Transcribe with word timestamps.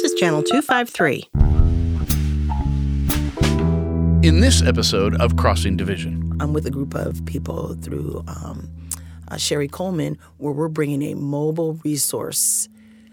This 0.00 0.14
is 0.14 0.18
Channel 0.18 0.42
253. 0.42 1.28
In 4.26 4.40
this 4.40 4.62
episode 4.62 5.20
of 5.20 5.36
Crossing 5.36 5.76
Division, 5.76 6.38
I'm 6.40 6.54
with 6.54 6.64
a 6.64 6.70
group 6.70 6.94
of 6.94 7.22
people 7.26 7.74
through 7.74 8.24
um, 8.26 8.70
uh, 9.28 9.36
Sherry 9.36 9.68
Coleman, 9.68 10.16
where 10.38 10.54
we're 10.54 10.68
bringing 10.68 11.02
a 11.02 11.12
mobile 11.16 11.74
resource 11.84 12.70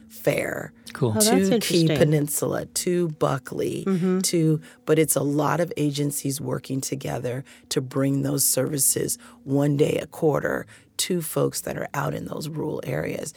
fair 0.07 0.71
Cool. 0.93 1.13
Oh, 1.17 1.19
to 1.19 1.59
Key. 1.59 1.87
Mm-hmm. 1.87 1.97
Peninsula, 1.97 2.65
to 2.65 3.09
Buckley, 3.09 3.83
to 4.23 4.61
but 4.85 4.97
it's 4.97 5.17
a 5.17 5.23
lot 5.23 5.59
of 5.59 5.73
agencies 5.75 6.39
working 6.39 6.79
together 6.79 7.43
to 7.67 7.81
bring 7.81 8.21
those 8.21 8.45
services 8.45 9.17
one 9.43 9.75
day 9.75 9.99
a 10.01 10.07
quarter 10.07 10.65
to 10.97 11.21
folks 11.21 11.59
that 11.61 11.77
are 11.77 11.89
out 11.93 12.13
in 12.13 12.27
those 12.27 12.47
rural 12.47 12.79
areas. 12.85 13.33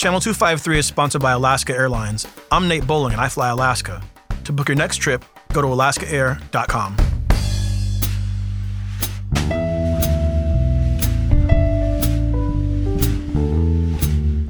Channel 0.00 0.20
253 0.20 0.78
is 0.78 0.86
sponsored 0.86 1.20
by 1.20 1.32
Alaska 1.32 1.74
Airlines. 1.74 2.26
I'm 2.50 2.68
Nate 2.68 2.86
Bowling 2.86 3.12
and 3.12 3.20
I 3.20 3.28
fly 3.28 3.50
Alaska. 3.50 4.02
To 4.44 4.50
book 4.50 4.66
your 4.66 4.74
next 4.74 4.96
trip, 4.96 5.26
go 5.52 5.60
to 5.60 5.68
alaskaair.com. 5.68 6.96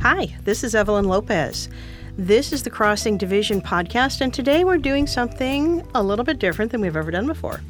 Hi, 0.01 0.37
this 0.45 0.63
is 0.63 0.77
Evelyn 0.77 1.07
Lopez. 1.07 1.69
This 2.17 2.53
is 2.53 2.63
the 2.63 2.71
Crossing 2.71 3.19
Division 3.19 3.61
podcast, 3.61 4.21
and 4.21 4.33
today 4.33 4.63
we're 4.63 4.79
doing 4.79 5.09
something 5.09 5.85
a 5.97 6.03
little 6.05 6.25
bit 6.25 6.39
different 6.39 6.71
than 6.71 6.81
we've 6.81 6.95
ever 6.95 7.11
done 7.11 7.27
before. 7.27 7.61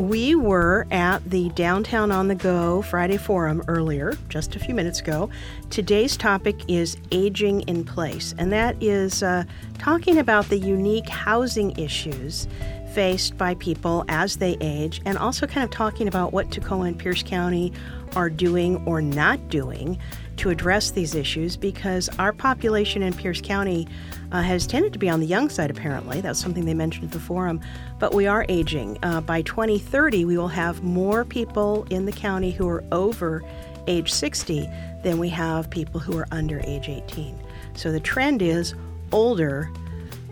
We 0.00 0.34
were 0.34 0.86
at 0.90 1.22
the 1.28 1.50
Downtown 1.50 2.10
on 2.10 2.28
the 2.28 2.34
Go 2.34 2.80
Friday 2.80 3.18
Forum 3.18 3.62
earlier, 3.68 4.16
just 4.30 4.56
a 4.56 4.58
few 4.58 4.74
minutes 4.74 5.00
ago. 5.00 5.28
Today's 5.68 6.16
topic 6.16 6.58
is 6.68 6.96
aging 7.12 7.60
in 7.68 7.84
place, 7.84 8.34
and 8.38 8.50
that 8.50 8.82
is 8.82 9.22
uh, 9.22 9.44
talking 9.78 10.16
about 10.16 10.48
the 10.48 10.56
unique 10.56 11.10
housing 11.10 11.78
issues 11.78 12.48
faced 12.94 13.36
by 13.36 13.54
people 13.56 14.06
as 14.08 14.38
they 14.38 14.56
age, 14.62 15.02
and 15.04 15.18
also 15.18 15.46
kind 15.46 15.64
of 15.64 15.70
talking 15.70 16.08
about 16.08 16.32
what 16.32 16.50
Tacoma 16.50 16.84
and 16.84 16.98
Pierce 16.98 17.22
County 17.22 17.70
are 18.16 18.30
doing 18.30 18.82
or 18.86 19.02
not 19.02 19.50
doing 19.50 19.98
to 20.36 20.48
address 20.48 20.90
these 20.90 21.14
issues 21.14 21.56
because 21.56 22.08
our 22.18 22.32
population 22.32 23.02
in 23.02 23.12
Pierce 23.12 23.42
County 23.42 23.86
uh, 24.32 24.40
has 24.40 24.66
tended 24.66 24.92
to 24.94 24.98
be 24.98 25.10
on 25.10 25.20
the 25.20 25.26
young 25.26 25.50
side, 25.50 25.70
apparently. 25.70 26.22
That's 26.22 26.40
something 26.40 26.64
they 26.64 26.72
mentioned 26.74 27.04
at 27.04 27.10
the 27.10 27.20
forum. 27.20 27.60
But 28.00 28.14
we 28.14 28.26
are 28.26 28.46
aging. 28.48 28.98
Uh, 29.02 29.20
by 29.20 29.42
2030, 29.42 30.24
we 30.24 30.36
will 30.36 30.48
have 30.48 30.82
more 30.82 31.24
people 31.24 31.86
in 31.90 32.06
the 32.06 32.12
county 32.12 32.50
who 32.50 32.66
are 32.68 32.82
over 32.90 33.44
age 33.86 34.12
60 34.12 34.68
than 35.02 35.18
we 35.18 35.28
have 35.28 35.70
people 35.70 36.00
who 36.00 36.18
are 36.18 36.26
under 36.32 36.60
age 36.64 36.88
18. 36.88 37.38
So 37.74 37.92
the 37.92 38.00
trend 38.00 38.42
is 38.42 38.74
older, 39.12 39.70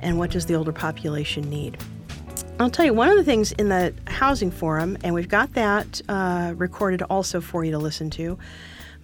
and 0.01 0.19
what 0.19 0.31
does 0.31 0.47
the 0.47 0.55
older 0.55 0.73
population 0.73 1.49
need? 1.49 1.79
I'll 2.61 2.71
tell 2.71 2.85
you 2.85 2.93
one 2.93 3.09
of 3.09 3.17
the 3.17 3.23
things 3.23 3.53
in 3.53 3.69
the 3.69 3.95
housing 4.09 4.51
forum, 4.51 4.99
and 5.05 5.15
we've 5.15 5.29
got 5.29 5.55
that 5.55 6.01
uh, 6.09 6.55
recorded 6.57 7.03
also 7.03 7.41
for 7.41 7.65
you 7.65 7.71
to 7.71 7.79
listen 7.79 8.11
to. 8.11 8.37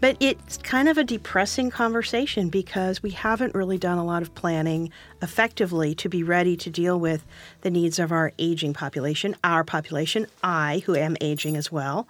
But 0.00 0.16
it's 0.19 0.56
kind 0.56 0.88
of 0.88 0.98
a 0.98 1.05
depressing 1.05 1.70
conversation 1.70 2.48
because 2.48 3.00
we 3.00 3.10
haven't 3.10 3.55
really 3.55 3.78
done 3.78 3.97
a 3.97 4.05
lot 4.05 4.22
of 4.22 4.34
planning 4.34 4.91
effectively 5.22 5.94
to 5.94 6.08
be 6.08 6.25
ready 6.25 6.56
to 6.56 6.69
deal 6.69 6.98
with 6.98 7.25
the 7.60 7.70
needs 7.70 8.00
of 8.00 8.10
our 8.10 8.32
aging 8.41 8.75
population, 8.75 9.36
our 9.44 9.62
population, 9.62 10.27
I, 10.42 10.82
who 10.84 10.97
am 10.97 11.16
aging 11.20 11.56
as 11.56 11.70
well. 11.70 12.08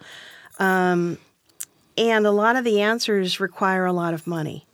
Um, 0.58 1.18
and 1.98 2.26
a 2.26 2.30
lot 2.30 2.56
of 2.56 2.64
the 2.64 2.80
answers 2.80 3.38
require 3.38 3.84
a 3.84 3.92
lot 3.92 4.14
of 4.14 4.26
money 4.26 4.66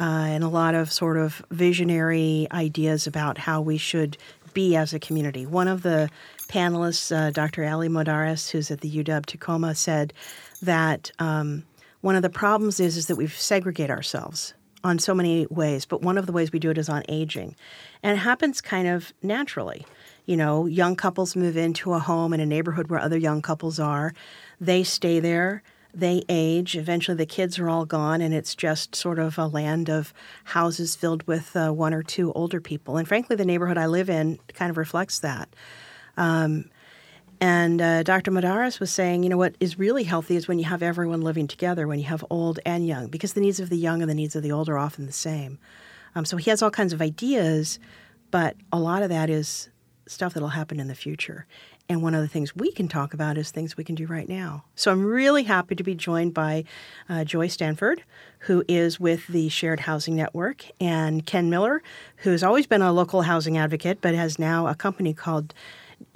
uh, 0.00 0.04
and 0.04 0.42
a 0.42 0.48
lot 0.48 0.74
of 0.74 0.90
sort 0.90 1.18
of 1.18 1.44
visionary 1.50 2.46
ideas 2.50 3.06
about 3.06 3.36
how 3.36 3.60
we 3.60 3.76
should 3.76 4.16
be 4.54 4.76
as 4.76 4.92
a 4.92 4.98
community. 4.98 5.46
One 5.46 5.68
of 5.68 5.82
the 5.82 6.08
panelists, 6.48 7.14
uh, 7.14 7.30
Dr. 7.30 7.64
Ali 7.64 7.88
Modarres, 7.88 8.50
who's 8.50 8.70
at 8.70 8.80
the 8.80 8.90
UW 8.90 9.24
Tacoma, 9.26 9.74
said 9.74 10.12
that 10.62 11.12
um, 11.18 11.64
one 12.00 12.16
of 12.16 12.22
the 12.22 12.30
problems 12.30 12.80
is, 12.80 12.96
is 12.96 13.06
that 13.06 13.16
we 13.16 13.26
segregate 13.26 13.90
ourselves 13.90 14.54
on 14.82 14.98
so 14.98 15.14
many 15.14 15.46
ways, 15.50 15.84
but 15.84 16.02
one 16.02 16.16
of 16.16 16.26
the 16.26 16.32
ways 16.32 16.52
we 16.52 16.58
do 16.58 16.70
it 16.70 16.78
is 16.78 16.88
on 16.88 17.02
aging. 17.08 17.54
And 18.02 18.16
it 18.16 18.20
happens 18.20 18.60
kind 18.60 18.88
of 18.88 19.12
naturally. 19.22 19.86
You 20.26 20.36
know, 20.36 20.66
young 20.66 20.96
couples 20.96 21.36
move 21.36 21.56
into 21.56 21.92
a 21.92 21.98
home 21.98 22.32
in 22.32 22.40
a 22.40 22.46
neighborhood 22.46 22.88
where 22.88 23.00
other 23.00 23.18
young 23.18 23.42
couples 23.42 23.78
are. 23.78 24.14
They 24.60 24.82
stay 24.82 25.20
there, 25.20 25.62
they 25.92 26.22
age. 26.28 26.76
Eventually, 26.76 27.16
the 27.16 27.26
kids 27.26 27.58
are 27.58 27.68
all 27.68 27.84
gone, 27.84 28.20
and 28.20 28.32
it's 28.34 28.54
just 28.54 28.94
sort 28.94 29.18
of 29.18 29.38
a 29.38 29.46
land 29.46 29.88
of 29.88 30.12
houses 30.44 30.96
filled 30.96 31.26
with 31.26 31.56
uh, 31.56 31.70
one 31.70 31.94
or 31.94 32.02
two 32.02 32.32
older 32.32 32.60
people. 32.60 32.96
And 32.96 33.06
frankly, 33.06 33.36
the 33.36 33.44
neighborhood 33.44 33.78
I 33.78 33.86
live 33.86 34.10
in 34.10 34.38
kind 34.54 34.70
of 34.70 34.76
reflects 34.76 35.18
that. 35.20 35.48
Um, 36.16 36.70
and 37.40 37.80
uh, 37.80 38.02
Dr. 38.02 38.30
Modarres 38.30 38.80
was 38.80 38.90
saying, 38.90 39.22
you 39.22 39.30
know, 39.30 39.38
what 39.38 39.54
is 39.60 39.78
really 39.78 40.04
healthy 40.04 40.36
is 40.36 40.46
when 40.46 40.58
you 40.58 40.66
have 40.66 40.82
everyone 40.82 41.22
living 41.22 41.46
together, 41.46 41.88
when 41.88 41.98
you 41.98 42.04
have 42.04 42.24
old 42.28 42.60
and 42.66 42.86
young, 42.86 43.08
because 43.08 43.32
the 43.32 43.40
needs 43.40 43.58
of 43.60 43.70
the 43.70 43.78
young 43.78 44.02
and 44.02 44.10
the 44.10 44.14
needs 44.14 44.36
of 44.36 44.42
the 44.42 44.52
old 44.52 44.68
are 44.68 44.78
often 44.78 45.06
the 45.06 45.12
same. 45.12 45.58
Um, 46.14 46.26
so 46.26 46.36
he 46.36 46.50
has 46.50 46.60
all 46.60 46.70
kinds 46.70 46.92
of 46.92 47.00
ideas, 47.00 47.78
but 48.30 48.56
a 48.72 48.78
lot 48.78 49.02
of 49.02 49.08
that 49.08 49.30
is 49.30 49.70
stuff 50.06 50.34
that'll 50.34 50.50
happen 50.50 50.78
in 50.78 50.88
the 50.88 50.94
future. 50.94 51.46
And 51.90 52.04
one 52.04 52.14
of 52.14 52.22
the 52.22 52.28
things 52.28 52.54
we 52.54 52.70
can 52.70 52.86
talk 52.86 53.14
about 53.14 53.36
is 53.36 53.50
things 53.50 53.76
we 53.76 53.82
can 53.82 53.96
do 53.96 54.06
right 54.06 54.28
now. 54.28 54.62
So 54.76 54.92
I'm 54.92 55.04
really 55.04 55.42
happy 55.42 55.74
to 55.74 55.82
be 55.82 55.96
joined 55.96 56.32
by 56.32 56.62
uh, 57.08 57.24
Joy 57.24 57.48
Stanford, 57.48 58.04
who 58.38 58.62
is 58.68 59.00
with 59.00 59.26
the 59.26 59.48
Shared 59.48 59.80
Housing 59.80 60.14
Network, 60.14 60.66
and 60.80 61.26
Ken 61.26 61.50
Miller, 61.50 61.82
who's 62.18 62.44
always 62.44 62.68
been 62.68 62.80
a 62.80 62.92
local 62.92 63.22
housing 63.22 63.58
advocate, 63.58 63.98
but 64.00 64.14
has 64.14 64.38
now 64.38 64.68
a 64.68 64.76
company 64.76 65.12
called, 65.12 65.52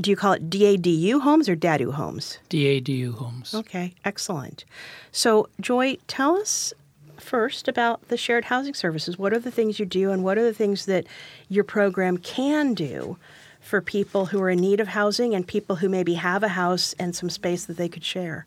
do 0.01 0.11
you 0.11 0.17
call 0.17 0.35
it 0.35 0.49
DADU 0.49 1.21
Homes 1.23 1.49
or 1.49 1.57
DADU 1.57 1.95
Homes? 1.95 2.39
DADU 2.51 3.15
homes. 3.15 3.53
Okay, 3.53 3.95
excellent. 4.05 4.65
So, 5.11 5.49
Joy, 5.61 5.97
tell 6.07 6.37
us 6.37 6.73
first 7.19 7.67
about 7.67 8.07
the 8.07 8.17
shared 8.17 8.45
housing 8.45 8.75
services. 8.75 9.19
What 9.19 9.33
are 9.33 9.41
the 9.41 9.51
things 9.51 9.81
you 9.81 9.87
do, 9.87 10.13
and 10.13 10.23
what 10.23 10.39
are 10.39 10.45
the 10.45 10.55
things 10.55 10.87
that 10.87 11.05
your 11.49 11.65
program 11.65 12.19
can 12.19 12.75
do 12.75 13.19
for 13.65 13.81
people 13.81 14.27
who 14.27 14.41
are 14.41 14.51
in 14.51 14.61
need 14.61 14.81
of 14.81 14.89
housing 14.89 15.35
and 15.35 15.47
people 15.47 15.77
who 15.77 15.89
maybe 15.89 16.15
have 16.15 16.43
a 16.43 16.49
house 16.49 16.95
and 16.99 17.17
some 17.17 17.31
space 17.31 17.65
that 17.65 17.77
they 17.77 17.89
could 17.89 18.05
share? 18.05 18.47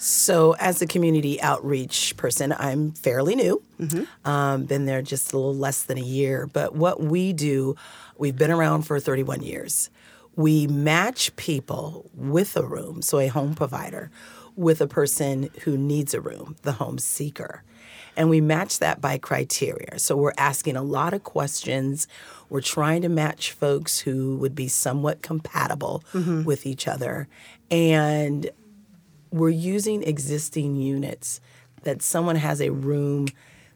So, 0.00 0.54
as 0.60 0.80
a 0.80 0.86
community 0.86 1.40
outreach 1.40 2.16
person, 2.16 2.54
I'm 2.56 2.92
fairly 2.92 3.34
new. 3.34 3.62
Um, 4.24 4.64
been 4.64 4.84
there 4.86 5.02
just 5.02 5.32
a 5.32 5.36
little 5.36 5.54
less 5.56 5.82
than 5.82 5.98
a 5.98 6.02
year. 6.02 6.46
But 6.46 6.74
what 6.74 7.02
we 7.02 7.32
do, 7.32 7.74
we've 8.16 8.36
been 8.36 8.52
around 8.52 8.82
for 8.82 9.00
31 9.00 9.42
years. 9.42 9.90
We 10.36 10.68
match 10.68 11.34
people 11.34 12.10
with 12.14 12.56
a 12.56 12.64
room, 12.64 13.02
so 13.02 13.18
a 13.18 13.26
home 13.26 13.56
provider, 13.56 14.12
with 14.54 14.80
a 14.80 14.86
person 14.86 15.50
who 15.64 15.76
needs 15.76 16.14
a 16.14 16.20
room, 16.20 16.54
the 16.62 16.72
home 16.72 16.98
seeker. 16.98 17.64
And 18.18 18.28
we 18.28 18.42
match 18.42 18.80
that 18.80 19.00
by 19.00 19.16
criteria. 19.16 19.98
So 19.98 20.16
we're 20.16 20.34
asking 20.36 20.76
a 20.76 20.82
lot 20.82 21.14
of 21.14 21.22
questions. 21.22 22.06
We're 22.50 22.60
trying 22.60 23.00
to 23.02 23.08
match 23.08 23.52
folks 23.52 24.00
who 24.00 24.36
would 24.38 24.54
be 24.54 24.68
somewhat 24.68 25.22
compatible 25.22 26.02
with 26.44 26.66
each 26.66 26.86
other. 26.88 27.28
And 27.70 28.50
we're 29.30 29.48
using 29.50 30.02
existing 30.02 30.76
units 30.76 31.40
that 31.84 32.02
someone 32.02 32.36
has 32.36 32.60
a 32.60 32.70
room 32.70 33.28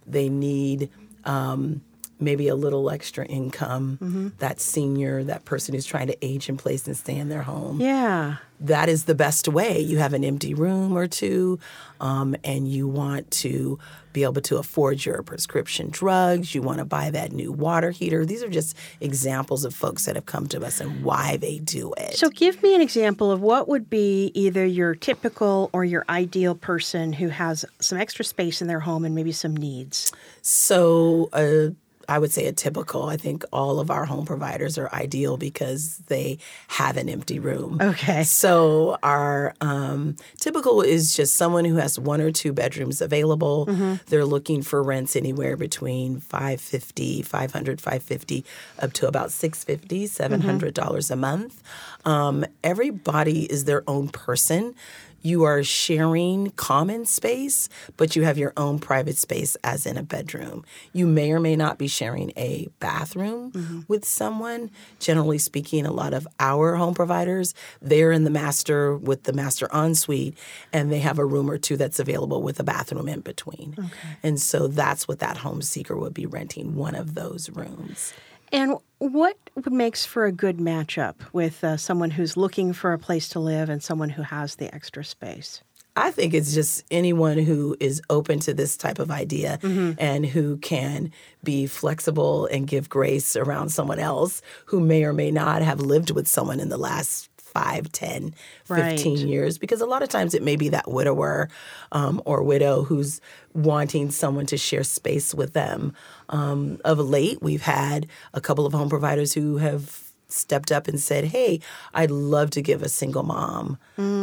they 0.07 0.29
need 0.29 0.91
um, 1.25 1.83
maybe 2.23 2.49
a 2.49 2.55
little 2.55 2.91
extra 2.91 3.25
income 3.27 4.33
that 4.39 4.61
senior 4.61 5.23
that 5.25 5.45
person 5.45 5.75
who's 5.75 5.87
trying 5.87 6.07
to 6.07 6.17
age 6.25 6.49
in 6.49 6.57
place 6.57 6.87
and 6.87 6.97
stay 6.97 7.17
in 7.17 7.29
their 7.29 7.43
home. 7.43 7.81
Yeah. 7.81 8.37
that 8.61 8.89
is 8.89 9.05
the 9.05 9.15
best 9.15 9.49
way. 9.49 9.81
You 9.81 9.99
have 9.99 10.13
an 10.13 10.23
empty 10.25 10.55
room 10.55 10.97
or 10.97 11.09
two 11.09 11.59
um, 12.01 12.37
and 12.45 12.69
you 12.69 12.87
want 12.87 13.31
to 13.33 13.79
be 14.13 14.23
able 14.25 14.43
to 14.43 14.59
afford 14.59 15.05
your 15.05 15.23
prescription 15.23 15.89
drugs. 15.91 16.55
You 16.55 16.63
want 16.63 16.79
to 16.79 16.85
buy 16.85 17.11
that 17.11 17.33
new 17.33 17.51
water 17.51 17.91
heater. 17.91 18.25
These 18.27 18.43
are 18.43 18.49
just 18.49 18.77
examples 19.01 19.65
of 19.65 19.75
folks 19.75 20.05
that 20.05 20.15
have 20.17 20.27
come 20.27 20.47
to 20.49 20.65
us 20.65 20.81
and 20.81 21.03
why 21.03 21.39
they 21.39 21.59
do 21.59 21.93
it. 21.97 22.17
So, 22.17 22.29
give 22.29 22.63
me 22.63 22.75
an 22.75 22.81
example 22.83 23.31
of 23.31 23.41
what 23.41 23.69
would 23.69 23.89
be 23.89 24.31
either 24.35 24.65
your 24.67 24.95
typical 24.95 25.71
or 25.73 25.85
your 25.85 26.05
ideal 26.09 26.55
person 26.55 27.13
who 27.15 27.29
has 27.29 27.65
some 27.81 27.99
extra 27.99 28.25
space 28.25 28.61
in 28.61 28.69
their 28.69 28.81
home 28.81 29.05
and 29.05 29.15
maybe 29.15 29.33
some 29.33 29.57
needs. 29.57 30.13
So, 30.43 31.31
uh, 31.33 31.71
I 32.13 32.19
would 32.19 32.31
say 32.31 32.47
a 32.47 32.53
typical. 32.53 33.05
I 33.05 33.17
think 33.17 33.43
all 33.55 33.81
of 33.81 33.91
our 33.91 34.05
home 34.05 34.27
providers 34.27 34.77
are 34.77 34.93
ideal 34.93 35.39
because 35.39 35.97
they 36.09 36.37
have 36.69 36.99
an 36.99 37.09
empty 37.09 37.39
room. 37.39 37.79
Okay. 37.81 38.23
So, 38.23 38.99
our 39.03 39.55
um, 39.63 40.17
typical 40.39 40.83
is 40.83 41.17
just 41.17 41.37
someone 41.37 41.65
who 41.65 41.77
has 41.77 41.99
one 41.99 42.21
or 42.21 42.31
two 42.31 42.53
bedrooms 42.53 43.01
available. 43.01 43.65
They're 44.09 44.27
looking 44.27 44.61
for 44.61 44.83
rents 44.83 45.17
anywhere 45.17 45.57
between 45.57 46.21
550 46.21 47.23
500 47.23 47.81
550 47.81 48.45
up 48.79 48.93
to 48.93 49.09
about 49.09 49.31
650 49.33 50.07
$700 50.07 51.11
a 51.11 51.17
month. 51.17 51.63
Um, 52.05 52.45
everybody 52.63 53.51
is 53.51 53.65
their 53.65 53.85
own 53.89 54.09
person 54.09 54.75
you 55.23 55.45
are 55.45 55.63
sharing 55.63 56.51
common 56.53 57.05
space, 57.07 57.69
but 57.97 58.17
you 58.17 58.25
have 58.25 58.39
your 58.39 58.53
own 58.57 58.79
private 58.79 59.17
space, 59.17 59.57
as 59.65 59.87
in 59.87 59.97
a 59.97 60.03
bedroom. 60.03 60.65
You 60.93 61.07
may 61.07 61.33
or 61.33 61.41
may 61.41 61.57
not 61.57 61.79
be 61.79 61.87
sharing 61.87 62.33
a 62.37 62.69
bathroom 62.81 63.53
mm-hmm. 63.53 63.81
with 63.89 64.05
someone. 64.05 64.71
Generally 64.99 65.39
speaking, 65.39 65.87
a 65.87 65.93
lot 65.93 66.13
of 66.13 66.27
our 66.41 66.77
home 66.77 66.95
providers, 66.95 67.55
they're 67.81 68.13
in 68.13 68.25
the 68.25 68.31
master 68.31 68.97
with 68.97 69.25
the 69.25 69.33
master 69.33 69.69
ensuite, 69.73 70.37
and 70.73 70.91
they 70.91 71.01
have 71.01 71.19
a 71.19 71.25
room 71.25 71.51
or 71.51 71.59
two 71.59 71.77
that's 71.77 71.99
available 71.99 72.43
with 72.43 72.59
a 72.61 72.65
bathroom 72.65 73.09
in 73.09 73.21
between. 73.21 73.75
Okay. 73.79 74.17
And 74.23 74.41
so 74.41 74.67
that's 74.67 75.07
what 75.07 75.21
that 75.21 75.39
home 75.39 75.63
seeker 75.63 75.97
would 75.97 76.15
be 76.15 76.27
renting 76.27 76.75
one 76.75 76.95
of 76.95 77.15
those 77.15 77.49
rooms. 77.51 78.13
And 78.53 78.77
what 78.99 79.37
makes 79.71 80.05
for 80.05 80.27
a 80.27 80.33
good 80.33 80.59
matchup 80.59 81.17
with 81.33 81.65
uh, 81.65 81.79
someone 81.79 82.11
who's 82.11 82.37
looking 82.37 82.75
for 82.75 82.93
a 82.93 82.99
place 82.99 83.29
to 83.31 83.41
live 83.41 83.71
and 83.71 83.83
someone 83.83 84.11
who 84.11 84.23
has 84.23 84.57
the 84.57 84.73
extra 84.75 85.05
space? 85.05 85.63
I 85.97 86.11
think 86.11 86.33
it's 86.33 86.55
just 86.55 86.85
anyone 86.91 87.39
who 87.39 87.77
is 87.79 88.01
open 88.09 88.39
to 88.41 88.55
this 88.55 88.77
type 88.77 88.99
of 88.99 89.11
idea 89.11 89.59
and 89.99 90.25
who 90.25 90.57
can 90.59 91.13
be 91.45 91.67
flexible 91.67 92.47
and 92.47 92.67
give 92.67 92.89
grace 92.89 93.37
around 93.37 93.71
someone 93.71 93.99
else 93.99 94.41
who 94.67 94.81
may 94.81 95.05
or 95.05 95.13
may 95.13 95.31
not 95.31 95.61
have 95.61 95.81
lived 95.81 96.11
with 96.11 96.27
someone 96.27 96.61
in 96.61 96.71
the 96.71 96.79
last 96.79 97.29
5, 97.53 97.93
10, 97.93 98.35
15 98.65 98.77
Right. 98.77 99.07
years. 99.29 99.59
Because 99.59 99.81
a 99.81 99.87
lot 99.87 100.03
of 100.03 100.09
times 100.09 100.35
it 100.35 100.43
may 100.43 100.57
be 100.57 100.69
that 100.71 100.91
widower 100.91 101.49
um, 101.93 102.21
or 102.25 102.43
widow 102.43 102.83
who's 102.85 103.21
wanting 103.55 104.11
someone 104.11 104.47
to 104.47 104.57
share 104.57 104.85
space 104.85 105.35
with 105.35 105.53
them. 105.53 105.93
Um, 106.29 106.79
of 106.85 106.99
late, 106.99 107.43
we've 107.43 107.63
had 107.63 108.07
a 108.35 108.41
couple 108.41 108.65
of 108.67 108.73
home 108.73 108.89
providers 108.89 109.35
who 109.35 109.59
have 109.59 110.09
stepped 110.29 110.73
up 110.73 110.89
and 110.89 110.99
said, 110.99 111.27
Hey, 111.27 111.61
I'd 111.93 112.11
love 112.11 112.49
to 112.53 112.63
give 112.63 112.83
a 112.83 112.89
single 112.89 113.23
mom 113.23 113.77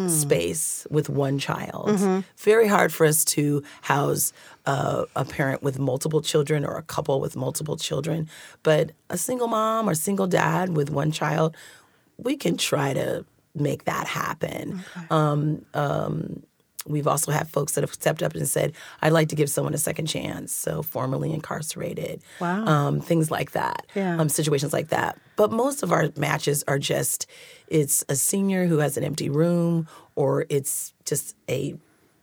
space 0.07 0.87
with 0.89 1.07
one 1.09 1.37
child. 1.39 1.89
Very 2.37 2.67
hard 2.67 2.91
for 2.91 3.05
us 3.05 3.23
to 3.25 3.61
house 3.81 4.33
uh, 4.65 5.05
a 5.15 5.23
parent 5.23 5.61
with 5.61 5.77
multiple 5.77 6.21
children 6.21 6.65
or 6.65 6.77
a 6.77 6.81
couple 6.81 7.21
with 7.21 7.35
multiple 7.35 7.77
children, 7.77 8.27
but 8.63 8.91
a 9.09 9.17
single 9.17 9.47
mom 9.47 9.87
or 9.87 9.93
single 9.93 10.27
dad 10.27 10.75
with 10.75 10.89
one 10.89 11.11
child, 11.11 11.55
we 12.23 12.37
can 12.37 12.57
try 12.57 12.93
to 12.93 13.25
make 13.55 13.85
that 13.85 14.07
happen. 14.07 14.83
Um, 15.09 15.65
um, 15.73 16.43
We've 16.87 17.07
also 17.07 17.31
had 17.31 17.49
folks 17.49 17.73
that 17.73 17.81
have 17.81 17.93
stepped 17.93 18.23
up 18.23 18.33
and 18.33 18.47
said, 18.47 18.73
I'd 19.01 19.11
like 19.11 19.29
to 19.29 19.35
give 19.35 19.49
someone 19.49 19.73
a 19.73 19.77
second 19.77 20.07
chance. 20.07 20.53
So, 20.53 20.81
formerly 20.81 21.33
incarcerated. 21.33 22.21
Wow. 22.39 22.65
Um, 22.65 23.01
things 23.01 23.29
like 23.29 23.51
that. 23.51 23.85
Yeah. 23.95 24.17
Um, 24.17 24.29
situations 24.29 24.71
like 24.73 24.87
that. 24.87 25.19
But 25.35 25.51
most 25.51 25.83
of 25.83 25.91
our 25.91 26.09
matches 26.15 26.63
are 26.67 26.79
just 26.79 27.27
it's 27.67 28.03
a 28.09 28.15
senior 28.15 28.65
who 28.65 28.77
has 28.79 28.97
an 28.97 29.03
empty 29.03 29.29
room, 29.29 29.87
or 30.15 30.45
it's 30.49 30.93
just 31.05 31.35
a 31.49 31.75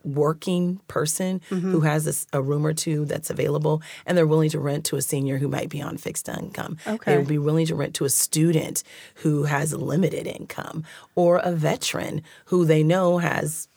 working 0.06 0.81
person 0.88 1.41
Mm-hmm. 1.50 1.73
who 1.73 1.81
has 1.81 2.26
a 2.32 2.41
room 2.41 2.64
or 2.67 2.73
two 2.73 3.05
that's 3.05 3.29
available 3.31 3.82
and 4.06 4.17
they're 4.17 4.26
willing 4.26 4.50
to 4.50 4.61
rent 4.61 4.85
to 4.87 4.97
a 4.97 5.03
senior 5.03 5.38
who 5.38 5.49
might 5.49 5.69
be 5.69 5.82
on 5.82 5.97
fixed 5.99 6.29
income. 6.29 6.79
Okay. 6.87 7.12
They 7.12 7.19
would 7.19 7.29
be 7.29 7.38
willing 7.38 7.67
to 7.67 7.75
rent 7.75 7.94
to 7.97 8.05
a 8.05 8.08
student 8.11 8.82
who 9.17 9.44
has 9.44 9.73
limited 9.75 10.26
income 10.26 10.85
or 11.14 11.38
a 11.38 11.53
veteran 11.53 12.23
who 12.47 12.64
they 12.64 12.82
know 12.82 13.19
has 13.19 13.69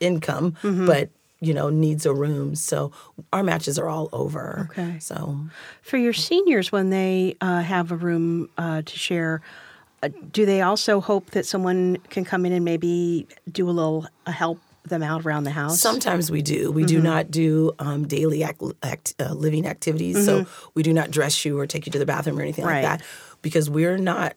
income 0.00 0.56
Mm-hmm. 0.62 0.86
but 0.86 1.10
you 1.40 1.52
know 1.52 1.70
needs 1.70 2.06
a 2.06 2.14
room. 2.14 2.54
So 2.54 2.92
our 3.32 3.42
matches 3.42 3.78
are 3.78 3.88
all 3.88 4.08
over. 4.12 4.68
Okay. 4.70 4.98
So 5.00 5.38
For 5.82 5.96
your 5.96 6.12
seniors, 6.12 6.70
when 6.70 6.90
they 6.90 7.36
uh, 7.40 7.60
have 7.62 7.90
a 7.90 7.96
room 7.96 8.48
uh, 8.56 8.82
to 8.82 8.98
share, 8.98 9.42
uh, 10.04 10.08
do 10.32 10.46
they 10.46 10.60
also 10.62 11.00
hope 11.00 11.30
that 11.32 11.44
someone 11.44 11.96
can 12.10 12.24
come 12.24 12.46
in 12.46 12.52
and 12.52 12.64
maybe 12.64 13.26
do 13.50 13.68
a 13.68 13.74
little 13.74 14.06
help 14.26 14.60
them 14.84 15.02
out 15.02 15.24
around 15.24 15.44
the 15.44 15.50
house? 15.50 15.80
Sometimes 15.80 16.30
we 16.30 16.42
do. 16.42 16.70
We 16.72 16.82
Mm-hmm. 16.82 16.86
do 16.88 17.00
not 17.02 17.30
do 17.30 17.72
um, 17.78 18.06
daily 18.08 18.42
act, 18.42 18.62
act, 18.82 19.14
uh, 19.20 19.32
living 19.32 19.66
activities. 19.66 20.24
So 20.24 20.46
we 20.74 20.82
do 20.82 20.92
not 20.92 21.10
dress 21.10 21.44
you 21.44 21.58
or 21.58 21.66
take 21.66 21.86
you 21.86 21.92
to 21.92 21.98
the 21.98 22.06
bathroom 22.06 22.38
or 22.38 22.42
anything 22.42 22.64
Mm-hmm. 22.64 22.74
Right. 22.74 22.84
like 22.84 22.98
that 23.00 23.06
because 23.42 23.70
we're 23.70 23.98
not. 23.98 24.34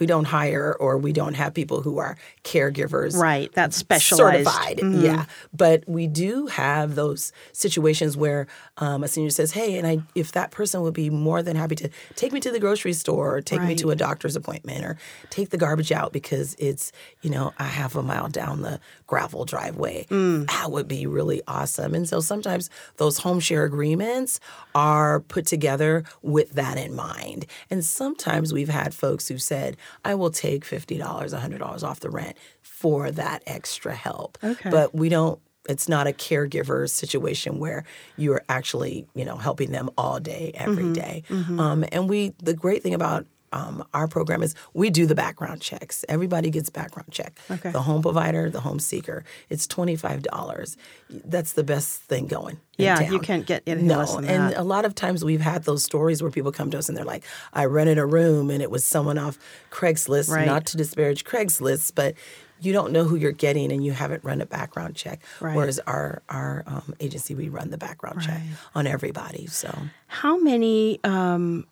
We 0.00 0.04
don't 0.04 0.26
hire 0.26 0.76
or 0.78 0.98
we 0.98 1.14
don't 1.14 1.32
have 1.32 1.54
people 1.54 1.80
who 1.80 1.96
are 1.96 2.18
caregivers. 2.44 3.16
Right, 3.16 3.50
that's 3.54 3.74
specialized. 3.74 4.46
Mm-hmm. 4.46 4.92
Certified, 4.92 5.02
yeah. 5.02 5.24
But 5.56 5.84
we 5.88 6.06
do 6.06 6.46
have 6.48 6.94
those 6.94 7.32
situations 7.54 8.14
where 8.14 8.48
um, 8.76 9.02
a 9.02 9.08
senior 9.08 9.30
says, 9.30 9.52
"Hey, 9.52 9.78
and 9.78 9.86
I, 9.86 10.00
if 10.14 10.32
that 10.32 10.50
person 10.50 10.82
would 10.82 10.92
be 10.92 11.08
more 11.08 11.42
than 11.42 11.56
happy 11.56 11.74
to 11.76 11.88
take 12.16 12.32
me 12.34 12.40
to 12.40 12.50
the 12.50 12.60
grocery 12.60 12.92
store, 12.92 13.36
or 13.36 13.40
take 13.40 13.62
me 13.62 13.74
to 13.76 13.90
a 13.90 13.96
doctor's 13.96 14.36
appointment, 14.36 14.84
or 14.84 14.98
take 15.30 15.48
the 15.48 15.56
garbage 15.56 15.90
out 15.90 16.12
because 16.12 16.54
it's 16.58 16.92
you 17.22 17.30
know 17.30 17.54
a 17.58 17.64
half 17.64 17.94
a 17.96 18.02
mile 18.02 18.28
down 18.28 18.60
the 18.60 18.80
gravel 19.08 19.44
driveway, 19.44 20.06
that 20.10 20.70
would 20.70 20.86
be 20.86 21.06
really 21.06 21.42
awesome." 21.48 21.94
And 21.96 22.08
so 22.08 22.20
sometimes 22.20 22.70
those 22.98 23.18
home 23.18 23.40
share 23.40 23.64
agreements 23.64 24.38
are 24.76 25.18
put 25.20 25.44
together 25.46 26.04
with 26.22 26.52
that 26.52 26.78
in 26.78 26.94
mind. 26.94 27.46
And 27.70 27.84
sometimes 27.84 28.52
we've 28.52 28.68
had 28.68 28.94
folks 28.94 29.26
who 29.26 29.38
said, 29.38 29.76
"I 30.04 30.14
will 30.14 30.30
take 30.30 30.64
fifty 30.64 30.96
dollars, 30.98 31.32
hundred 31.32 31.58
dollars 31.58 31.82
off 31.82 31.98
the 31.98 32.10
rent 32.10 32.36
for 32.62 33.10
that 33.10 33.42
extra 33.46 33.94
help." 33.94 34.38
Okay. 34.44 34.70
But 34.70 34.94
we 34.94 35.08
don't 35.08 35.40
it's 35.68 35.88
not 35.88 36.06
a 36.06 36.12
caregiver 36.12 36.88
situation 36.88 37.58
where 37.58 37.84
you're 38.16 38.42
actually 38.48 39.06
you 39.14 39.24
know 39.24 39.36
helping 39.36 39.70
them 39.72 39.90
all 39.98 40.18
day 40.20 40.52
every 40.54 40.84
Mm-hmm. 40.84 40.92
day. 40.92 41.22
Um, 41.58 41.84
and 41.92 42.08
we 42.08 42.32
the 42.42 42.54
great 42.54 42.82
thing 42.82 42.94
about 42.94 43.26
um, 43.52 43.84
our 43.94 44.08
program 44.08 44.42
is 44.42 44.54
we 44.74 44.90
do 44.90 45.06
the 45.06 45.14
background 45.14 45.60
checks. 45.60 46.04
Everybody 46.08 46.50
gets 46.50 46.70
background 46.70 47.10
check. 47.10 47.38
Okay. 47.50 47.70
The 47.70 47.82
home 47.82 48.02
provider, 48.02 48.50
the 48.50 48.60
home 48.60 48.78
seeker. 48.78 49.24
It's 49.48 49.66
twenty 49.66 49.96
five 49.96 50.22
dollars. 50.22 50.76
That's 51.10 51.52
the 51.52 51.64
best 51.64 52.02
thing 52.02 52.26
going. 52.26 52.60
in 52.76 52.84
Yeah, 52.84 53.10
you 53.10 53.18
can't 53.18 53.46
get 53.46 53.62
anything 53.66 53.88
no. 53.88 53.98
less 53.98 54.14
than 54.14 54.24
and 54.26 54.52
that. 54.52 54.58
a 54.58 54.62
lot 54.64 54.84
of 54.84 54.94
times 54.94 55.24
we've 55.24 55.40
had 55.40 55.64
those 55.64 55.82
stories 55.82 56.22
where 56.22 56.30
people 56.30 56.52
come 56.52 56.70
to 56.70 56.78
us 56.78 56.88
and 56.88 56.96
they're 56.96 57.04
like, 57.04 57.24
"I 57.52 57.64
rented 57.64 57.98
a 57.98 58.06
room 58.06 58.50
and 58.50 58.62
it 58.62 58.70
was 58.70 58.84
someone 58.84 59.18
off 59.18 59.38
Craigslist." 59.70 60.30
Right. 60.30 60.46
Not 60.46 60.66
to 60.66 60.76
disparage 60.76 61.24
Craigslist, 61.24 61.94
but 61.94 62.14
you 62.60 62.72
don't 62.72 62.92
know 62.92 63.04
who 63.04 63.16
you're 63.16 63.32
getting 63.32 63.70
and 63.72 63.84
you 63.84 63.92
haven't 63.92 64.24
run 64.24 64.40
a 64.40 64.46
background 64.46 64.96
check. 64.96 65.20
Right. 65.40 65.54
Whereas 65.54 65.78
our 65.86 66.22
our 66.28 66.64
um, 66.66 66.94
agency, 67.00 67.34
we 67.34 67.48
run 67.48 67.70
the 67.70 67.78
background 67.78 68.22
check 68.22 68.40
on 68.74 68.86
everybody. 68.86 69.46
So 69.46 69.72
How 70.08 70.36
many 70.38 70.98
um, 71.04 71.66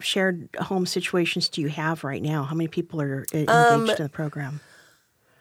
shared 0.00 0.48
home 0.58 0.86
situations 0.86 1.48
do 1.48 1.60
you 1.60 1.68
have 1.68 2.02
right 2.04 2.22
now? 2.22 2.42
How 2.44 2.54
many 2.54 2.68
people 2.68 3.00
are 3.00 3.22
e- 3.32 3.38
engaged 3.40 3.50
Um, 3.50 3.88
in 3.90 4.02
the 4.02 4.08
program? 4.08 4.60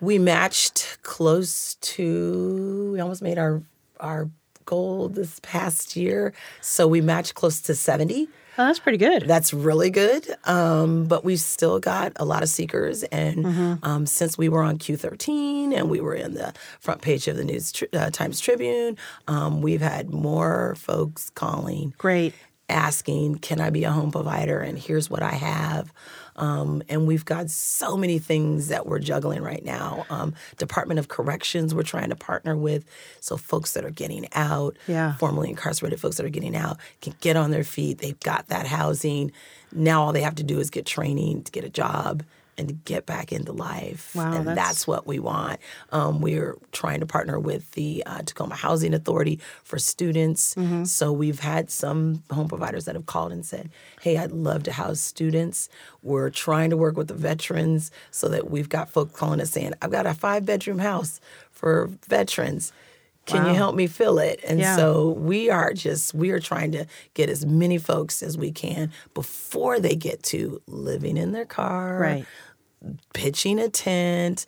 we 0.02 0.18
matched 0.20 0.98
close 1.04 1.76
to. 1.82 2.92
We 2.94 3.00
almost 3.00 3.22
made 3.22 3.38
our 3.38 3.62
our 4.00 4.30
goal 4.66 5.10
this 5.10 5.40
past 5.42 5.96
year. 5.96 6.34
So 6.62 6.88
we 6.88 7.02
matched 7.02 7.36
close 7.36 7.60
to 7.64 7.76
seventy. 7.76 8.30
Oh, 8.58 8.66
that's 8.66 8.80
pretty 8.80 8.98
good. 8.98 9.24
That's 9.26 9.54
really 9.54 9.90
good. 9.90 10.28
Um, 10.44 11.06
but 11.06 11.24
we've 11.24 11.40
still 11.40 11.80
got 11.80 12.12
a 12.18 12.26
lot 12.26 12.44
of 12.44 12.50
seekers. 12.50 13.04
And 13.04 13.80
um, 13.84 14.06
since 14.06 14.38
we 14.38 14.50
were 14.50 14.64
on 14.64 14.78
Q13 14.78 15.74
and 15.74 15.90
we 15.90 16.02
were 16.02 16.14
in 16.14 16.34
the 16.34 16.54
front 16.82 17.02
page 17.02 17.30
of 17.30 17.38
the 17.38 17.46
News 17.46 17.72
Tri- 17.72 17.88
uh, 17.94 18.10
Times 18.10 18.42
Tribune, 18.42 18.98
um, 19.30 19.62
we've 19.62 19.80
had 19.82 20.10
more 20.10 20.76
folks 20.78 21.30
calling 21.30 21.94
Great. 21.98 22.34
Asking, 22.70 23.36
Can 23.40 23.60
I 23.60 23.70
be 23.70 23.84
a 23.84 23.92
home 23.92 24.12
provider? 24.12 24.60
And 24.60 24.78
here's 24.78 25.10
what 25.10 25.22
I 25.24 25.32
have. 25.34 25.92
Um, 26.36 26.82
and 26.88 27.06
we've 27.06 27.26
got 27.26 27.50
so 27.50 27.98
many 27.98 28.18
things 28.18 28.70
that 28.70 28.86
we're 28.86 29.00
juggling 29.00 29.42
right 29.42 29.64
now. 29.66 30.06
Um, 30.10 30.34
Department 30.58 30.98
of 31.00 31.10
Corrections, 31.10 31.76
we're 31.76 31.84
trying 31.84 32.10
to 32.12 32.16
partner 32.16 32.56
with. 32.56 32.86
So, 33.20 33.36
folks 33.36 33.74
that 33.74 33.84
are 33.84 33.90
getting 33.90 34.28
out, 34.34 34.78
Yeah. 34.88 35.16
formerly 35.18 35.50
incarcerated 35.50 36.00
folks 36.00 36.16
that 36.16 36.26
are 36.26 36.30
getting 36.30 36.56
out, 36.56 36.78
can 37.02 37.14
get 37.20 37.36
on 37.36 37.52
their 37.52 37.66
feet. 37.66 37.98
They've 37.98 38.20
got 38.22 38.48
that 38.48 38.68
housing. 38.68 39.34
Now, 39.74 40.04
all 40.04 40.14
they 40.14 40.22
have 40.22 40.36
to 40.36 40.44
do 40.44 40.60
is 40.60 40.70
get 40.70 40.86
training 40.86 41.44
to 41.44 41.52
get 41.52 41.66
a 41.66 41.70
job 41.70 42.24
and 42.60 42.84
get 42.86 43.06
back 43.06 43.32
into 43.32 43.52
life. 43.52 44.14
Wow, 44.16 44.34
and 44.34 44.48
that's- 44.48 44.56
that's 44.68 44.86
what 44.88 45.08
we 45.08 45.18
want. 45.20 45.60
Um, 45.92 46.22
we're 46.22 46.58
trying 46.72 47.00
to 47.00 47.06
partner 47.06 47.40
with 47.40 47.72
the 47.72 48.04
uh, 48.06 48.22
Tacoma 48.24 48.56
Housing 48.56 48.94
Authority 48.94 49.40
for 49.64 49.80
students. 49.80 50.54
Mm-hmm. 50.56 50.84
So 50.84 51.12
we've 51.12 51.40
had 51.40 51.72
some 51.72 52.22
home 52.32 52.48
providers 52.50 52.86
that 52.86 52.96
have 52.96 53.06
called 53.06 53.32
and 53.32 53.46
said, 53.46 53.70
"Hey, 54.02 54.18
I'd 54.18 54.32
love 54.32 54.64
to 54.64 54.72
house 54.74 55.00
students." 55.00 55.70
We're 56.04 56.30
trying 56.30 56.70
to 56.70 56.78
work 56.78 56.96
with 56.98 57.08
the 57.08 57.14
veterans 57.16 57.92
so 58.12 58.28
that 58.30 58.52
we've 58.52 58.70
got 58.70 58.90
folks 58.90 59.14
calling 59.18 59.42
us 59.42 59.50
saying, 59.52 59.74
"I've 59.82 59.92
got 59.92 60.06
a 60.06 60.14
five-bedroom 60.14 60.80
house 60.80 61.20
for 61.52 61.90
veterans." 62.08 62.72
Can 63.26 63.44
Wow. 63.44 63.50
you 63.50 63.56
help 63.56 63.76
me 63.76 63.86
fill 63.86 64.18
it? 64.18 64.40
And 64.48 64.60
Yeah. 64.60 64.76
so 64.76 65.10
we 65.10 65.52
are 65.52 65.72
just 65.74 66.16
we 66.16 66.32
are 66.32 66.40
trying 66.40 66.72
to 66.72 66.88
get 67.14 67.30
as 67.30 67.46
many 67.46 67.78
folks 67.78 68.24
as 68.24 68.40
we 68.40 68.52
can 68.52 68.92
before 69.14 69.80
they 69.80 69.96
get 69.96 70.24
to 70.24 70.60
living 70.68 71.16
in 71.16 71.32
their 71.32 71.46
car, 71.46 72.00
Right. 72.00 72.26
Pitching 73.14 73.60
a 73.60 73.70
tent, 73.70 74.46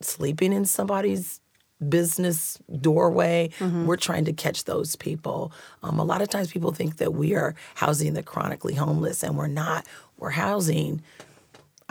sleeping 0.00 0.52
in 0.52 0.64
somebody's 0.64 1.40
business 1.88 2.58
doorway. 2.80 3.50
We're 3.86 3.96
trying 3.96 4.24
to 4.26 4.32
catch 4.32 4.64
those 4.64 4.94
people. 4.96 5.52
Um, 5.82 5.98
a 5.98 6.04
lot 6.04 6.22
of 6.22 6.28
times 6.28 6.52
people 6.52 6.72
think 6.72 6.98
that 6.98 7.12
we 7.14 7.34
are 7.34 7.54
housing 7.74 8.14
the 8.14 8.22
chronically 8.22 8.74
homeless, 8.74 9.22
and 9.24 9.36
we're 9.36 9.48
not. 9.48 9.86
We're 10.18 10.30
housing 10.30 11.02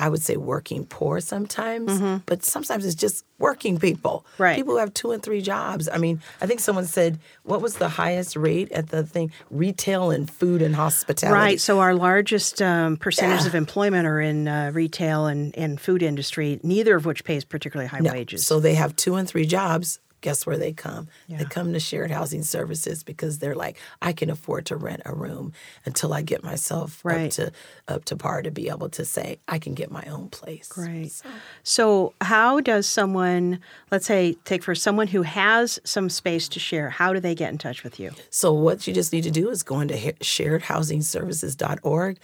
I 0.02 0.10
would 0.10 0.22
say 0.22 0.36
working 0.36 0.86
poor 0.86 1.20
sometimes, 1.22 2.02
but 2.26 2.44
sometimes 2.44 2.86
it's 2.86 2.96
just 2.96 3.24
working 3.38 3.78
people. 3.80 4.26
Mm-hmm. 4.34 4.44
Right. 4.44 4.56
People 4.56 4.74
who 4.74 4.80
have 4.80 4.94
two 4.94 5.12
and 5.12 5.22
three 5.22 5.42
jobs. 5.42 5.88
I 5.88 5.98
mean, 6.00 6.22
I 6.42 6.48
think 6.48 6.60
someone 6.60 6.86
said, 6.86 7.20
what 7.44 7.62
was 7.62 7.76
the 7.76 7.88
highest 7.90 8.36
rate 8.36 8.72
at 8.72 8.90
the 8.90 9.04
thing? 9.04 9.32
Retail 9.52 10.10
and 10.12 10.30
food 10.30 10.62
and 10.64 10.76
hospitality. 10.76 11.34
Right. 11.40 11.62
So 11.62 11.80
our 11.80 11.94
largest 11.94 12.62
um, 12.62 12.98
percentage 12.98 13.42
Yeah. 13.42 13.48
of 13.48 13.56
employment 13.56 14.08
are 14.08 14.20
in 14.20 14.48
uh, 14.48 14.72
retail 14.74 15.28
and, 15.28 15.56
and 15.58 15.80
food 15.80 16.02
industry, 16.02 16.60
neither 16.64 16.96
of 16.96 17.06
which 17.06 17.24
pays 17.24 17.46
particularly 17.46 17.88
high 17.88 18.00
No. 18.00 18.12
wages. 18.12 18.46
So 18.46 18.60
they 18.60 18.74
have 18.74 18.96
two 18.96 19.16
and 19.16 19.28
three 19.28 19.46
jobs. 19.46 20.00
Guess 20.22 20.46
where 20.46 20.58
they 20.58 20.72
come? 20.72 21.08
Yeah. 21.28 21.40
They 21.40 21.46
come 21.46 21.74
to 21.74 21.80
shared 21.80 22.12
housing 22.12 22.44
services 22.44 23.04
because 23.04 23.40
they're 23.40 23.56
like, 23.56 23.78
I 24.02 24.14
can 24.14 24.30
afford 24.30 24.68
to 24.68 24.76
rent 24.76 25.02
a 25.06 25.14
room 25.14 25.52
until 25.86 26.14
I 26.14 26.22
get 26.22 26.44
myself 26.44 27.00
Right. 27.04 27.26
up 27.26 27.32
to 27.32 27.52
up 27.88 28.06
to 28.06 28.16
par 28.16 28.42
to 28.44 28.52
be 28.52 28.70
able 28.70 28.90
to 28.90 29.04
say 29.04 29.40
I 29.48 29.58
can 29.60 29.74
get 29.74 29.90
my 29.92 30.04
own 30.04 30.30
place. 30.30 30.72
Right. 30.78 31.12
So- 31.12 31.30
So, 31.64 32.14
how 32.22 32.60
does 32.62 32.86
someone, 32.88 33.60
let's 33.92 34.06
say, 34.06 34.36
take 34.46 34.64
for 34.64 34.76
someone 34.76 35.08
who 35.08 35.24
has 35.24 35.80
some 35.84 36.10
space 36.10 36.48
to 36.50 36.60
share, 36.60 36.90
how 36.92 37.14
do 37.14 37.20
they 37.20 37.34
get 37.36 37.52
in 37.52 37.58
touch 37.58 37.84
with 37.84 38.00
you? 38.00 38.12
So 38.30 38.54
what 38.54 38.86
you 38.88 38.94
just 38.94 39.12
need 39.12 39.24
to 39.24 39.32
do 39.32 39.50
is 39.50 39.64
go 39.64 39.80
into 39.80 39.98
ha- 39.98 40.12
sharedhousingservices.org, 40.22 42.18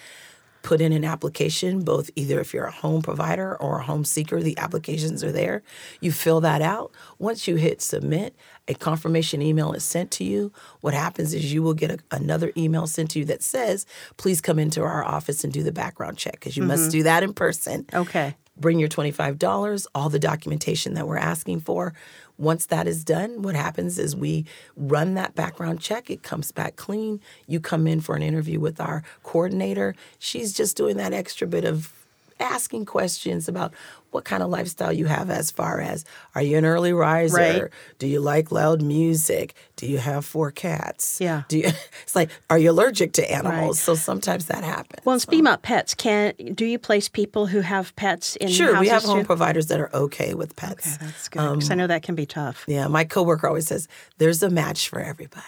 put 0.68 0.82
in 0.82 0.92
an 0.92 1.06
application, 1.06 1.82
both 1.82 2.10
either 2.18 2.42
if 2.42 2.54
you're 2.54 2.66
a 2.66 2.72
home 2.72 3.02
provider 3.02 3.56
or 3.56 3.80
a 3.80 3.84
home 3.84 4.04
seeker, 4.04 4.44
the 4.44 4.58
applications 4.58 5.24
are 5.24 5.32
there. 5.32 5.64
You 6.02 6.12
fill 6.12 6.42
that 6.42 6.62
out. 6.62 6.92
Once 7.18 7.48
you 7.48 7.56
hit 7.56 7.82
submit, 7.82 8.36
a 8.68 8.74
confirmation 8.74 9.42
email 9.42 9.72
is 9.72 9.86
sent 9.86 10.12
to 10.12 10.26
you. 10.26 10.52
What 10.82 10.94
happens 10.94 11.34
is 11.34 11.54
you 11.54 11.64
will 11.64 11.74
get 11.74 11.92
a, 11.92 12.00
another 12.12 12.52
email 12.58 12.86
sent 12.86 13.12
to 13.12 13.20
you 13.20 13.24
that 13.26 13.44
says, 13.44 13.86
please 14.18 14.42
come 14.42 14.60
into 14.60 14.84
our 14.84 15.06
office 15.06 15.46
and 15.46 15.54
do 15.54 15.64
the 15.64 15.72
background 15.72 16.18
check 16.18 16.34
because 16.34 16.58
you 16.58 16.64
must 16.64 16.82
mm-hmm. 16.82 16.92
do 16.92 17.04
that 17.04 17.24
in 17.24 17.34
person 17.34 17.86
Okay. 17.94 18.36
bring 18.60 18.78
your 18.78 18.90
$25, 18.90 19.88
all 19.96 20.10
the 20.10 20.20
documentation 20.20 20.96
that 20.96 21.08
we're 21.08 21.16
asking 21.16 21.62
for. 21.62 21.94
Once 22.38 22.68
that 22.68 22.88
is 22.88 23.04
done, 23.04 23.42
what 23.42 23.56
happens 23.56 23.98
is 23.98 24.16
we 24.16 24.46
run 24.76 25.16
that 25.16 25.36
background 25.36 25.80
check. 25.80 26.10
It 26.10 26.24
comes 26.24 26.52
back 26.52 26.76
clean. 26.76 27.20
You 27.48 27.60
come 27.60 27.88
in 27.88 28.02
for 28.02 28.16
an 28.16 28.22
interview 28.22 28.60
with 28.60 28.80
our 28.80 29.04
coordinator. 29.24 29.96
She's 30.20 30.54
just 30.54 30.78
doing 30.78 30.98
that 30.98 31.14
extra 31.14 31.48
bit 31.48 31.66
of 31.66 31.92
asking 32.40 32.86
questions 32.86 33.48
about 33.48 33.74
what 34.12 34.24
kind 34.26 34.42
of 34.42 34.50
lifestyle 34.50 34.92
you 34.92 35.06
have 35.06 35.30
as 35.30 35.52
far 35.52 35.82
as 35.82 36.06
are 36.36 36.42
you 36.42 36.58
an 36.58 36.66
early 36.66 36.94
riser? 36.94 37.36
Right. 37.36 37.64
Do 38.00 38.08
you 38.08 38.20
like 38.20 38.52
loud 38.52 38.82
music? 38.82 39.54
Do 39.76 39.86
you 39.86 39.98
have 39.98 40.26
four 40.26 40.52
cats? 40.52 41.20
Yeah. 41.22 41.44
Do 41.48 41.58
you 41.58 41.66
it's 42.04 42.16
like 42.16 42.30
are 42.50 42.58
you 42.58 42.72
allergic 42.72 43.14
to 43.14 43.32
animals? 43.32 43.78
Right. 43.78 43.84
So 43.84 43.96
sometimes 43.96 44.46
that 44.48 44.64
happens. 44.64 45.06
Well, 45.06 45.14
and 45.14 45.22
speaking 45.22 45.46
about 45.46 45.62
pets, 45.62 45.94
can 45.94 46.34
do 46.54 46.66
you 46.66 46.80
place 46.80 47.10
people 47.10 47.48
who 47.48 47.62
have 47.62 47.96
pets 47.96 48.36
in 48.38 48.50
Sure, 48.50 48.80
we 48.80 48.88
have 48.88 48.96
houses 48.96 49.10
home 49.10 49.20
too? 49.22 49.26
providers 49.26 49.68
that 49.68 49.80
are 49.80 49.94
okay 49.94 50.34
with 50.34 50.56
pets. 50.56 50.96
Okay, 50.96 51.06
that's 51.06 51.30
good 51.30 51.54
because 51.54 51.70
I 51.70 51.74
um, 51.74 51.80
know 51.80 51.88
that 51.88 52.04
can 52.04 52.16
be 52.16 52.26
tough. 52.26 52.66
Yeah, 52.68 52.88
my 52.88 53.04
coworker 53.04 53.48
always 53.48 53.68
says 53.68 53.88
there's 54.18 54.42
a 54.42 54.50
match 54.50 54.90
for 54.90 55.00
everybody. 55.00 55.44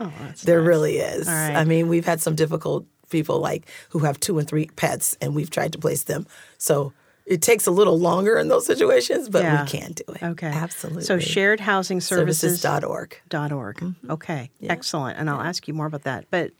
Oh, 0.00 0.12
that's 0.20 0.42
There 0.42 0.60
nice. 0.60 0.68
really 0.68 0.96
is. 0.98 1.28
All 1.28 1.34
right. 1.34 1.56
I 1.56 1.64
mean, 1.64 1.88
we've 1.88 2.04
had 2.06 2.20
some 2.20 2.34
difficult 2.34 2.86
people 3.10 3.38
like 3.40 3.66
who 3.90 4.00
have 4.00 4.18
two 4.18 4.38
and 4.38 4.48
three 4.48 4.66
pets, 4.76 5.16
and 5.20 5.34
we've 5.34 5.50
tried 5.50 5.72
to 5.72 5.78
place 5.78 6.04
them. 6.04 6.26
So 6.58 6.92
it 7.32 7.40
takes 7.42 7.66
a 7.66 7.70
little 7.70 7.98
longer 7.98 8.36
in 8.38 8.48
those 8.48 8.66
situations, 8.66 9.28
but 9.28 9.42
Yeah. 9.42 9.62
we 9.64 9.68
can 9.68 9.92
do 9.92 10.04
it. 10.14 10.22
Okay. 10.22 10.46
absolutely. 10.48 11.02
So 11.04 11.18
shared 11.18 11.60
housing 11.60 12.00
services. 12.00 12.60
services.org. 12.60 13.20
dot 13.28 13.52
org. 13.52 13.76
Mm-hmm. 13.78 14.10
Okay, 14.10 14.50
excellent. 14.62 15.18
And 15.18 15.30
I'll 15.30 15.40
ask 15.40 15.66
you 15.66 15.74
more 15.74 15.86
about 15.86 16.02
that. 16.02 16.26
But 16.30 16.50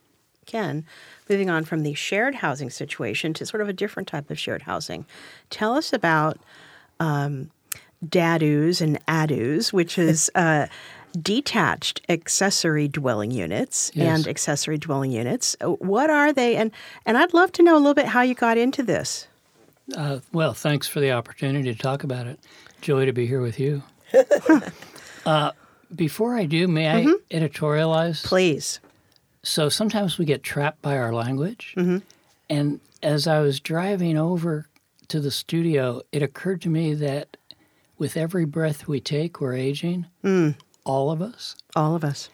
Ken, 0.47 0.85
moving 1.29 1.51
on 1.51 1.65
from 1.65 1.83
the 1.83 1.95
shared 1.95 2.37
housing 2.37 2.71
situation 2.71 3.33
to 3.35 3.47
sort 3.47 3.61
of 3.61 3.69
a 3.69 3.73
different 3.73 4.09
type 4.09 4.31
of 4.31 4.39
shared 4.39 4.63
housing, 4.63 5.05
tell 5.51 5.75
us 5.77 5.93
about 5.93 6.39
um, 7.01 7.51
DADUs 8.05 8.81
and 8.81 8.99
ADUs, 9.07 9.73
which 9.73 9.99
is 10.11 10.31
uh, 10.35 10.67
detached 11.21 12.01
accessory 12.09 12.89
dwelling 12.89 13.31
units 13.31 13.91
Yes. 13.95 14.19
and 14.19 14.27
accessory 14.29 14.79
dwelling 14.79 15.13
units. 15.13 15.55
What 15.61 16.09
are 16.11 16.33
they? 16.33 16.57
And 16.57 16.71
and 17.07 17.19
I'd 17.19 17.35
love 17.35 17.53
to 17.53 17.63
know 17.63 17.75
a 17.77 17.79
little 17.85 17.95
bit 17.95 18.07
how 18.07 18.23
you 18.23 18.35
got 18.35 18.57
into 18.59 18.83
this. 18.83 19.29
Uh, 19.97 20.21
well, 20.33 20.55
thanks 20.55 20.87
for 20.89 21.01
the 21.01 21.13
opportunity 21.13 21.73
to 21.73 21.79
talk 21.79 22.05
about 22.05 22.27
it. 22.27 22.39
Joy 22.81 23.07
to 23.07 23.13
be 23.13 23.27
here 23.27 23.41
with 23.41 23.59
you. 23.59 23.83
uh, 25.27 25.53
before 25.95 26.35
I 26.35 26.47
do, 26.47 26.69
may 26.69 26.89
I 26.89 27.05
editorialize? 27.31 28.25
Please. 28.25 28.81
So 29.43 29.69
sometimes 29.69 30.19
we 30.19 30.25
get 30.25 30.43
trapped 30.43 30.83
by 30.83 30.97
our 30.97 31.13
language. 31.13 31.75
And 32.49 32.81
as 33.03 33.27
I 33.27 33.41
was 33.41 33.61
driving 33.61 34.17
over 34.17 34.69
to 35.09 35.21
the 35.21 35.31
studio, 35.31 36.03
it 36.13 36.23
occurred 36.23 36.63
to 36.63 36.69
me 36.69 36.95
that 36.95 37.37
with 37.99 38.17
every 38.17 38.45
breath 38.45 38.89
we 38.89 39.01
take, 39.01 39.41
we're 39.41 39.55
aging, 39.55 40.07
all 40.85 41.11
of 41.11 41.21
us. 41.21 41.57
All 41.75 41.95
of 41.95 42.05
us. 42.05 42.31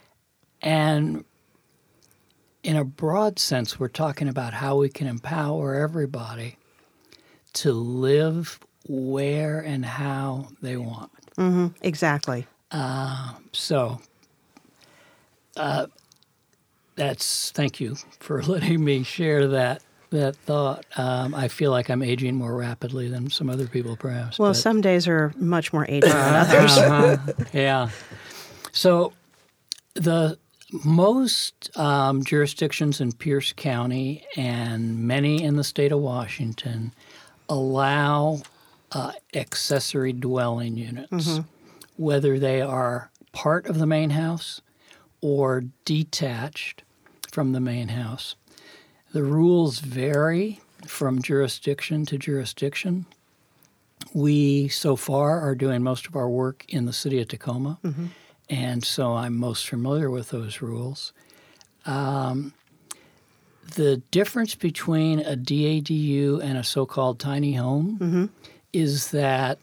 And 0.62 1.24
in 2.62 2.76
a 2.76 2.84
broad 2.84 3.38
sense, 3.38 3.78
we're 3.78 3.88
talking 3.88 4.28
about 4.28 4.54
how 4.54 4.76
we 4.76 4.88
can 4.88 5.06
empower 5.06 5.74
everybody 5.74 6.58
to 7.62 7.72
live 7.72 8.58
where 8.88 9.60
and 9.60 9.84
how 9.84 10.48
they 10.62 10.76
want. 10.76 11.10
Exactly. 11.82 12.46
So, 13.52 14.00
uh, 15.56 15.86
that's 16.96 17.50
thank 17.52 17.80
you 17.80 17.96
for 18.20 18.42
letting 18.54 18.84
me 18.84 19.02
share 19.02 19.46
that 19.48 19.82
that 20.10 20.36
thought. 20.36 20.84
Um, 20.96 21.34
I 21.34 21.48
feel 21.48 21.70
like 21.70 21.90
I'm 21.90 22.02
aging 22.02 22.34
more 22.34 22.54
rapidly 22.56 23.08
than 23.08 23.30
some 23.30 23.50
other 23.50 23.66
people, 23.66 23.96
perhaps. 23.96 24.38
Well, 24.38 24.50
but- 24.50 24.56
some 24.56 24.80
days 24.80 25.06
are 25.06 25.32
much 25.36 25.72
more 25.72 25.84
aging 25.88 26.10
than 26.10 26.34
others. 26.34 26.78
Uh-huh. 26.78 27.16
yeah. 27.52 27.90
So 28.72 29.12
the 29.94 30.38
most 30.84 31.76
um, 31.78 32.22
jurisdictions 32.24 33.00
in 33.00 33.12
Pierce 33.12 33.52
County 33.54 34.24
and 34.36 34.98
many 34.98 35.42
in 35.42 35.56
the 35.56 35.64
state 35.64 35.92
of 35.92 36.00
Washington 36.00 36.92
allow 37.48 38.42
uh, 38.92 39.12
accessory 39.34 40.12
dwelling 40.12 40.76
units, 40.76 41.40
whether 41.96 42.38
they 42.38 42.60
are 42.60 43.10
part 43.32 43.66
of 43.66 43.78
the 43.78 43.86
main 43.86 44.10
house 44.10 44.60
or 45.20 45.64
detached 45.84 46.82
from 47.30 47.52
the 47.52 47.60
main 47.60 47.88
house. 47.88 48.34
The 49.12 49.22
rules 49.22 49.80
vary 49.80 50.60
from 50.86 51.20
jurisdiction 51.22 52.06
to 52.06 52.18
jurisdiction. 52.18 53.06
We, 54.14 54.68
so 54.68 54.96
far, 54.96 55.40
are 55.40 55.54
doing 55.54 55.82
most 55.82 56.06
of 56.06 56.14
our 56.16 56.28
work 56.28 56.64
in 56.68 56.86
the 56.86 56.92
city 56.92 57.20
of 57.20 57.28
Tacoma, 57.28 57.78
and 58.48 58.84
so 58.84 59.14
I'm 59.14 59.36
most 59.36 59.68
familiar 59.68 60.08
with 60.10 60.30
those 60.30 60.62
rules. 60.62 61.12
Um, 61.84 62.54
the 63.74 63.98
difference 64.10 64.54
between 64.54 65.20
a 65.20 65.36
DADU 65.36 66.40
and 66.42 66.58
a 66.58 66.64
so 66.64 66.86
called 66.86 67.18
tiny 67.18 67.52
home 67.54 68.30
is 68.72 69.10
that 69.10 69.58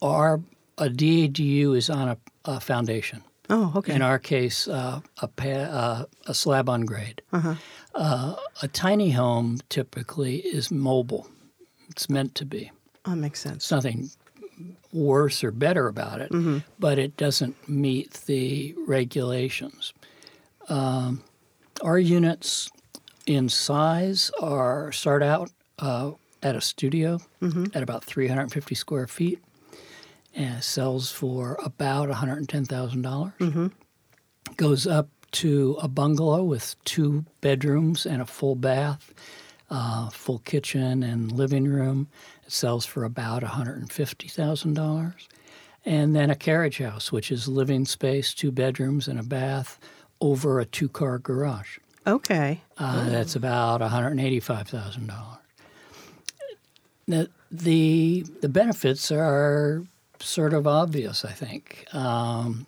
our 0.00 0.40
a 0.78 0.88
DADU 0.88 1.76
is 1.76 1.90
on 1.90 2.08
a, 2.08 2.16
a 2.44 2.60
foundation. 2.60 3.22
Oh, 3.50 3.72
okay. 3.76 3.94
In 3.94 4.02
our 4.02 4.18
case, 4.18 4.66
uh, 4.68 5.00
a, 5.20 5.28
pa- 5.28 5.46
uh, 5.48 6.04
a 6.26 6.32
slab 6.34 6.68
on 6.68 6.82
grade. 6.82 7.20
Uh 7.32 7.54
huh. 7.94 8.36
a 8.62 8.68
tiny 8.68 9.10
home 9.10 9.58
typically 9.68 10.36
is 10.36 10.70
mobile. 10.70 11.28
It's 11.90 12.08
meant 12.08 12.34
to 12.36 12.46
be. 12.46 12.70
That 13.04 13.16
makes 13.16 13.40
sense. 13.40 13.64
It's 13.64 13.70
nothing 13.72 14.10
worse 14.92 15.44
or 15.44 15.50
better 15.50 15.88
about 15.88 16.20
it, 16.20 16.32
but 16.78 16.98
it 16.98 17.16
doesn't 17.16 17.68
meet 17.68 18.12
the 18.26 18.74
regulations. 18.86 19.92
Um, 20.68 21.22
our 21.82 21.98
units 21.98 22.70
in 23.26 23.48
size 23.48 24.30
are 24.40 24.90
start 24.92 25.22
out 25.22 25.50
uh, 25.78 26.12
at 26.42 26.56
a 26.56 26.60
studio 26.60 27.18
at 27.74 27.82
about 27.82 28.04
350 28.04 28.74
square 28.74 29.06
feet 29.06 29.38
and 30.34 30.62
sells 30.64 31.10
for 31.12 31.58
about 31.62 32.08
$110,000. 32.08 33.32
Goes 34.56 34.86
up 34.86 35.08
to 35.32 35.78
a 35.80 35.88
bungalow 35.88 36.42
with 36.44 36.76
two 36.84 37.24
bedrooms 37.40 38.06
and 38.06 38.20
a 38.22 38.26
full 38.26 38.54
bath, 38.54 39.12
uh, 39.70 40.08
full 40.10 40.38
kitchen 40.40 41.02
and 41.02 41.32
living 41.32 41.64
room. 41.64 42.08
It 42.46 42.52
sells 42.52 42.84
for 42.86 43.04
about 43.04 43.42
$150,000. 43.42 45.14
And 45.84 46.14
then 46.14 46.30
a 46.30 46.36
carriage 46.36 46.78
house, 46.78 47.10
which 47.10 47.32
is 47.32 47.48
living 47.48 47.86
space, 47.86 48.34
two 48.34 48.52
bedrooms 48.52 49.08
and 49.08 49.18
a 49.18 49.24
bath 49.24 49.78
over 50.22 50.60
a 50.60 50.64
two 50.64 50.88
car 50.88 51.18
garage. 51.18 51.78
Okay. 52.06 52.62
Uh, 52.78 53.10
That's 53.10 53.36
about 53.36 53.80
$185,000. 53.82 55.38
The, 57.06 57.28
the, 57.50 58.24
the 58.40 58.48
benefits 58.48 59.10
are 59.12 59.82
sort 60.20 60.54
of 60.54 60.66
obvious, 60.66 61.24
I 61.24 61.32
think. 61.32 61.86
Um, 61.92 62.66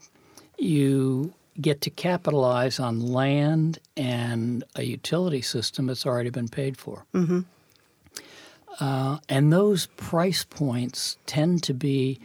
you 0.59 1.33
get 1.61 1.81
to 1.83 1.91
capitalize 1.91 2.81
on 2.81 3.01
land 3.01 3.79
and 3.97 4.65
a 4.75 4.83
utility 4.83 5.41
system 5.41 5.87
that's 5.87 6.05
already 6.05 6.31
been 6.31 6.49
paid 6.49 6.77
for. 6.77 7.07
Uh, 8.81 9.19
and 9.29 9.53
those 9.53 9.87
price 9.87 10.43
points 10.45 11.17
tend 11.27 11.63
to 11.63 11.73
be 11.73 12.19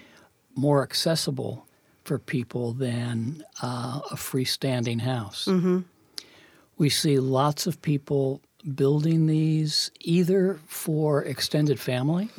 more 0.56 0.82
accessible 0.82 1.68
for 2.10 2.18
people 2.18 2.74
than 2.74 3.44
uh, 3.62 4.00
a 4.10 4.16
freestanding 4.16 5.00
house. 5.00 5.48
We 6.80 6.90
see 6.90 7.20
lots 7.20 7.68
of 7.68 7.80
people 7.84 8.42
building 8.74 9.28
these 9.28 9.92
either 10.00 10.60
for 10.66 11.24
extended 11.24 11.80
family, 11.80 12.30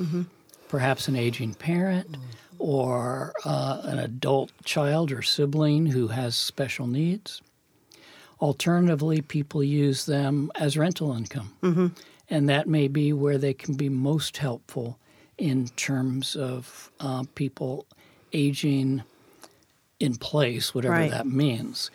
perhaps 0.68 1.06
an 1.06 1.14
aging 1.14 1.54
parent, 1.54 2.16
or 2.58 3.32
uh, 3.44 3.82
an 3.84 4.00
adult 4.00 4.50
child 4.64 5.12
or 5.12 5.22
sibling 5.22 5.86
who 5.86 6.08
has 6.08 6.34
special 6.34 6.88
needs. 6.88 7.40
Alternatively, 8.40 9.20
people 9.20 9.62
use 9.62 10.04
them 10.06 10.50
as 10.56 10.76
rental 10.76 11.12
income. 11.12 11.94
And 12.28 12.48
that 12.48 12.66
may 12.66 12.88
be 12.88 13.12
where 13.12 13.38
they 13.38 13.54
can 13.54 13.74
be 13.74 13.88
most 13.88 14.38
helpful 14.38 14.98
in 15.38 15.68
terms 15.76 16.34
of 16.34 16.90
uh, 16.98 17.22
people 17.36 17.86
aging 18.32 19.02
in 20.00 20.16
place, 20.16 20.74
whatever 20.74 20.94
Right. 20.94 21.10
that 21.10 21.26
means. 21.26 21.90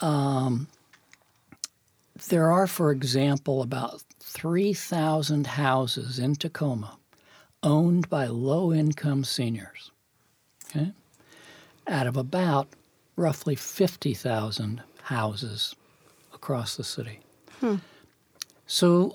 Um, 0.00 0.68
there 2.28 2.50
are, 2.50 2.66
for 2.66 2.90
example, 2.92 3.62
about 3.62 4.02
3,000 4.20 5.46
houses 5.46 6.18
in 6.18 6.36
Tacoma 6.36 6.96
owned 7.62 8.08
by 8.08 8.26
low 8.26 8.72
income 8.72 9.24
seniors. 9.24 9.90
Okay? 10.70 10.92
Out 11.88 12.06
of 12.06 12.16
about 12.16 12.68
roughly 13.16 13.56
50,000 13.56 14.82
houses 15.02 15.74
across 16.32 16.76
the 16.76 16.84
city. 16.84 17.20
So 18.66 19.14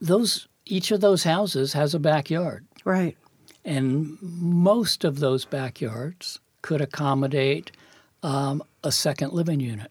those 0.00 0.48
each 0.66 0.90
of 0.90 1.00
those 1.02 1.24
houses 1.24 1.74
has 1.74 1.94
a 1.94 1.98
backyard. 1.98 2.64
Right. 2.84 3.16
And 3.64 4.16
most 4.22 5.04
of 5.04 5.20
those 5.20 5.44
backyards 5.44 6.40
could 6.62 6.80
accommodate 6.80 7.70
um, 8.24 8.62
a 8.82 8.90
second 8.90 9.32
living 9.32 9.60
unit 9.60 9.90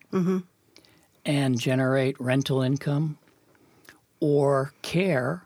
and 1.25 1.57
generate 1.59 2.19
rental 2.19 2.61
income 2.61 3.17
or 4.19 4.73
care, 4.81 5.43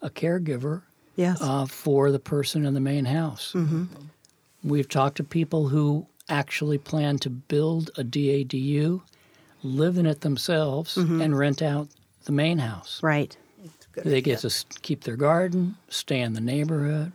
a 0.00 0.08
caregiver 0.08 0.82
Yes. 1.16 1.38
uh, 1.42 1.66
for 1.66 2.10
the 2.12 2.18
person 2.20 2.64
in 2.64 2.72
the 2.74 2.80
main 2.80 3.04
house. 3.04 3.54
We've 4.64 4.88
talked 4.88 5.16
to 5.18 5.24
people 5.24 5.68
who 5.68 6.06
actually 6.28 6.78
plan 6.78 7.18
to 7.18 7.30
build 7.30 7.90
a 7.98 8.04
DADU, 8.04 9.00
live 9.62 9.98
in 9.98 10.06
it 10.06 10.20
themselves, 10.20 10.96
and 10.96 11.36
rent 11.36 11.60
out 11.62 11.88
the 12.24 12.32
main 12.32 12.58
house. 12.58 13.02
right. 13.02 13.36
They 14.04 14.20
get 14.20 14.38
to 14.40 14.50
keep 14.82 15.02
their 15.04 15.16
garden, 15.16 15.74
stay 15.88 16.20
in 16.20 16.34
the 16.34 16.40
neighborhood. 16.40 17.10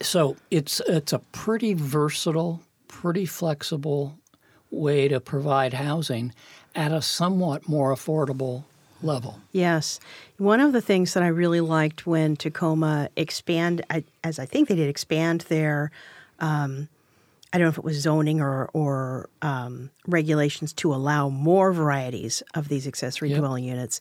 So 0.00 0.36
it's 0.50 0.80
it's 0.86 1.12
a 1.12 1.18
pretty 1.32 1.74
versatile, 1.74 2.60
pretty 3.04 3.26
flexible 3.26 4.18
way 4.70 5.08
to 5.08 5.20
provide 5.20 5.74
housing 5.74 6.32
at 6.74 6.90
a 6.90 7.02
somewhat 7.02 7.68
more 7.68 7.94
affordable 7.94 8.64
level. 9.02 9.38
Yes. 9.52 10.00
One 10.38 10.58
of 10.58 10.72
the 10.72 10.80
things 10.80 11.12
that 11.12 11.22
I 11.22 11.26
really 11.26 11.60
liked 11.60 12.06
when 12.06 12.34
Tacoma 12.34 13.10
expand, 13.14 13.84
as 14.24 14.38
I 14.38 14.46
think 14.46 14.68
they 14.70 14.74
did 14.74 14.88
expand 14.88 15.42
their, 15.42 15.90
um, 16.40 16.88
I 17.52 17.58
don't 17.58 17.66
know 17.66 17.68
if 17.72 17.76
it 17.76 17.84
was 17.84 17.98
zoning 18.00 18.40
or, 18.40 18.70
or 18.72 19.28
um, 19.42 19.90
regulations 20.06 20.72
to 20.72 20.94
allow 20.94 21.28
more 21.28 21.74
varieties 21.74 22.42
of 22.54 22.68
these 22.68 22.86
accessory 22.86 23.28
Yep. 23.28 23.38
dwelling 23.38 23.64
units. 23.64 24.00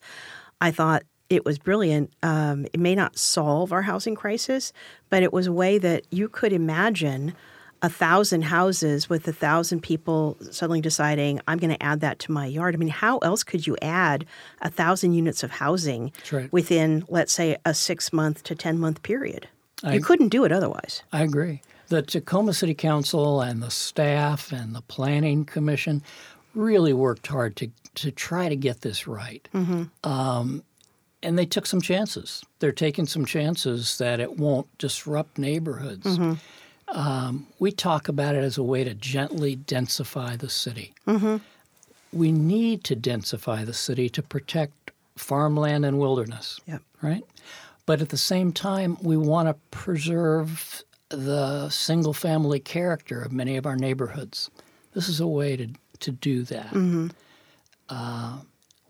I 0.62 0.72
thought 0.72 1.04
it 1.30 1.44
was 1.44 1.60
brilliant. 1.60 2.14
Um, 2.24 2.68
it 2.72 2.80
may 2.80 2.96
not 2.96 3.18
solve 3.18 3.74
our 3.74 3.82
housing 3.82 4.16
crisis, 4.16 4.72
but 5.10 5.24
it 5.24 5.34
was 5.34 5.46
a 5.46 5.52
way 5.52 5.78
that 5.78 6.06
you 6.10 6.30
could 6.30 6.54
imagine 6.54 7.34
a 7.84 7.90
thousand 7.90 8.44
houses 8.44 9.10
with 9.10 9.28
a 9.28 9.34
thousand 9.34 9.82
people 9.82 10.38
suddenly 10.52 10.80
deciding, 10.80 11.42
I'm 11.48 11.60
going 11.60 11.76
to 11.76 11.84
add 11.84 12.00
that 12.00 12.18
to 12.20 12.32
my 12.32 12.46
yard. 12.46 12.74
I 12.74 12.78
mean, 12.78 12.88
how 12.88 13.18
else 13.20 13.44
could 13.44 13.68
you 13.68 13.76
add 13.82 14.26
a 14.62 14.70
thousand 14.70 15.14
units 15.14 15.44
of 15.44 15.52
housing 15.52 16.14
right. 16.32 16.52
within, 16.52 17.04
let's 17.10 17.34
say, 17.34 17.58
a 17.66 17.74
six 17.74 18.14
month 18.14 18.42
to 18.44 18.56
10 18.56 18.80
month 18.80 19.04
period? 19.04 19.50
I- 19.84 19.96
you 19.96 20.02
couldn't 20.02 20.30
do 20.30 20.46
it 20.46 20.52
otherwise. 20.54 21.04
I 21.12 21.24
agree. 21.24 21.62
The 21.90 22.02
Tacoma 22.02 22.54
City 22.54 22.74
Council 22.74 23.42
and 23.42 23.62
the 23.62 23.70
staff 23.70 24.54
and 24.54 24.74
the 24.74 24.82
Planning 24.82 25.44
Commission 25.44 26.02
really 26.56 26.94
worked 26.94 27.28
hard 27.28 27.58
to, 27.58 27.70
to 27.96 28.12
try 28.12 28.48
to 28.48 28.56
get 28.56 28.82
this 28.82 29.08
right. 29.08 29.48
Um, 30.06 30.64
and 31.22 31.38
they 31.38 31.46
took 31.46 31.66
some 31.66 31.82
chances. 31.82 32.44
They're 32.60 32.72
taking 32.72 33.08
some 33.08 33.26
chances 33.26 33.98
that 33.98 34.22
it 34.22 34.38
won't 34.38 34.76
disrupt 34.78 35.38
neighborhoods. 35.38 36.18
Um, 36.94 37.48
we 37.60 37.72
talk 37.72 38.08
about 38.08 38.36
it 38.36 38.44
as 38.44 38.58
a 38.58 38.64
way 38.64 38.84
to 38.84 38.94
gently 38.94 39.56
densify 39.58 40.38
the 40.38 40.50
city. 40.50 40.94
We 42.12 42.32
need 42.32 42.84
to 42.86 42.96
densify 42.96 43.66
the 43.66 43.74
city 43.74 44.08
to 44.10 44.22
protect 44.22 44.92
farmland 45.18 45.86
and 45.86 45.98
wilderness 46.00 46.60
Yep. 46.68 46.82
right? 47.02 47.24
But 47.88 48.02
at 48.02 48.10
the 48.10 48.18
same 48.18 48.52
time, 48.54 48.98
we 49.02 49.18
want 49.18 49.48
to 49.50 49.56
preserve 49.72 50.84
the 51.10 51.70
single 51.70 52.14
family 52.14 52.60
character 52.60 53.22
of 53.22 53.32
many 53.32 53.58
of 53.58 53.66
our 53.66 53.76
neighborhoods. 53.76 54.50
This 54.94 55.10
is 55.10 55.20
a 55.20 55.28
way 55.28 55.58
to, 55.58 55.68
to 56.00 56.12
do 56.12 56.44
that. 56.44 57.12
Uh, 57.90 58.38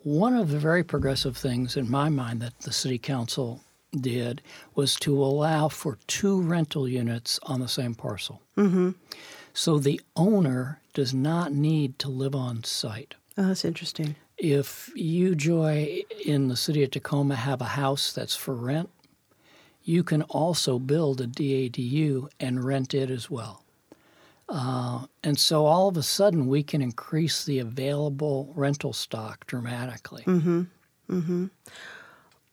one 0.04 0.36
of 0.36 0.50
the 0.50 0.60
very 0.60 0.84
progressive 0.84 1.38
things 1.38 1.78
in 1.78 1.90
my 1.90 2.10
mind 2.10 2.42
that 2.42 2.60
the 2.60 2.74
city 2.74 2.98
council 2.98 3.62
did 4.02 4.42
was 4.76 4.96
to 4.96 5.22
allow 5.24 5.68
for 5.70 5.98
two 6.08 6.42
rental 6.42 6.88
units 6.88 7.40
on 7.44 7.60
the 7.60 7.68
same 7.68 7.96
parcel. 7.96 8.42
Mm-hmm. 8.58 8.92
So 9.54 9.78
the 9.80 10.02
owner 10.16 10.80
does 10.94 11.14
not 11.14 11.54
need 11.54 12.00
to 12.00 12.10
live 12.10 12.36
on 12.36 12.64
site 12.64 13.16
Oh, 13.38 13.48
that's 13.48 13.66
interesting. 13.66 14.16
if 14.38 14.92
you, 14.96 15.36
Joy, 15.36 16.04
in 16.26 16.48
the 16.50 16.56
city 16.56 16.84
of 16.84 16.92
Tacoma 16.92 17.36
have 17.36 17.62
a 17.62 17.66
house 17.66 18.14
that's 18.14 18.36
for 18.36 18.54
rent, 18.54 18.90
you 19.84 20.04
can 20.04 20.22
also 20.24 20.80
build 20.80 21.20
a 21.20 21.28
DADU 21.28 22.30
and 22.40 22.64
rent 22.64 22.94
it 22.94 23.10
as 23.10 23.30
well. 23.30 23.64
Uh, 24.50 25.06
and 25.24 25.40
so 25.40 25.66
all 25.66 25.88
of 25.88 25.98
a 25.98 26.04
sudden, 26.04 26.48
we 26.48 26.62
can 26.64 26.82
increase 26.82 27.44
the 27.44 27.60
available 27.60 28.52
rental 28.56 28.94
stock 28.94 29.46
dramatically. 29.48 30.24
Mm-hmm. 30.24 30.64
Mm-hmm. 31.10 31.46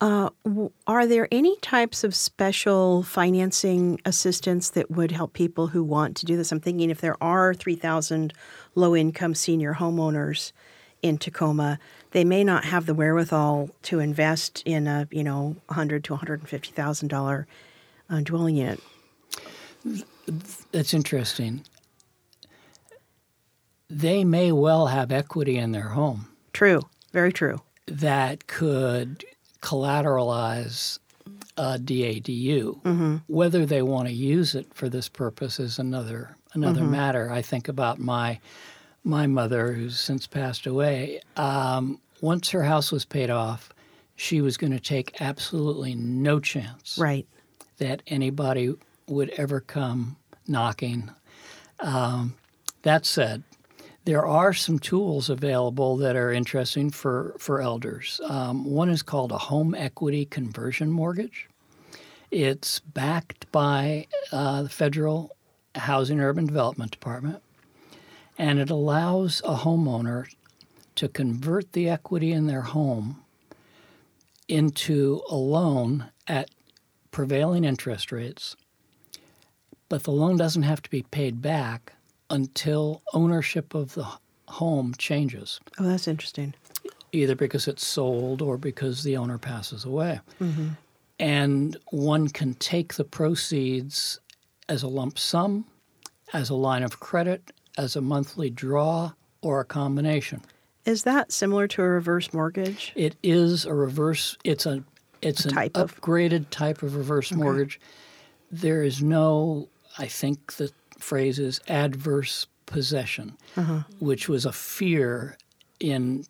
Are 0.00 1.06
there 1.06 1.28
any 1.30 1.56
types 1.58 2.04
of 2.04 2.14
special 2.14 3.02
financing 3.02 4.00
assistance 4.04 4.70
that 4.70 4.90
would 4.90 5.10
help 5.12 5.34
people 5.34 5.68
who 5.68 5.84
want 5.84 6.16
to 6.18 6.26
do 6.26 6.36
this? 6.36 6.50
I'm 6.52 6.60
thinking 6.60 6.88
if 6.88 7.00
there 7.00 7.22
are 7.22 7.52
3,000 7.52 8.32
low 8.74 8.96
income 8.96 9.34
senior 9.34 9.74
homeowners 9.74 10.52
in 11.02 11.18
Tacoma, 11.18 11.78
they 12.12 12.24
may 12.24 12.44
not 12.44 12.64
have 12.64 12.86
the 12.86 12.94
wherewithal 12.94 13.70
to 13.82 14.00
invest 14.00 14.62
in 14.64 14.86
a, 14.86 15.06
you 15.10 15.22
know, 15.22 15.56
100 15.66 16.04
to 16.04 16.16
$150,000 16.16 17.46
uh, 18.08 18.20
dwelling 18.20 18.56
unit. 18.56 18.80
That's 20.72 20.94
interesting. 20.94 21.64
They 23.88 24.24
may 24.24 24.52
well 24.52 24.86
have 24.86 25.12
equity 25.12 25.56
in 25.56 25.72
their 25.72 25.90
home. 25.90 26.28
True, 26.52 26.82
very 27.12 27.32
true. 27.32 27.60
that 27.86 28.46
could 28.46 29.24
collateralize 29.60 30.98
a 31.56 31.78
DADU. 31.78 33.20
Whether 33.26 33.66
they 33.66 33.82
want 33.82 34.08
to 34.08 34.14
use 34.14 34.54
it 34.54 34.72
for 34.74 34.88
this 34.88 35.08
purpose 35.08 35.58
is 35.60 35.78
another 35.78 36.36
another 36.54 36.82
matter. 36.82 37.30
I 37.30 37.42
think 37.42 37.68
about 37.68 37.98
my 37.98 38.40
my 39.04 39.26
mother, 39.26 39.72
who's 39.72 39.98
since 39.98 40.26
passed 40.26 40.66
away. 40.66 41.20
Um, 41.36 42.00
once 42.20 42.50
her 42.50 42.62
house 42.64 42.92
was 42.92 43.04
paid 43.06 43.30
off, 43.30 43.70
she 44.16 44.40
was 44.42 44.56
going 44.58 44.72
to 44.72 44.80
take 44.80 45.20
absolutely 45.22 45.94
no 45.94 46.38
chance 46.38 46.98
Right. 46.98 47.26
that 47.78 48.02
anybody 48.06 48.74
would 49.06 49.30
ever 49.30 49.60
come 49.60 50.16
knocking. 50.46 51.10
Um, 51.78 52.34
that 52.82 53.06
said, 53.06 53.42
there 54.04 54.26
are 54.26 54.52
some 54.52 54.78
tools 54.78 55.28
available 55.28 55.96
that 55.98 56.16
are 56.16 56.32
interesting 56.32 56.90
for, 56.90 57.34
for 57.38 57.60
elders. 57.60 58.20
Um, 58.24 58.64
one 58.64 58.88
is 58.88 59.02
called 59.02 59.32
a 59.32 59.38
home 59.38 59.74
equity 59.74 60.24
conversion 60.24 60.90
mortgage. 60.90 61.48
It's 62.30 62.80
backed 62.80 63.50
by 63.52 64.06
uh, 64.32 64.62
the 64.62 64.68
Federal 64.68 65.36
Housing 65.74 66.18
and 66.18 66.26
Urban 66.26 66.46
Development 66.46 66.90
Department, 66.90 67.42
and 68.38 68.58
it 68.58 68.70
allows 68.70 69.42
a 69.44 69.56
homeowner 69.56 70.26
to 70.94 71.08
convert 71.08 71.72
the 71.72 71.88
equity 71.88 72.32
in 72.32 72.46
their 72.46 72.62
home 72.62 73.22
into 74.48 75.22
a 75.28 75.36
loan 75.36 76.10
at 76.26 76.50
prevailing 77.10 77.64
interest 77.64 78.12
rates, 78.12 78.56
but 79.88 80.04
the 80.04 80.10
loan 80.10 80.36
doesn't 80.36 80.62
have 80.62 80.82
to 80.82 80.90
be 80.90 81.02
paid 81.02 81.40
back 81.42 81.94
until 82.30 83.02
ownership 83.12 83.74
of 83.74 83.94
the 83.94 84.06
home 84.48 84.94
changes, 84.98 85.60
Oh, 85.78 85.84
that's 85.84 86.08
interesting. 86.08 86.54
either 87.12 87.34
because 87.36 87.68
it's 87.68 87.84
sold 87.86 88.40
or 88.42 88.56
because 88.56 89.02
the 89.02 89.16
owner 89.16 89.38
passes 89.38 89.84
away. 89.84 90.20
Mm-hmm. 90.40 90.68
and 91.18 91.76
one 91.90 92.28
can 92.28 92.54
take 92.54 92.94
the 92.94 93.04
proceeds 93.04 94.18
as 94.68 94.82
a 94.82 94.88
lump 94.88 95.18
sum, 95.18 95.66
as 96.32 96.48
a 96.50 96.54
line 96.54 96.82
of 96.82 96.98
credit, 97.00 97.50
as 97.76 97.94
a 97.96 98.00
monthly 98.00 98.48
draw, 98.50 99.12
or 99.42 99.60
a 99.60 99.64
combination. 99.64 100.40
Is 100.86 101.02
that 101.02 101.30
similar 101.32 101.66
to 101.68 101.82
a 101.82 101.88
reverse 101.88 102.32
mortgage? 102.32 102.92
It 102.96 103.16
is 103.22 103.66
a 103.66 103.74
reverse. 103.74 104.36
It's 104.44 104.64
a 104.66 104.82
it's 105.22 105.44
an 105.44 105.52
type 105.52 105.76
of- 105.76 106.00
upgraded 106.00 106.48
type 106.50 106.82
of 106.82 106.96
reverse 106.96 107.30
mortgage. 107.32 107.78
There 108.50 108.82
is 108.82 109.02
no. 109.02 109.68
I 109.98 110.06
think 110.06 110.54
the 110.56 110.70
phrase 111.02 111.38
is 111.38 111.60
adverse 111.68 112.46
possession, 112.66 113.36
Uh-huh. 113.56 113.80
which 113.98 114.28
was 114.28 114.44
a 114.46 114.52
fear 114.52 115.36
in 115.80 116.24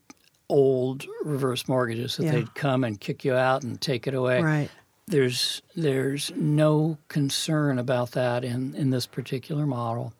old 0.48 1.06
reverse 1.24 1.68
mortgages 1.68 2.16
that 2.16 2.24
Yeah. 2.24 2.32
they'd 2.32 2.54
come 2.54 2.82
and 2.84 2.98
kick 3.00 3.24
you 3.24 3.34
out 3.34 3.62
and 3.62 3.80
take 3.80 4.06
it 4.06 4.14
away. 4.14 4.40
Right. 4.42 4.70
There's 5.06 5.60
there's 5.76 6.32
no 6.36 6.98
concern 7.08 7.78
about 7.78 8.12
that 8.12 8.44
in, 8.44 8.74
in 8.74 8.90
this 8.90 9.06
particular 9.06 9.66
model. 9.66 10.12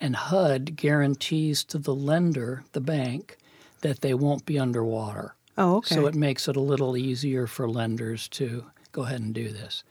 And 0.00 0.16
HUD 0.16 0.76
guarantees 0.76 1.64
to 1.64 1.78
the 1.78 1.94
lender, 1.94 2.64
the 2.72 2.80
bank, 2.80 3.38
that 3.80 4.00
they 4.00 4.12
won't 4.12 4.44
be 4.44 4.58
underwater. 4.58 5.34
Oh, 5.56 5.76
okay. 5.76 5.94
So 5.94 6.06
it 6.06 6.14
makes 6.14 6.48
it 6.48 6.56
a 6.56 6.60
little 6.60 6.96
easier 6.96 7.46
for 7.46 7.68
lenders 7.68 8.26
to 8.28 8.66
go 8.92 9.02
ahead 9.02 9.20
and 9.20 9.32
do 9.34 9.50
this. 9.50 9.84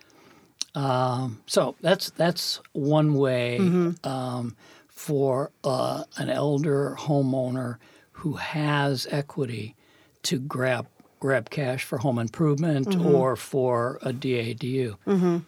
Um, 0.75 1.41
so 1.45 1.75
that's 1.81 2.09
that's 2.11 2.59
one 2.73 3.13
way 3.15 3.57
Mm-hmm. 3.59 4.07
um, 4.09 4.55
for 4.87 5.51
uh, 5.63 6.03
an 6.17 6.29
elder 6.29 6.95
homeowner 6.99 7.77
who 8.13 8.33
has 8.33 9.07
equity 9.11 9.75
to 10.23 10.39
grab 10.39 10.87
grab 11.19 11.49
cash 11.49 11.83
for 11.83 11.97
home 11.99 12.19
improvement 12.19 12.87
Mm-hmm. 12.89 13.15
or 13.15 13.35
for 13.35 13.97
a 14.01 14.11
DADU. 14.13 14.97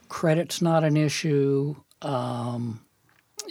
Credit's 0.09 0.61
not 0.61 0.83
an 0.83 0.95
issue. 0.97 1.75
Um, 2.01 2.81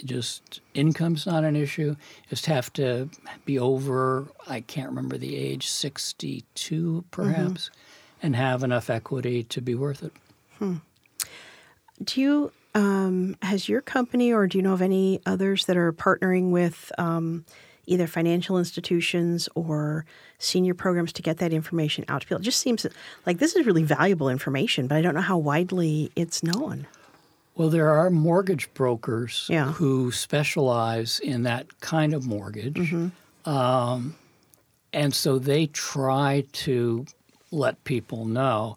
just 0.03 0.61
income's 0.73 1.25
not 1.25 1.43
an 1.43 1.55
issue. 1.55 1.95
Just 2.29 2.47
have 2.47 2.71
to 2.73 3.09
be 3.45 3.57
over, 3.59 4.27
I 4.47 4.61
can't 4.61 4.89
remember 4.89 5.17
the 5.17 5.35
age, 5.35 5.67
62 5.69 7.05
perhaps, 7.11 7.69
and 8.21 8.35
have 8.35 8.63
enough 8.63 8.89
equity 8.89 9.43
to 9.43 9.61
be 9.61 9.75
worth 9.75 10.03
it. 10.03 10.13
Do 12.03 12.21
you 12.21 12.51
um, 12.73 13.37
has 13.41 13.69
your 13.69 13.81
company 13.81 14.33
or 14.33 14.47
do 14.47 14.57
you 14.57 14.61
know 14.61 14.73
of 14.73 14.81
any 14.81 15.21
others 15.25 15.65
that 15.65 15.77
are 15.77 15.93
partnering 15.93 16.51
with 16.51 16.91
um, 16.97 17.45
either 17.85 18.05
financial 18.05 18.57
institutions 18.57 19.47
or 19.55 20.05
senior 20.39 20.73
programs 20.73 21.13
to 21.13 21.21
get 21.21 21.37
that 21.37 21.53
information 21.53 22.03
out 22.09 22.21
to 22.21 22.27
people? 22.27 22.41
It 22.41 22.43
just 22.43 22.59
seems 22.59 22.85
like 23.25 23.37
this 23.37 23.55
is 23.55 23.65
really 23.65 23.83
valuable 23.83 24.27
information, 24.29 24.87
but 24.87 24.97
I 24.97 25.01
don't 25.01 25.15
know 25.15 25.21
how 25.21 25.37
widely 25.37 26.11
it's 26.15 26.43
known. 26.43 26.85
Well, 27.55 27.69
there 27.69 27.87
are 27.89 28.09
mortgage 28.09 28.73
brokers 28.73 29.47
Yeah. 29.49 29.71
who 29.71 30.11
specialize 30.11 31.19
in 31.19 31.43
that 31.43 31.79
kind 31.79 32.13
of 32.13 32.25
mortgage. 32.27 32.93
Um, 33.45 34.15
and 34.91 35.13
so 35.13 35.39
they 35.39 35.67
try 35.67 36.43
to 36.51 37.05
let 37.51 37.81
people 37.85 38.25
know. 38.25 38.75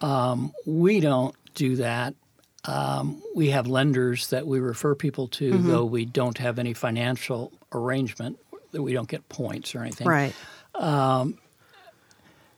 Um, 0.00 0.52
we 0.64 1.00
don't 1.00 1.34
do 1.54 1.76
that. 1.76 2.14
Um, 2.66 3.22
we 3.34 3.50
have 3.50 3.66
lenders 3.66 4.28
that 4.28 4.46
we 4.46 4.58
refer 4.58 4.94
people 4.94 5.28
to, 5.28 5.52
though 5.58 5.84
we 5.84 6.04
don't 6.04 6.38
have 6.38 6.58
any 6.58 6.72
financial 6.74 7.52
arrangement, 7.72 8.38
that 8.72 8.82
we 8.82 8.92
don't 8.92 9.08
get 9.08 9.28
points 9.28 9.74
or 9.74 9.82
anything. 9.82 10.06
Right. 10.06 10.34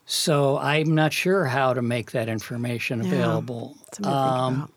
So 0.09 0.59
I'm 0.59 0.95
not 0.95 1.12
sure 1.12 1.47
how 1.47 1.75
to 1.75 1.83
make 1.83 2.12
that 2.12 2.29
information 2.29 3.01
available. 3.01 3.77
Think 3.92 4.07
Um. 4.07 4.71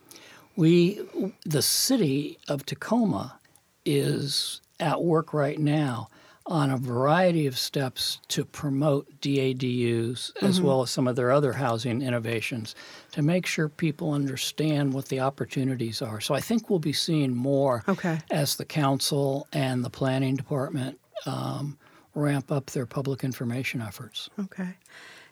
We, 0.56 1.00
the 1.46 1.62
city 1.62 2.38
of 2.48 2.66
Tacoma, 2.66 3.40
is 3.86 4.60
at 4.80 5.02
work 5.04 5.34
right 5.34 5.58
now 5.60 6.10
on 6.50 6.72
a 6.72 6.78
variety 6.78 7.46
of 7.46 7.58
steps 7.58 8.20
to 8.28 8.44
promote 8.44 9.08
DADUs 9.22 10.34
Mm-hmm. 10.34 10.46
as 10.46 10.60
well 10.60 10.82
as 10.82 10.90
some 10.92 11.08
of 11.08 11.16
their 11.16 11.32
other 11.32 11.54
housing 11.54 12.02
innovations 12.02 12.76
to 13.12 13.22
make 13.22 13.46
sure 13.46 13.70
people 13.70 14.12
understand 14.14 14.94
what 14.94 15.06
the 15.06 15.20
opportunities 15.20 16.02
are. 16.02 16.20
So 16.20 16.34
I 16.34 16.42
think 16.42 16.70
we'll 16.70 16.80
be 16.80 16.92
seeing 16.94 17.36
more 17.36 17.84
Okay. 17.88 18.20
as 18.32 18.56
the 18.56 18.66
council 18.66 19.48
and 19.54 19.86
the 19.86 19.90
planning 19.92 20.36
department 20.36 21.00
um, 21.26 21.78
ramp 22.16 22.52
up 22.52 22.68
their 22.72 22.86
public 22.88 23.24
information 23.24 23.80
efforts. 23.82 24.30
Okay. 24.40 24.74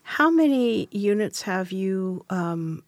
How 0.03 0.29
many 0.29 0.87
units 0.91 1.41
have 1.41 1.71
you 1.71 2.23
um, 2.29 2.83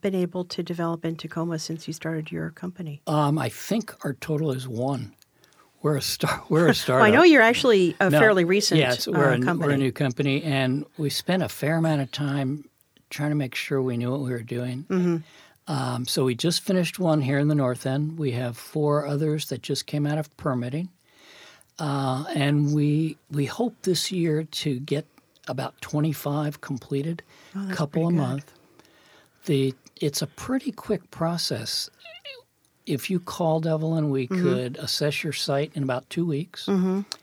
been 0.00 0.14
able 0.14 0.44
to 0.46 0.62
develop 0.62 1.04
in 1.04 1.16
Tacoma 1.16 1.58
since 1.58 1.86
you 1.88 1.92
started 1.92 2.30
your 2.30 2.50
company? 2.50 3.02
Um, 3.06 3.38
I 3.38 3.48
think 3.48 3.92
our 4.04 4.12
total 4.14 4.52
is 4.52 4.68
one. 4.68 5.12
We're 5.84 5.98
a 5.98 6.02
star. 6.02 6.42
We're 6.48 6.68
a 6.68 6.74
startup. 6.74 7.02
Well, 7.04 7.12
I 7.12 7.14
know 7.14 7.24
you're 7.24 7.42
actually 7.42 7.94
a 8.00 8.08
No, 8.08 8.18
fairly 8.18 8.44
recent 8.44 8.80
Yes, 8.80 9.06
we're, 9.06 9.32
uh, 9.32 9.36
a, 9.36 9.40
company. 9.40 9.68
we're 9.68 9.74
a 9.74 9.76
new 9.76 9.92
company, 9.92 10.42
and 10.42 10.86
we 10.96 11.10
spent 11.10 11.42
a 11.42 11.48
fair 11.48 11.76
amount 11.76 12.00
of 12.00 12.10
time 12.10 12.64
trying 13.10 13.28
to 13.30 13.34
make 13.36 13.54
sure 13.54 13.82
we 13.82 13.98
knew 13.98 14.10
what 14.10 14.20
we 14.20 14.30
were 14.30 14.40
doing. 14.42 14.86
Mm-hmm. 14.88 15.16
Um, 15.70 16.06
so 16.06 16.24
we 16.24 16.34
just 16.34 16.62
finished 16.62 16.98
one 16.98 17.20
here 17.20 17.38
in 17.38 17.48
the 17.48 17.54
north 17.54 17.84
end. 17.84 18.18
We 18.18 18.30
have 18.32 18.56
four 18.56 19.06
others 19.06 19.50
that 19.50 19.60
just 19.60 19.84
came 19.84 20.06
out 20.06 20.16
of 20.16 20.34
permitting, 20.38 20.88
uh, 21.78 22.24
and 22.34 22.74
we 22.74 23.18
we 23.30 23.44
hope 23.44 23.74
this 23.82 24.10
year 24.10 24.44
to 24.44 24.80
get 24.80 25.04
about 25.48 25.78
25 25.82 26.62
completed, 26.62 27.22
Oh, 27.54 27.68
couple 27.72 28.08
a 28.08 28.10
good. 28.10 28.16
month. 28.16 28.52
The 29.44 29.74
it's 30.00 30.22
a 30.22 30.26
pretty 30.26 30.72
quick 30.72 31.10
process. 31.10 31.90
If 32.86 33.08
you 33.10 33.18
called 33.18 33.66
Evelyn, 33.66 34.10
we 34.10 34.28
Mm-hmm. 34.28 34.42
could 34.42 34.76
assess 34.78 35.22
your 35.24 35.32
site 35.32 35.72
in 35.74 35.82
about 35.82 36.08
two 36.10 36.26
weeks, 36.26 36.68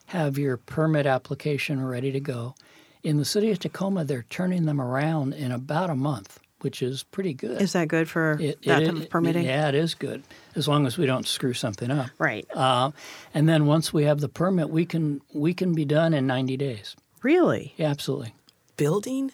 have 0.07 0.37
your 0.37 0.57
permit 0.57 1.05
application 1.05 1.83
ready 1.85 2.11
to 2.11 2.19
go. 2.19 2.55
In 3.03 3.17
the 3.17 3.25
city 3.25 3.51
of 3.51 3.59
Tacoma, 3.59 4.03
they're 4.05 4.25
turning 4.29 4.65
them 4.65 4.79
around 4.79 5.33
in 5.33 5.51
about 5.51 5.89
a 5.89 5.95
month, 5.95 6.39
which 6.61 6.81
is 6.83 7.01
pretty 7.03 7.33
good. 7.33 7.61
Is 7.61 7.73
that 7.73 7.87
good 7.87 8.07
for 8.09 8.37
It- 8.39 8.61
that 8.63 8.83
it- 8.83 8.85
type 8.87 8.95
of 8.95 9.09
permitting? 9.09 9.45
Yeah, 9.45 9.69
it 9.69 9.75
is 9.75 9.93
good, 9.95 10.23
as 10.55 10.67
long 10.67 10.85
as 10.85 10.97
we 10.97 11.05
don't 11.07 11.27
screw 11.27 11.53
something 11.53 11.89
up. 11.89 12.09
Right. 12.19 12.45
Uh, 12.53 12.91
and 13.33 13.47
then 13.49 13.65
once 13.65 13.91
we 13.93 14.03
have 14.03 14.19
the 14.19 14.29
permit, 14.29 14.69
we 14.69 14.85
can 14.85 15.21
we 15.33 15.53
can 15.53 15.73
be 15.73 15.85
done 15.85 16.13
in 16.13 16.27
90 16.27 16.57
days. 16.57 16.95
Really? 17.23 17.73
Yeah, 17.77 17.89
absolutely. 17.89 18.33
Building? 18.77 19.31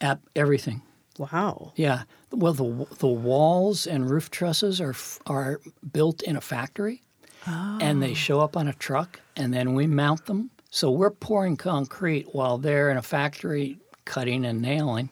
App, 0.00 0.20
everything. 0.36 0.82
Wow. 1.18 1.72
Yeah. 1.76 2.02
Well, 2.30 2.52
the 2.52 2.86
the 2.98 3.08
walls 3.08 3.86
and 3.86 4.08
roof 4.10 4.30
trusses 4.30 4.80
are 4.80 4.94
are 5.26 5.60
built 5.92 6.22
in 6.22 6.36
a 6.36 6.40
factory, 6.40 7.02
and 7.46 8.02
they 8.02 8.14
show 8.14 8.40
up 8.40 8.56
on 8.56 8.68
a 8.68 8.74
truck, 8.74 9.20
and 9.36 9.52
then 9.52 9.74
we 9.74 9.86
mount 9.86 10.26
them. 10.26 10.50
So 10.70 10.90
we're 10.90 11.10
pouring 11.10 11.56
concrete 11.56 12.26
while 12.34 12.58
they're 12.58 12.90
in 12.90 12.96
a 12.98 13.02
factory 13.02 13.78
cutting 14.04 14.44
and 14.44 14.60
nailing. 14.60 15.08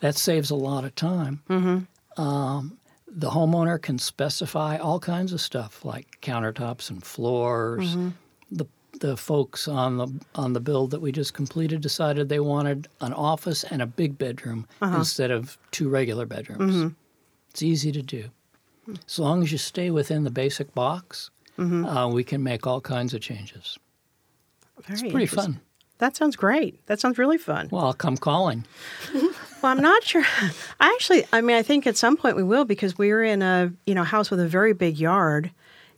That 0.00 0.16
saves 0.16 0.50
a 0.50 0.54
lot 0.54 0.84
of 0.84 0.94
time. 0.94 1.42
Mm-hmm. 1.48 2.22
Um, 2.22 2.78
the 3.08 3.30
homeowner 3.30 3.80
can 3.80 3.98
specify 3.98 4.76
all 4.76 5.00
kinds 5.00 5.32
of 5.32 5.40
stuff 5.40 5.84
like 5.84 6.18
countertops 6.20 6.90
and 6.90 7.02
floors. 7.02 7.94
The 8.50 8.66
the 9.00 9.16
folks 9.16 9.68
on 9.68 9.96
the 9.96 10.08
on 10.34 10.52
the 10.52 10.60
build 10.60 10.90
that 10.90 11.00
we 11.00 11.12
just 11.12 11.34
completed 11.34 11.80
decided 11.80 12.28
they 12.28 12.40
wanted 12.40 12.88
an 13.00 13.12
office 13.12 13.64
and 13.64 13.82
a 13.82 13.86
big 13.86 14.18
bedroom 14.18 14.66
uh-huh. 14.80 14.98
instead 14.98 15.30
of 15.30 15.58
two 15.70 15.88
regular 15.88 16.26
bedrooms. 16.26 16.74
Mm-hmm. 16.74 16.88
It's 17.50 17.62
easy 17.62 17.92
to 17.92 18.02
do. 18.02 18.30
As 19.06 19.18
long 19.18 19.42
as 19.42 19.52
you 19.52 19.58
stay 19.58 19.90
within 19.90 20.24
the 20.24 20.30
basic 20.30 20.74
box, 20.74 21.30
mm-hmm. 21.58 21.84
uh, 21.86 22.08
we 22.08 22.24
can 22.24 22.42
make 22.42 22.66
all 22.66 22.80
kinds 22.80 23.14
of 23.14 23.20
changes. 23.20 23.78
Very 24.86 25.10
Pretty 25.10 25.26
fun. 25.26 25.60
That 25.98 26.16
sounds 26.16 26.36
great. 26.36 26.84
That 26.86 27.00
sounds 27.00 27.16
really 27.16 27.38
fun. 27.38 27.68
Well, 27.70 27.86
I'll 27.86 27.94
come 27.94 28.16
calling. 28.16 28.64
Well, 29.64 29.72
I'm 29.72 29.80
not 29.80 30.04
sure. 30.04 30.22
I 30.78 30.92
actually, 30.92 31.24
I 31.32 31.40
mean, 31.40 31.56
I 31.56 31.62
think 31.62 31.86
at 31.86 31.96
some 31.96 32.18
point 32.18 32.36
we 32.36 32.42
will 32.42 32.66
because 32.66 32.98
we're 32.98 33.24
in 33.24 33.40
a 33.40 33.72
you 33.86 33.94
know 33.94 34.02
house 34.02 34.30
with 34.30 34.38
a 34.38 34.46
very 34.46 34.74
big 34.74 34.98
yard, 34.98 35.52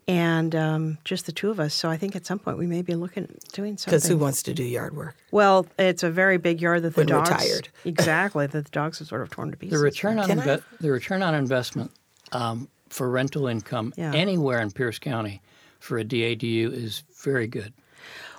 and 0.08 0.54
um, 0.54 0.98
just 1.04 1.26
the 1.26 1.32
two 1.32 1.50
of 1.50 1.58
us. 1.58 1.74
So 1.74 1.88
I 1.88 1.96
think 1.96 2.14
at 2.14 2.24
some 2.26 2.38
point 2.38 2.58
we 2.58 2.66
may 2.66 2.82
be 2.82 2.94
looking 2.94 3.24
at 3.24 3.52
doing 3.52 3.76
something. 3.76 3.90
Because 3.96 4.06
who 4.08 4.16
wants 4.16 4.42
to 4.44 4.54
do 4.54 4.62
yard 4.62 4.96
work? 4.96 5.16
Well, 5.32 5.66
it's 5.78 6.02
a 6.02 6.10
very 6.10 6.38
big 6.38 6.60
yard 6.60 6.82
that 6.82 6.94
the 6.94 7.00
When 7.00 7.08
we're 7.08 7.24
dogs 7.24 7.30
tired. 7.30 7.68
exactly 7.84 8.46
that 8.46 8.64
the 8.64 8.70
dogs 8.70 9.00
are 9.00 9.04
sort 9.04 9.22
of 9.22 9.30
torn 9.30 9.50
to 9.50 9.56
pieces. 9.56 9.78
The 9.78 9.84
return 9.84 10.18
on 10.18 10.28
inve- 10.28 10.62
the 10.80 10.90
return 10.90 11.22
on 11.22 11.34
investment 11.34 11.90
um, 12.32 12.68
for 12.88 13.10
rental 13.10 13.46
income 13.48 13.92
Yeah. 13.96 14.12
anywhere 14.14 14.60
in 14.60 14.70
Pierce 14.70 14.98
County 14.98 15.42
for 15.80 15.98
a 15.98 16.04
DADU 16.04 16.72
is 16.72 17.02
very 17.22 17.46
good. 17.46 17.72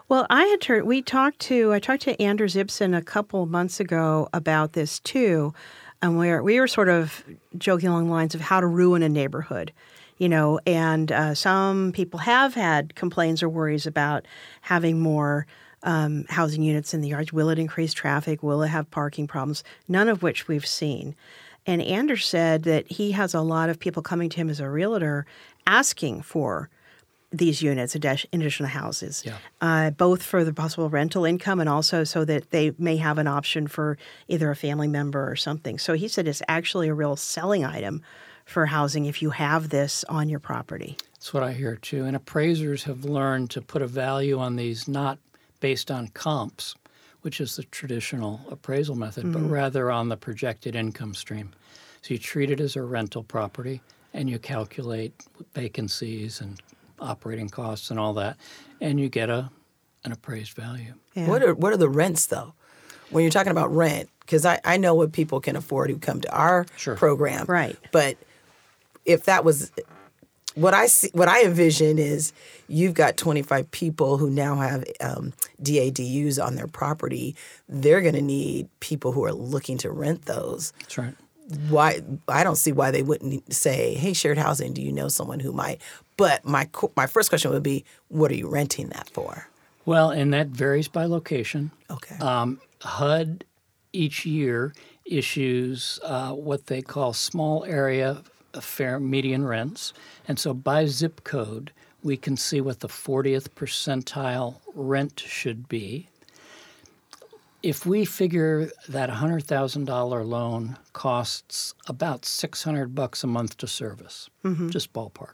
Well, 0.09 0.25
I 0.29 0.45
had 0.45 0.63
heard 0.63 0.85
we 0.85 1.01
talked 1.01 1.39
to 1.39 1.73
I 1.73 1.79
talked 1.79 2.03
to 2.03 2.21
Anders 2.21 2.55
Ibsen 2.55 2.93
a 2.93 3.01
couple 3.01 3.43
of 3.43 3.49
months 3.49 3.81
ago 3.81 4.29
about 4.31 4.71
this 4.71 4.99
too, 5.01 5.53
and 6.01 6.17
we 6.17 6.29
were 6.29 6.41
we 6.41 6.61
were 6.61 6.67
sort 6.67 6.87
of 6.87 7.25
joking 7.57 7.89
along 7.89 8.05
the 8.07 8.13
lines 8.13 8.33
of 8.33 8.39
how 8.39 8.61
to 8.61 8.67
ruin 8.67 9.03
a 9.03 9.09
neighborhood, 9.09 9.73
you 10.17 10.29
know. 10.29 10.59
And 10.65 11.11
uh, 11.11 11.35
some 11.35 11.91
people 11.91 12.19
have 12.19 12.53
had 12.53 12.95
complaints 12.95 13.41
or 13.43 13.49
worries 13.49 13.85
about 13.85 14.25
having 14.61 14.99
more 14.99 15.45
um, 15.83 16.25
housing 16.29 16.63
units 16.63 16.93
in 16.93 17.01
the 17.01 17.09
yards. 17.09 17.31
Will 17.31 17.49
it 17.49 17.59
increase 17.59 17.93
traffic? 17.93 18.41
Will 18.43 18.63
it 18.63 18.69
have 18.69 18.89
parking 18.91 19.27
problems? 19.27 19.63
None 19.87 20.09
of 20.09 20.23
which 20.23 20.47
we've 20.47 20.65
seen. 20.65 21.15
And 21.65 21.81
Anders 21.81 22.25
said 22.25 22.63
that 22.63 22.89
he 22.91 23.11
has 23.11 23.33
a 23.33 23.41
lot 23.41 23.69
of 23.69 23.79
people 23.79 24.01
coming 24.01 24.29
to 24.29 24.37
him 24.37 24.49
as 24.49 24.59
a 24.59 24.69
realtor 24.69 25.25
asking 25.65 26.21
for 26.21 26.69
these 27.29 27.61
units, 27.61 27.93
additional 27.93 28.69
houses, 28.69 29.21
Yeah. 29.25 29.33
uh, 29.59 29.89
both 29.91 30.23
for 30.23 30.45
the 30.45 30.53
possible 30.53 30.89
rental 30.89 31.25
income 31.25 31.59
and 31.59 31.67
also 31.67 32.05
so 32.05 32.23
that 32.23 32.51
they 32.51 32.71
may 32.77 32.95
have 32.95 33.17
an 33.17 33.27
option 33.27 33.67
for 33.67 33.97
either 34.29 34.49
a 34.49 34.55
family 34.55 34.87
member 34.87 35.29
or 35.29 35.35
something. 35.35 35.77
So 35.77 35.93
he 35.93 36.07
said 36.07 36.25
it's 36.25 36.41
actually 36.47 36.87
a 36.87 36.93
real 36.93 37.17
selling 37.17 37.65
item 37.65 38.01
for 38.47 38.65
housing 38.65 39.05
if 39.05 39.21
you 39.21 39.29
have 39.31 39.69
this 39.69 40.03
on 40.05 40.29
your 40.29 40.39
property. 40.39 40.97
That's 41.13 41.33
what 41.33 41.43
I 41.43 41.51
hear 41.51 41.75
too. 41.75 42.05
And 42.05 42.15
appraisers 42.15 42.83
have 42.83 43.03
learned 43.03 43.49
to 43.51 43.61
put 43.61 43.81
a 43.81 43.87
value 43.87 44.39
on 44.39 44.55
these 44.55 44.87
not 44.87 45.19
based 45.59 45.91
on 45.91 46.07
comps, 46.09 46.73
which 47.21 47.41
is 47.41 47.57
the 47.57 47.63
traditional 47.63 48.39
appraisal 48.49 48.95
method, 48.95 49.31
but 49.33 49.41
mm-hmm. 49.41 49.51
rather 49.51 49.91
on 49.91 50.09
the 50.09 50.17
projected 50.17 50.75
income 50.75 51.13
stream. 51.13 51.51
So 52.01 52.13
you 52.13 52.19
treat 52.19 52.49
it 52.49 52.61
as 52.61 52.75
a 52.75 52.81
rental 52.81 53.23
property 53.23 53.81
and 54.13 54.29
you 54.29 54.39
calculate 54.39 55.13
vacancies 55.53 56.39
and 56.39 56.61
operating 56.99 57.49
costs 57.49 57.91
and 57.91 57.99
all 57.99 58.13
that, 58.13 58.37
and 58.79 58.99
you 58.99 59.09
get 59.09 59.29
a 59.29 59.51
an 60.05 60.13
appraised 60.13 60.53
value. 60.53 60.93
Yeah. 61.15 61.27
What 61.27 61.43
are 61.43 61.53
what 61.53 61.73
are 61.73 61.77
the 61.77 61.89
rents 61.89 62.27
though? 62.27 62.53
When 63.09 63.23
you're 63.23 63.31
talking 63.31 63.51
about 63.51 63.73
rent, 63.75 64.09
because 64.21 64.45
I, 64.45 64.59
I 64.63 64.77
know 64.77 64.93
what 64.95 65.11
people 65.11 65.39
can 65.39 65.55
afford 65.55 65.89
who 65.89 65.97
come 65.97 66.21
to 66.21 66.31
our 66.31 66.65
Sure. 66.75 66.95
program. 66.95 67.45
Right. 67.45 67.77
But 67.91 68.17
if 69.07 69.23
that 69.23 69.43
was 69.43 69.71
what 70.53 70.73
I 70.73 70.87
see, 70.87 71.09
what 71.13 71.27
I 71.27 71.43
envision 71.43 71.97
is 71.97 72.33
you've 72.67 72.93
got 72.93 73.15
25 73.15 73.69
people 73.71 74.17
who 74.17 74.29
now 74.29 74.55
have 74.55 74.83
um, 75.01 75.33
DADUs 75.61 76.43
on 76.43 76.55
their 76.55 76.67
property. 76.67 77.35
They're 77.69 78.01
going 78.01 78.15
to 78.15 78.21
need 78.21 78.67
people 78.79 79.11
who 79.11 79.23
are 79.23 79.33
looking 79.33 79.77
to 79.79 79.91
rent 79.91 80.25
those. 80.25 80.73
That's 80.79 80.97
right. 80.97 81.15
Why 81.69 82.01
I 82.27 82.43
don't 82.43 82.57
see 82.57 82.73
why 82.73 82.91
they 82.91 83.03
wouldn't 83.03 83.53
say, 83.53 83.93
"Hey, 83.93 84.11
shared 84.11 84.37
housing, 84.37 84.73
do 84.73 84.81
you 84.81 84.91
know 84.91 85.07
someone 85.07 85.39
who 85.39 85.53
might?" 85.53 85.81
But 86.17 86.43
my 86.43 86.67
my 86.97 87.07
first 87.07 87.29
question 87.29 87.51
would 87.51 87.63
be, 87.63 87.85
"What 88.09 88.31
are 88.31 88.35
you 88.35 88.49
renting 88.49 88.89
that 88.89 89.09
for?" 89.11 89.47
Well, 89.85 90.09
and 90.09 90.33
that 90.33 90.47
varies 90.47 90.89
by 90.89 91.05
location. 91.05 91.71
Okay. 91.89 92.17
Um, 92.17 92.59
HUD 92.81 93.45
each 93.93 94.25
year 94.25 94.73
issues 95.05 96.01
uh, 96.03 96.33
what 96.33 96.65
they 96.65 96.81
call 96.81 97.13
small 97.13 97.63
area 97.63 98.21
fair 98.61 98.99
median 98.99 99.45
rents. 99.45 99.93
And 100.27 100.39
so 100.39 100.53
by 100.53 100.85
zip 100.85 101.23
code, 101.23 101.71
we 102.03 102.17
can 102.17 102.37
see 102.37 102.61
what 102.61 102.79
the 102.79 102.87
40th 102.87 103.49
percentile 103.49 104.59
rent 104.73 105.19
should 105.19 105.67
be. 105.67 106.09
If 107.63 107.85
we 107.85 108.05
figure 108.05 108.71
that 108.87 109.09
a 109.09 109.13
$100,000 109.13 110.25
loan 110.25 110.77
costs 110.93 111.73
about 111.87 112.23
600 112.23 112.93
bucks 112.93 113.23
a 113.23 113.27
month 113.27 113.57
to 113.57 113.67
service, 113.67 114.29
mm-hmm. 114.45 114.69
just 114.69 114.93
ballpark. 114.93 115.33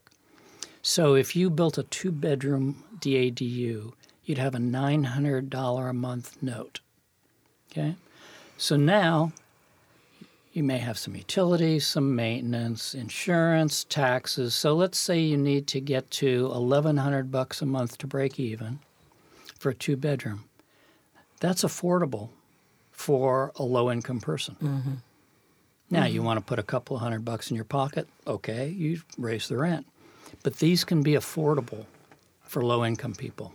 So 0.82 1.16
if 1.16 1.36
you 1.36 1.50
built 1.50 1.78
a 1.78 1.84
two 1.84 2.12
bedroom 2.12 2.84
DADU, 3.00 3.94
you'd 4.24 4.38
have 4.38 4.56
a 4.56 4.60
$900 4.60 5.90
a 5.90 5.94
month 5.94 6.42
note. 6.42 6.80
Okay? 7.72 7.96
So 8.58 8.78
now 8.78 9.34
you 10.54 10.64
may 10.64 10.78
have 10.78 10.98
some 11.00 11.16
utilities, 11.16 11.86
some 11.86 12.16
maintenance, 12.16 12.94
insurance, 12.94 13.84
taxes. 13.86 14.54
So 14.54 14.76
let's 14.76 15.00
say 15.00 15.20
you 15.20 15.36
need 15.38 15.66
to 15.68 15.82
get 15.82 16.10
to 16.12 16.48
1100 16.50 17.32
bucks 17.32 17.62
a 17.62 17.66
month 17.66 17.98
to 17.98 18.08
break 18.08 18.40
even 18.40 18.80
for 19.58 19.72
a 19.72 19.74
two 19.74 19.98
bedroom. 19.98 20.46
That's 21.40 21.64
affordable 21.64 22.30
for 22.92 23.52
a 23.56 23.64
low 23.64 23.92
income 23.92 24.22
person. 24.22 25.02
Now 25.90 26.06
you 26.06 26.22
want 26.22 26.40
to 26.40 26.46
put 26.46 26.60
a 26.60 26.64
couple 26.64 26.96
of 26.96 27.02
hundred 27.02 27.26
bucks 27.26 27.50
in 27.50 27.56
your 27.56 27.66
pocket, 27.66 28.08
okay, 28.28 28.70
you 28.70 29.02
raise 29.18 29.48
the 29.48 29.58
rent. 29.58 29.86
But 30.44 30.58
these 30.58 30.84
can 30.84 31.02
be 31.02 31.14
affordable 31.14 31.86
for 32.44 32.64
low 32.64 32.86
income 32.86 33.16
people. 33.16 33.54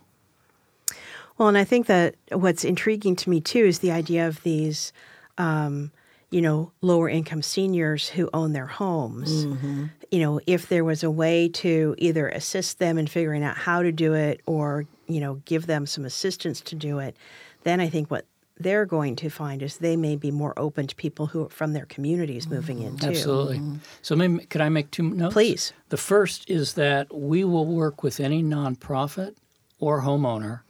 Well, 1.37 1.48
and 1.48 1.56
I 1.58 1.64
think 1.64 1.87
that 1.87 2.16
what's 2.32 2.64
intriguing 2.64 3.14
to 3.16 3.30
me 3.30 3.40
too 3.40 3.64
is 3.64 3.78
the 3.78 3.92
idea 3.92 4.26
of 4.26 4.42
these, 4.42 4.92
um, 5.37 5.92
you 6.30 6.42
know, 6.42 6.72
lower 6.80 7.08
income 7.08 7.42
seniors 7.42 8.08
who 8.08 8.28
own 8.34 8.52
their 8.52 8.66
homes. 8.66 9.46
Mm-hmm. 9.46 9.86
You 10.10 10.20
know, 10.20 10.40
if 10.46 10.68
there 10.68 10.84
was 10.84 11.02
a 11.02 11.10
way 11.10 11.48
to 11.48 11.94
either 11.98 12.28
assist 12.28 12.78
them 12.78 12.98
in 12.98 13.06
figuring 13.06 13.42
out 13.42 13.56
how 13.56 13.82
to 13.82 13.92
do 13.92 14.14
it 14.14 14.40
or, 14.46 14.86
you 15.06 15.20
know, 15.20 15.36
give 15.44 15.66
them 15.66 15.86
some 15.86 16.04
assistance 16.04 16.60
to 16.62 16.74
do 16.74 16.98
it, 16.98 17.16
then 17.62 17.80
I 17.80 17.88
think 17.88 18.10
what 18.10 18.26
they're 18.60 18.86
going 18.86 19.16
to 19.16 19.30
find 19.30 19.62
is 19.62 19.78
they 19.78 19.96
may 19.96 20.16
be 20.16 20.30
more 20.30 20.58
open 20.58 20.86
to 20.88 20.96
people 20.96 21.26
who 21.26 21.46
are 21.46 21.48
from 21.48 21.72
their 21.72 21.86
communities 21.86 22.48
moving 22.48 22.82
in 22.82 22.96
mm-hmm. 22.96 23.06
too. 23.06 23.10
Absolutely. 23.10 23.58
Mm-hmm. 23.58 23.76
So, 24.02 24.16
maybe, 24.16 24.44
could 24.46 24.60
I 24.60 24.68
make 24.68 24.90
two 24.90 25.04
notes? 25.04 25.32
Please. 25.32 25.72
The 25.88 25.96
first 25.96 26.48
is 26.50 26.74
that 26.74 27.14
we 27.14 27.44
will 27.44 27.66
work 27.66 28.02
with 28.02 28.20
any 28.20 28.42
nonprofit 28.42 29.36
or 29.78 30.02
homeowner 30.02 30.60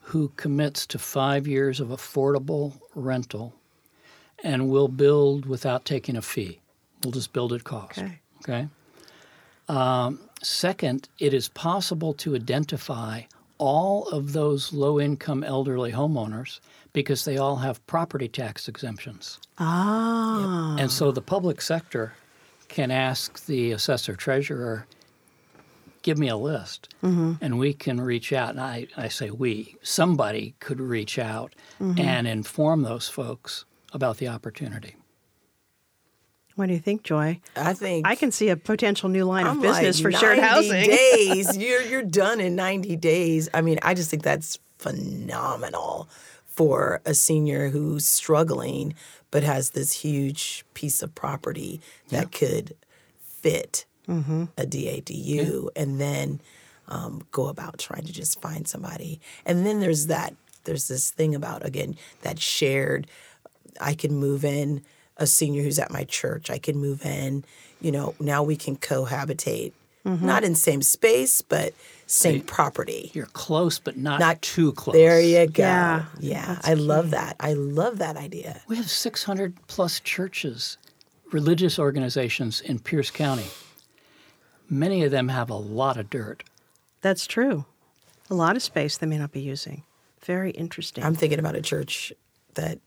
who 0.00 0.32
commits 0.36 0.86
to 0.88 0.98
five 0.98 1.46
years 1.46 1.80
of 1.80 1.88
affordable 1.88 2.78
rental 2.94 3.54
and 4.46 4.68
we'll 4.68 4.88
build 4.88 5.44
without 5.44 5.84
taking 5.84 6.16
a 6.16 6.22
fee. 6.22 6.60
We'll 7.02 7.10
just 7.10 7.32
build 7.32 7.52
at 7.52 7.64
cost. 7.64 7.98
Okay. 7.98 8.20
Okay. 8.44 8.68
Um, 9.68 10.20
second, 10.40 11.08
it 11.18 11.34
is 11.34 11.48
possible 11.48 12.14
to 12.14 12.36
identify 12.36 13.22
all 13.58 14.08
of 14.10 14.32
those 14.32 14.72
low 14.72 15.00
income 15.00 15.42
elderly 15.42 15.90
homeowners 15.90 16.60
because 16.92 17.24
they 17.24 17.38
all 17.38 17.56
have 17.56 17.84
property 17.88 18.28
tax 18.28 18.68
exemptions. 18.68 19.40
Ah. 19.58 20.76
And 20.78 20.92
so 20.92 21.10
the 21.10 21.22
public 21.22 21.60
sector 21.60 22.14
can 22.68 22.92
ask 22.92 23.46
the 23.46 23.72
assessor 23.72 24.14
treasurer, 24.14 24.86
give 26.02 26.18
me 26.18 26.28
a 26.28 26.36
list. 26.36 26.94
And 27.40 27.58
we 27.58 27.72
can 27.72 28.00
reach 28.00 28.32
out. 28.32 28.50
And 28.50 28.60
I, 28.60 28.86
I 28.96 29.08
say 29.08 29.30
we, 29.30 29.76
somebody 29.82 30.54
could 30.60 30.80
reach 30.80 31.18
out 31.18 31.54
and 31.80 32.28
inform 32.28 32.82
those 32.82 33.08
folks 33.08 33.64
about 33.96 34.18
the 34.18 34.28
opportunity. 34.28 34.94
What 36.54 36.66
do 36.66 36.72
you 36.72 36.78
think, 36.78 37.02
Joy? 37.02 37.40
I 37.56 37.74
think 37.74 38.06
I 38.06 38.14
can 38.14 38.30
see 38.30 38.48
a 38.48 38.56
potential 38.56 39.08
new 39.08 39.24
line 39.24 39.46
I'm 39.46 39.56
of 39.56 39.62
business 39.62 40.02
like, 40.02 40.14
for 40.14 40.18
shared 40.18 40.38
90 40.38 40.48
housing. 40.68 40.84
days. 40.90 41.56
You're 41.56 41.82
you're 41.82 42.02
done 42.02 42.40
in 42.40 42.54
90 42.56 42.96
days. 42.96 43.48
I 43.52 43.60
mean, 43.60 43.78
I 43.82 43.92
just 43.94 44.08
think 44.10 44.22
that's 44.22 44.58
phenomenal 44.78 46.08
for 46.46 47.00
a 47.04 47.12
senior 47.12 47.68
who's 47.68 48.06
struggling 48.06 48.94
but 49.30 49.42
has 49.42 49.70
this 49.70 49.92
huge 49.92 50.64
piece 50.72 51.02
of 51.02 51.14
property 51.14 51.80
that 52.10 52.30
could 52.32 52.76
fit 53.20 53.84
Mm-hmm. 54.08 54.44
a 54.56 54.62
DADU 54.64 55.66
and 55.74 56.00
then 56.00 56.40
um, 56.86 57.22
go 57.32 57.48
about 57.48 57.78
trying 57.80 58.04
to 58.04 58.12
just 58.12 58.40
find 58.40 58.68
somebody. 58.68 59.20
And 59.44 59.66
then 59.66 59.80
there's 59.80 60.06
that 60.06 60.32
there's 60.62 60.86
this 60.86 61.10
thing 61.10 61.34
about 61.34 61.66
again 61.66 61.96
that 62.22 62.38
shared 62.38 63.08
I 63.80 63.94
can 63.94 64.14
move 64.14 64.44
in 64.44 64.82
a 65.16 65.26
senior 65.26 65.62
who's 65.62 65.78
at 65.78 65.90
my 65.90 66.04
church. 66.04 66.50
I 66.50 66.58
can 66.58 66.76
move 66.76 67.04
in, 67.04 67.44
you 67.80 67.90
know, 67.90 68.14
now 68.20 68.42
we 68.42 68.56
can 68.56 68.76
cohabitate. 68.76 69.72
Mm-hmm. 70.04 70.24
Not 70.24 70.44
in 70.44 70.54
same 70.54 70.82
space, 70.82 71.42
but 71.42 71.74
same 72.06 72.40
property. 72.42 73.10
You're 73.12 73.26
close, 73.26 73.80
but 73.80 73.96
not, 73.96 74.20
Not 74.20 74.40
too 74.40 74.72
close. 74.74 74.94
There 74.94 75.20
you 75.20 75.48
go. 75.48 75.64
Yeah, 75.64 76.04
Yeah. 76.20 76.60
I 76.62 76.74
love 76.74 77.10
that. 77.10 77.34
I 77.40 77.54
love 77.54 77.98
that 77.98 78.16
idea. 78.16 78.62
We 78.68 78.76
have 78.76 78.88
600 78.88 79.66
plus 79.66 79.98
churches, 79.98 80.78
religious 81.32 81.76
organizations 81.76 82.60
in 82.60 82.78
Pierce 82.78 83.10
County. 83.10 83.46
Many 84.70 85.02
of 85.02 85.10
them 85.10 85.28
have 85.28 85.50
a 85.50 85.56
lot 85.56 85.96
of 85.96 86.08
dirt. 86.08 86.44
That's 87.00 87.26
true. 87.26 87.64
A 88.30 88.34
lot 88.34 88.54
of 88.54 88.62
space 88.62 88.96
they 88.98 89.06
may 89.06 89.18
not 89.18 89.32
be 89.32 89.40
using. 89.40 89.82
Very 90.22 90.50
interesting. 90.52 91.02
I'm 91.02 91.14
thinking 91.16 91.38
about 91.40 91.56
a 91.56 91.62
church 91.62 92.12
that 92.54 92.78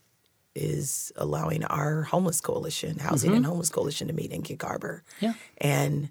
is 0.55 1.11
allowing 1.15 1.63
our 1.65 2.03
homeless 2.03 2.41
coalition, 2.41 2.99
housing 2.99 3.33
and 3.35 3.45
homeless 3.45 3.69
coalition, 3.69 4.07
to 4.07 4.13
meet 4.13 4.31
in 4.31 4.41
Gig 4.41 4.61
Harbor. 4.61 5.03
Mm-hmm. 5.17 5.25
Yeah. 5.25 5.33
And 5.59 6.09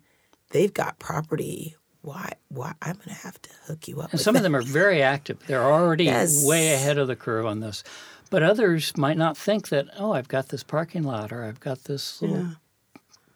they've 0.51 0.73
got 0.73 0.99
property. 0.99 1.77
Why? 2.03 2.33
Why? 2.49 2.73
I'm 2.81 2.95
going 2.95 3.09
to 3.09 3.15
have 3.15 3.41
to 3.43 3.51
hook 3.67 3.89
you 3.89 4.01
up. 4.01 4.07
And 4.07 4.13
with 4.15 4.23
some 4.23 4.37
of 4.37 4.43
them 4.43 4.55
are 4.55 4.63
very 4.63 5.03
active. 5.03 5.39
They're 5.47 5.65
already 5.65 6.05
Yes. 6.05 6.45
way 6.47 6.73
ahead 6.73 6.99
of 6.99 7.09
the 7.09 7.17
curve 7.17 7.45
on 7.45 7.61
this. 7.61 7.83
But 8.31 8.43
others 8.43 8.97
might 8.97 9.17
not 9.17 9.37
think 9.37 9.69
that, 9.71 9.87
oh, 9.99 10.13
I've 10.13 10.29
got 10.29 10.49
this 10.51 10.63
parking 10.63 11.03
lot 11.03 11.33
or 11.33 11.45
I've 11.45 11.61
got 11.61 11.85
this 11.85 12.21
little 12.23 12.49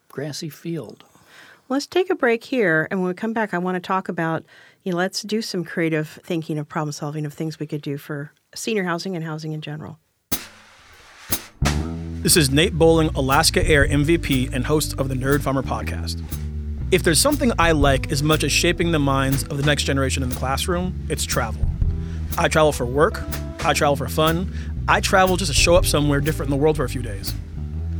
grassy 0.09 0.51
field. 0.51 1.05
Let's 1.69 1.87
take 1.87 2.11
a 2.11 2.15
break 2.15 2.45
here, 2.45 2.87
and 2.91 3.01
when 3.01 3.09
we 3.09 3.15
come 3.15 3.33
back, 3.33 3.55
I 3.55 3.59
want 3.59 3.77
to 3.77 3.81
talk 3.81 4.09
about. 4.11 4.45
You 4.83 4.93
know, 4.93 4.99
let's 4.99 5.23
do 5.23 5.41
some 5.41 5.65
creative 5.65 6.19
thinking 6.25 6.59
of 6.59 6.69
problem 6.69 6.93
solving 6.93 7.25
of 7.25 7.33
things 7.33 7.59
we 7.59 7.67
could 7.67 7.81
do 7.83 7.97
for 7.97 8.33
senior 8.55 8.85
housing 8.85 9.15
and 9.17 9.25
housing 9.25 9.53
in 9.53 9.61
general. 9.63 9.99
This 12.23 12.37
is 12.37 12.51
Nate 12.51 12.79
Bowling, 12.79 13.09
Alaska 13.17 13.69
Air 13.69 13.85
MVP 13.85 14.53
and 14.53 14.65
host 14.65 14.97
of 14.97 15.09
the 15.09 15.15
Nerd 15.17 15.43
Farmer 15.43 15.61
podcast. 15.61 16.23
If 16.93 17.03
there's 17.03 17.21
something 17.21 17.51
I 17.59 17.73
like 17.73 18.13
as 18.13 18.23
much 18.23 18.45
as 18.45 18.53
shaping 18.53 18.93
the 18.93 19.01
minds 19.01 19.43
of 19.43 19.57
the 19.57 19.65
next 19.65 19.83
generation 19.83 20.23
in 20.23 20.29
the 20.29 20.37
classroom, 20.37 20.95
it's 21.09 21.25
travel. 21.25 21.69
I 22.39 22.47
travel 22.47 22.71
for 22.71 22.87
work, 22.87 23.21
I 23.65 23.73
travel 23.73 23.97
for 23.97 24.07
fun, 24.07 24.55
I 24.87 25.01
travel 25.01 25.37
just 25.37 25.53
to 25.53 25.59
show 25.59 25.75
up 25.75 25.85
somewhere 25.85 26.21
different 26.21 26.53
in 26.53 26.57
the 26.57 26.63
world 26.63 26.77
for 26.77 26.85
a 26.85 26.89
few 26.89 27.03
days. 27.03 27.33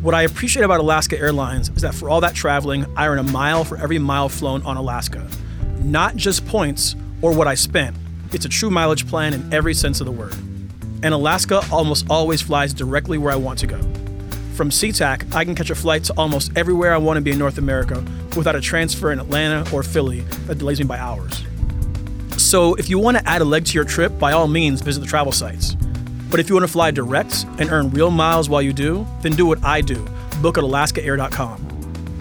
What 0.03 0.15
I 0.15 0.23
appreciate 0.23 0.63
about 0.63 0.79
Alaska 0.79 1.19
Airlines 1.19 1.71
is 1.71 1.83
that 1.83 1.93
for 1.93 2.09
all 2.09 2.21
that 2.21 2.37
traveling, 2.37 2.87
I 2.97 3.09
earn 3.09 3.19
a 3.19 3.25
mile 3.25 3.65
for 3.65 3.77
every 3.77 3.99
mile 3.99 4.29
flown 4.29 4.63
on 4.63 4.77
Alaska. 4.77 5.27
Not 5.81 6.15
just 6.15 6.47
points 6.47 6.95
or 7.23 7.35
what 7.35 7.49
I 7.49 7.55
spent, 7.55 7.97
it's 8.33 8.45
a 8.45 8.49
true 8.49 8.71
mileage 8.71 9.09
plan 9.09 9.35
in 9.35 9.53
every 9.53 9.75
sense 9.75 10.01
of 10.01 10.07
the 10.07 10.13
word. 10.13 10.37
And 11.03 11.13
Alaska 11.13 11.63
almost 11.73 12.07
always 12.09 12.41
flies 12.41 12.73
directly 12.73 13.19
where 13.19 13.33
I 13.33 13.37
want 13.37 13.59
to 13.59 13.67
go. 13.67 13.81
From 14.55 14.71
SeaTac, 14.71 15.35
I 15.35 15.45
can 15.45 15.55
catch 15.55 15.71
a 15.71 15.75
flight 15.75 16.05
to 16.05 16.15
almost 16.19 16.53
everywhere 16.57 16.93
I 16.95 16.99
want 16.99 17.17
to 17.17 17.23
be 17.23 17.31
in 17.31 17.39
North 17.39 17.59
America 17.59 18.05
without 18.37 18.55
a 18.55 18.61
transfer 18.61 19.11
in 19.11 19.19
Atlanta 19.19 19.65
or 19.75 19.83
Philly 19.83 20.21
that 20.47 20.59
delays 20.59 20.79
me 20.79 20.85
by 20.85 20.99
hours. 20.99 21.43
So, 22.37 22.75
if 22.75 22.91
you 22.91 22.99
want 22.99 23.17
to 23.17 23.27
add 23.29 23.41
a 23.41 23.45
leg 23.45 23.65
to 23.67 23.75
your 23.75 23.85
trip, 23.85 24.19
by 24.19 24.33
all 24.33 24.47
means 24.47 24.83
visit 24.83 25.01
the 25.01 25.07
travel 25.07 25.33
sites. 25.33 25.75
But 26.31 26.41
if 26.41 26.49
you 26.49 26.55
want 26.55 26.67
to 26.67 26.73
fly 26.73 26.91
direct 26.91 27.47
and 27.59 27.71
earn 27.71 27.91
real 27.91 28.11
miles 28.11 28.49
while 28.49 28.63
you 28.63 28.73
do, 28.73 29.07
then 29.23 29.33
do 29.33 29.47
what 29.47 29.63
I 29.65 29.81
do 29.81 30.07
book 30.43 30.59
at 30.59 30.65
alaskaair.com. 30.65 31.57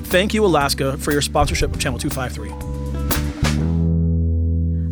Thank 0.04 0.34
you, 0.34 0.46
Alaska, 0.46 0.98
for 0.98 1.12
your 1.12 1.22
sponsorship 1.22 1.74
of 1.74 1.80
Channel 1.80 2.00
253. 2.00 2.52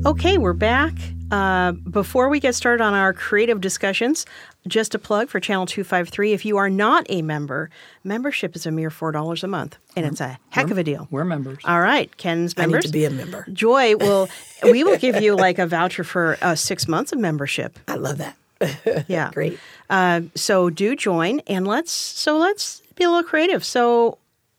Okay, 0.06 0.38
we're 0.38 0.54
back. 0.54 0.94
Uh, 1.32 1.72
before 1.72 2.30
we 2.30 2.40
get 2.40 2.56
started 2.56 2.84
on 2.84 2.94
our 2.94 3.14
creative 3.14 3.62
discussions, 3.62 4.26
just 4.68 4.96
a 4.96 5.00
plug 5.00 5.30
for 5.30 5.40
Channel 5.40 5.66
253. 5.66 6.34
If 6.34 6.46
you 6.46 6.58
are 6.58 6.70
not 6.70 7.06
a 7.10 7.22
member, 7.22 7.70
membership 8.04 8.56
is 8.56 8.66
a 8.66 8.72
mere 8.72 8.90
$4 8.90 9.44
a 9.44 9.48
month, 9.48 9.78
and 9.96 10.06
it's 10.06 10.22
a 10.22 10.40
heck 10.50 10.72
of 10.72 10.78
a 10.78 10.84
deal. 10.84 11.08
We're 11.12 11.26
members. 11.26 11.60
All 11.66 11.82
right, 11.82 12.16
Ken's 12.18 12.54
I 12.58 12.62
need 12.62 12.72
members. 12.72 12.86
to 12.86 12.92
be 12.92 13.06
a 13.06 13.10
member. 13.10 13.46
Joy 13.54 13.96
will, 13.96 14.28
we 14.64 14.84
will 14.84 14.98
give 14.98 15.22
you 15.22 15.36
like 15.36 15.60
a 15.60 15.68
voucher 15.68 16.04
for 16.04 16.38
uh, 16.42 16.56
six 16.56 16.88
months 16.88 17.12
of 17.12 17.20
membership. 17.20 17.78
I 17.88 17.96
love 17.96 18.18
that. 18.18 18.36
Yeah. 19.08 19.32
Great. 19.34 19.58
Uh, 19.90 20.22
so 20.36 20.70
do 20.70 20.94
join 20.96 21.40
and 21.48 21.66
let's 21.66 21.92
so 21.94 22.38
let's 22.38 22.82
be 22.96 23.06
a 23.06 23.10
little 23.10 23.24
creative. 23.24 23.64
So 23.64 24.18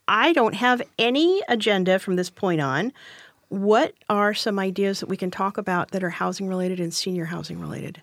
I 0.09 0.33
don't 0.33 0.55
have 0.55 0.81
any 0.99 1.43
agenda 1.49 1.99
from 1.99 2.17
this 2.17 2.31
point 2.31 2.61
on. 2.63 2.93
What 3.51 3.95
are 4.09 4.33
some 4.33 4.59
ideas 4.59 5.01
that 5.01 5.09
we 5.09 5.17
can 5.17 5.31
talk 5.31 5.59
about 5.59 5.91
that 5.91 6.03
are 6.03 6.11
housing 6.11 6.49
related 6.49 6.81
and 6.81 6.95
senior 6.95 7.27
housing 7.27 7.61
related? 7.61 8.01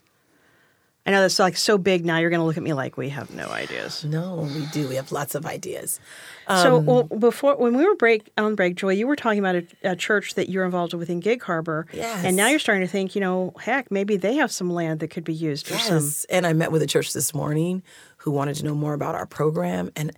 I 1.05 1.11
know 1.11 1.21
that's 1.21 1.39
like 1.39 1.55
so 1.55 1.77
big 1.77 2.05
now. 2.05 2.17
You're 2.17 2.29
going 2.29 2.41
to 2.41 2.45
look 2.45 2.57
at 2.57 2.63
me 2.63 2.73
like 2.73 2.97
we 2.97 3.07
have 3.09 3.33
no 3.33 3.47
ideas. 3.47 4.03
No, 4.03 4.45
we 4.53 4.65
do. 4.73 4.89
We 4.89 4.95
have 4.95 5.13
lots 5.13 5.35
of 5.35 5.45
ideas. 5.45 6.01
so 6.49 6.75
um, 6.79 6.85
well, 6.85 7.03
before 7.03 7.55
when 7.55 7.77
we 7.77 7.85
were 7.85 7.95
break 7.95 8.29
on 8.37 8.55
break, 8.55 8.75
Joy, 8.75 8.91
you 8.91 9.07
were 9.07 9.15
talking 9.15 9.39
about 9.39 9.55
a, 9.55 9.65
a 9.83 9.95
church 9.95 10.33
that 10.35 10.49
you're 10.49 10.65
involved 10.65 10.93
with 10.93 11.09
in 11.09 11.21
Gig 11.21 11.41
Harbor, 11.43 11.87
Yes. 11.93 12.25
and 12.25 12.35
now 12.35 12.49
you're 12.49 12.59
starting 12.59 12.85
to 12.85 12.91
think, 12.91 13.15
you 13.15 13.21
know, 13.21 13.53
heck, 13.57 13.89
maybe 13.89 14.17
they 14.17 14.35
have 14.35 14.51
some 14.51 14.69
land 14.69 14.99
that 14.99 15.07
could 15.07 15.23
be 15.23 15.33
used 15.33 15.67
for 15.67 15.77
some. 15.77 15.95
Yes. 16.03 16.25
And 16.29 16.45
I 16.45 16.51
met 16.51 16.73
with 16.73 16.81
a 16.81 16.87
church 16.87 17.13
this 17.13 17.33
morning 17.33 17.83
who 18.17 18.31
wanted 18.31 18.55
to 18.57 18.65
know 18.65 18.75
more 18.75 18.93
about 18.93 19.15
our 19.15 19.25
program, 19.25 19.89
and 19.95 20.11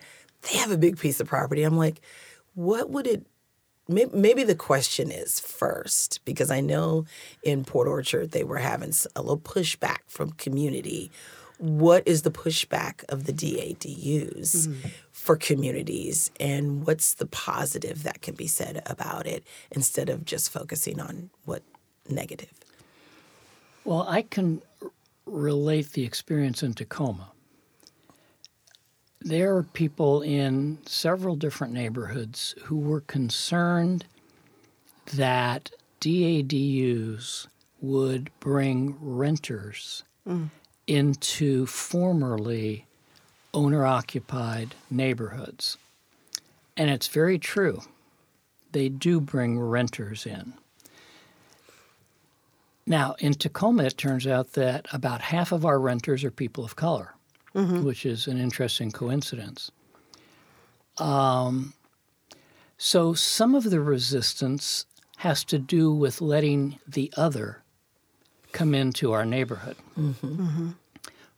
they 0.50 0.58
have 0.58 0.72
a 0.72 0.78
big 0.78 0.98
piece 0.98 1.20
of 1.20 1.28
property. 1.28 1.62
I'm 1.62 1.78
like, 1.78 2.02
what 2.56 2.90
would 2.90 3.06
it? 3.06 3.28
May- 3.90 4.10
Maybe 4.14 4.44
the 4.44 4.56
question 4.56 5.12
is 5.12 5.40
first, 5.40 6.24
because 6.24 6.50
I 6.50 6.62
know 6.62 7.06
in 7.44 7.66
Port 7.66 7.88
Orchard 7.88 8.32
they 8.32 8.44
were 8.44 8.58
having 8.58 8.94
a 9.16 9.22
little 9.22 9.40
pushback 9.40 10.00
from 10.08 10.32
community. 10.32 11.12
What 11.58 12.04
is 12.08 12.22
the 12.22 12.32
pushback 12.32 13.04
of 13.10 13.26
the 13.26 13.34
DADUs 13.34 14.68
mm-hmm. 14.68 14.88
for 15.12 15.36
communities, 15.36 16.32
and 16.40 16.88
what's 16.88 17.16
the 17.16 17.26
positive 17.26 18.04
that 18.04 18.22
can 18.22 18.36
be 18.36 18.48
said 18.48 18.82
about 18.86 19.28
it 19.28 19.44
instead 19.72 20.08
of 20.08 20.24
just 20.24 20.50
focusing 20.52 21.02
on 21.02 21.32
what 21.44 21.64
negative? 22.08 22.54
Well, 23.84 24.06
I 24.08 24.22
can 24.22 24.62
relate 25.26 25.92
the 25.92 26.06
experience 26.06 26.64
in 26.64 26.74
Tacoma. 26.74 27.32
There 29.22 29.56
are 29.58 29.64
people 29.64 30.22
in 30.22 30.78
several 30.86 31.36
different 31.36 31.74
neighborhoods 31.74 32.56
who 32.64 32.78
were 32.78 33.02
concerned 33.02 34.06
that 35.14 35.72
DADUs 36.00 37.48
would 37.82 38.32
bring 38.40 38.96
renters 39.02 40.04
mm. 40.28 40.50
into 40.88 41.66
formerly 41.66 42.86
owner 43.54 43.86
occupied 43.86 44.76
neighborhoods. 44.90 45.78
And 46.78 46.90
it's 46.90 47.08
very 47.08 47.38
true. 47.38 47.82
They 48.72 48.88
do 48.88 49.20
bring 49.20 49.60
renters 49.60 50.26
in. 50.26 50.54
Now, 52.86 53.16
in 53.20 53.34
Tacoma, 53.34 53.84
it 53.84 53.98
turns 53.98 54.26
out 54.26 54.54
that 54.54 54.88
about 54.94 55.22
half 55.22 55.52
of 55.52 55.66
our 55.66 55.80
renters 55.80 56.24
are 56.24 56.32
people 56.32 56.64
of 56.64 56.76
color, 56.76 57.16
which 57.54 58.06
is 58.06 58.28
an 58.28 58.38
interesting 58.40 58.92
coincidence. 58.92 59.72
Um, 60.98 61.74
so, 62.78 63.14
some 63.14 63.56
of 63.56 63.70
the 63.70 63.80
resistance 63.82 64.86
has 65.18 65.44
to 65.46 65.58
do 65.60 65.92
with 65.94 66.22
letting 66.22 66.80
the 66.88 67.12
other 67.18 67.62
come 68.52 68.74
into 68.74 69.12
our 69.12 69.26
neighborhood. 69.26 69.76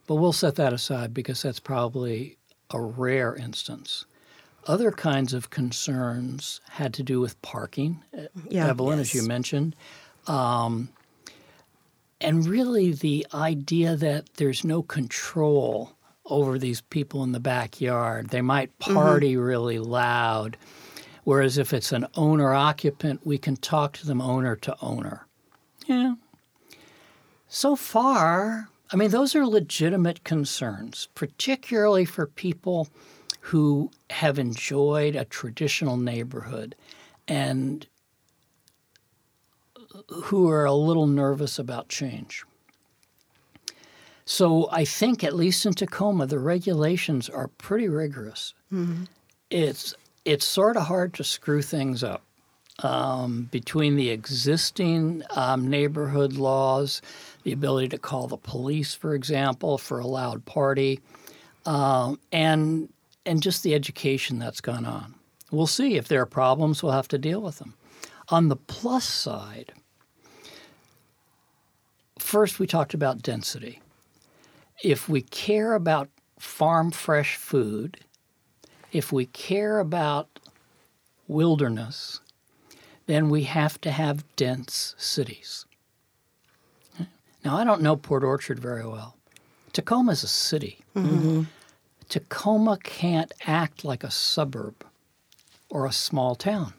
But 0.07 0.15
we'll 0.15 0.33
set 0.33 0.55
that 0.55 0.73
aside 0.73 1.13
because 1.13 1.41
that's 1.41 1.59
probably 1.59 2.37
a 2.69 2.79
rare 2.81 3.35
instance. 3.35 4.05
Other 4.67 4.91
kinds 4.91 5.33
of 5.33 5.49
concerns 5.49 6.61
had 6.69 6.93
to 6.95 7.03
do 7.03 7.19
with 7.19 7.41
parking, 7.41 8.03
Yeah. 8.49 8.67
Evelyn, 8.67 8.99
as 8.99 9.13
you 9.13 9.23
mentioned. 9.23 9.75
Um, 10.27 10.89
and 12.19 12.45
really 12.45 12.91
the 12.93 13.25
idea 13.33 13.95
that 13.95 14.33
there's 14.35 14.63
no 14.63 14.83
control 14.83 15.93
over 16.31 16.57
these 16.57 16.81
people 16.81 17.23
in 17.23 17.31
the 17.31 17.39
backyard. 17.39 18.29
They 18.29 18.41
might 18.41 18.77
mm-hmm. 18.79 18.93
party 18.93 19.37
really 19.37 19.79
loud. 19.79 20.57
Whereas 21.23 21.57
if 21.57 21.73
it's 21.73 21.91
an 21.91 22.07
owner 22.15 22.53
occupant, 22.53 23.25
we 23.25 23.37
can 23.37 23.55
talk 23.55 23.93
to 23.97 24.07
them 24.07 24.21
owner 24.21 24.55
to 24.55 24.75
owner. 24.81 25.27
Yeah. 25.85 26.15
So 27.47 27.75
far, 27.75 28.69
I 28.91 28.95
mean, 28.95 29.11
those 29.11 29.35
are 29.35 29.45
legitimate 29.45 30.23
concerns, 30.23 31.09
particularly 31.13 32.05
for 32.05 32.25
people 32.25 32.87
who 33.41 33.91
have 34.09 34.39
enjoyed 34.39 35.15
a 35.15 35.25
traditional 35.25 35.97
neighborhood 35.97 36.75
and 37.27 37.85
who 40.09 40.49
are 40.49 40.65
a 40.65 40.73
little 40.73 41.07
nervous 41.07 41.59
about 41.59 41.89
change. 41.89 42.43
So 44.31 44.69
I 44.71 44.85
think, 44.85 45.25
at 45.25 45.35
least 45.35 45.65
in 45.65 45.73
Tacoma, 45.73 46.25
the 46.25 46.39
regulations 46.39 47.27
are 47.27 47.49
pretty 47.49 47.89
rigorous. 47.89 48.53
It's 49.49 49.93
it's 50.23 50.45
sort 50.45 50.77
of 50.77 50.83
hard 50.83 51.13
to 51.15 51.23
screw 51.25 51.61
things 51.61 52.01
up 52.01 52.23
um, 52.79 53.49
between 53.51 53.97
the 53.97 54.09
existing 54.09 55.23
um, 55.31 55.67
neighborhood 55.67 56.37
laws, 56.37 57.01
the 57.43 57.51
ability 57.51 57.89
to 57.89 57.97
call 57.97 58.27
the 58.27 58.37
police, 58.37 58.95
for 58.95 59.15
example, 59.15 59.77
for 59.77 59.99
a 59.99 60.07
loud 60.07 60.45
party, 60.45 61.01
um, 61.65 62.17
and 62.31 62.87
and 63.25 63.43
just 63.43 63.63
the 63.63 63.75
education 63.75 64.39
that's 64.39 64.61
gone 64.61 64.85
on. 64.85 65.13
We'll 65.51 65.67
see 65.67 65.97
if 65.97 66.07
there 66.07 66.21
are 66.21 66.25
problems. 66.25 66.81
We'll 66.81 66.93
have 66.93 67.09
to 67.09 67.17
deal 67.17 67.41
with 67.41 67.59
them. 67.59 67.73
On 68.29 68.47
the 68.47 68.55
plus 68.55 69.03
side, 69.03 69.73
first 72.17 72.59
we 72.59 72.65
talked 72.65 72.93
about 72.93 73.21
density. 73.21 73.81
If 74.83 75.07
we 75.07 75.21
care 75.21 75.73
about 75.73 76.09
farm 76.39 76.91
fresh 76.91 77.35
food, 77.35 77.99
if 78.91 79.11
we 79.11 79.25
care 79.27 79.79
about 79.79 80.27
wilderness, 81.27 82.19
then 83.05 83.29
we 83.29 83.43
have 83.43 83.79
to 83.81 83.91
have 83.91 84.23
dense 84.35 84.95
cities. 84.97 85.65
Now, 87.43 87.57
I 87.57 87.63
don't 87.63 87.81
know 87.81 87.95
Port 87.95 88.23
Orchard 88.23 88.59
very 88.59 88.85
well. 88.85 89.17
Tacoma 89.73 90.11
is 90.11 90.23
a 90.23 90.27
city. 90.27 90.79
Mm-hmm. 90.95 91.43
Tacoma 92.09 92.77
can't 92.83 93.31
act 93.47 93.85
like 93.85 94.03
a 94.03 94.11
suburb 94.11 94.85
or 95.69 95.85
a 95.85 95.91
small 95.91 96.35
town. 96.35 96.73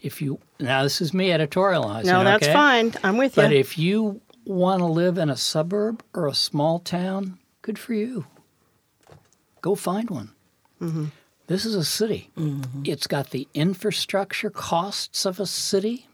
If 0.00 0.22
you 0.22 0.38
now, 0.60 0.84
this 0.84 1.00
is 1.00 1.12
me 1.12 1.30
editorializing. 1.30 2.04
No, 2.04 2.22
that's 2.22 2.44
okay? 2.44 2.52
fine. 2.52 2.94
I'm 3.02 3.16
with 3.16 3.36
you. 3.36 3.42
But 3.42 3.52
if 3.52 3.76
you 3.76 4.20
want 4.46 4.80
to 4.80 4.86
live 4.86 5.18
in 5.18 5.28
a 5.28 5.36
suburb 5.36 6.02
or 6.14 6.26
a 6.26 6.34
small 6.34 6.78
town, 6.78 7.38
good 7.62 7.78
for 7.78 7.94
you. 7.94 8.26
Go 9.60 9.74
find 9.74 10.08
one. 10.08 10.30
Mm-hmm. 10.80 11.06
This 11.48 11.64
is 11.64 11.74
a 11.74 11.84
city. 11.84 12.30
Mm-hmm. 12.36 12.82
It's 12.84 13.06
got 13.06 13.30
the 13.30 13.48
infrastructure 13.54 14.50
costs 14.50 15.26
of 15.26 15.40
a 15.40 15.46
city. 15.46 16.06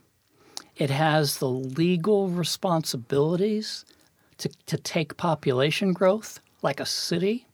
It 0.77 0.91
has 0.91 1.39
the 1.39 1.49
legal 1.49 2.29
responsibilities 2.29 3.85
to, 4.39 4.51
to 4.67 4.77
take 4.77 5.17
population 5.17 5.93
growth 5.93 6.41
like 6.63 6.81
a 6.81 6.87
city. 6.87 7.47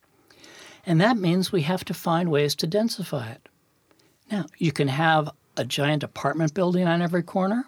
And 0.86 1.00
that 1.00 1.16
means 1.18 1.52
we 1.52 1.62
have 1.62 1.84
to 1.86 1.94
find 1.94 2.30
ways 2.30 2.54
to 2.56 2.66
densify 2.66 3.32
it. 3.32 3.48
Now, 4.30 4.46
you 4.58 4.72
can 4.72 4.88
have 4.88 5.30
a 5.56 5.64
giant 5.64 6.02
apartment 6.02 6.54
building 6.54 6.86
on 6.86 7.02
every 7.02 7.22
corner, 7.22 7.64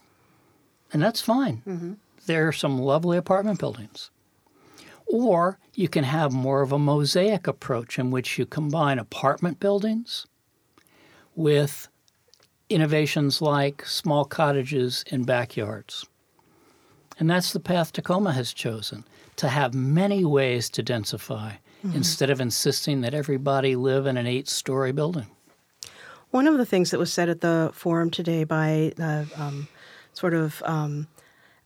and 0.92 1.02
that's 1.02 1.20
fine. 1.20 1.62
Mm-hmm. 1.66 1.92
There 2.30 2.46
are 2.46 2.52
some 2.52 2.78
lovely 2.78 3.18
apartment 3.18 3.58
buildings. 3.58 4.12
Or 5.06 5.58
you 5.74 5.88
can 5.88 6.04
have 6.04 6.30
more 6.30 6.62
of 6.62 6.70
a 6.70 6.78
mosaic 6.78 7.48
approach 7.48 7.98
in 7.98 8.12
which 8.12 8.38
you 8.38 8.46
combine 8.46 9.00
apartment 9.00 9.58
buildings 9.58 10.28
with 11.34 11.88
innovations 12.68 13.42
like 13.42 13.84
small 13.84 14.24
cottages 14.24 15.04
in 15.08 15.24
backyards. 15.24 16.06
And 17.18 17.28
that's 17.28 17.52
the 17.52 17.58
path 17.58 17.92
Tacoma 17.92 18.32
has 18.32 18.52
chosen 18.52 19.02
to 19.34 19.48
have 19.48 19.74
many 19.74 20.24
ways 20.24 20.70
to 20.70 20.84
densify 20.84 21.56
instead 21.82 22.30
of 22.30 22.40
insisting 22.40 23.00
that 23.00 23.12
everybody 23.12 23.74
live 23.74 24.06
in 24.06 24.16
an 24.16 24.28
eight 24.28 24.48
story 24.48 24.92
building. 24.92 25.26
One 26.30 26.46
of 26.46 26.58
the 26.58 26.64
things 26.64 26.92
that 26.92 27.00
was 27.00 27.12
said 27.12 27.28
at 27.28 27.40
the 27.40 27.72
forum 27.74 28.08
today 28.08 28.44
by 28.44 28.92
the 28.94 29.26
um, 29.36 29.66
sort 30.12 30.34
of 30.34 30.62
um, 30.64 31.08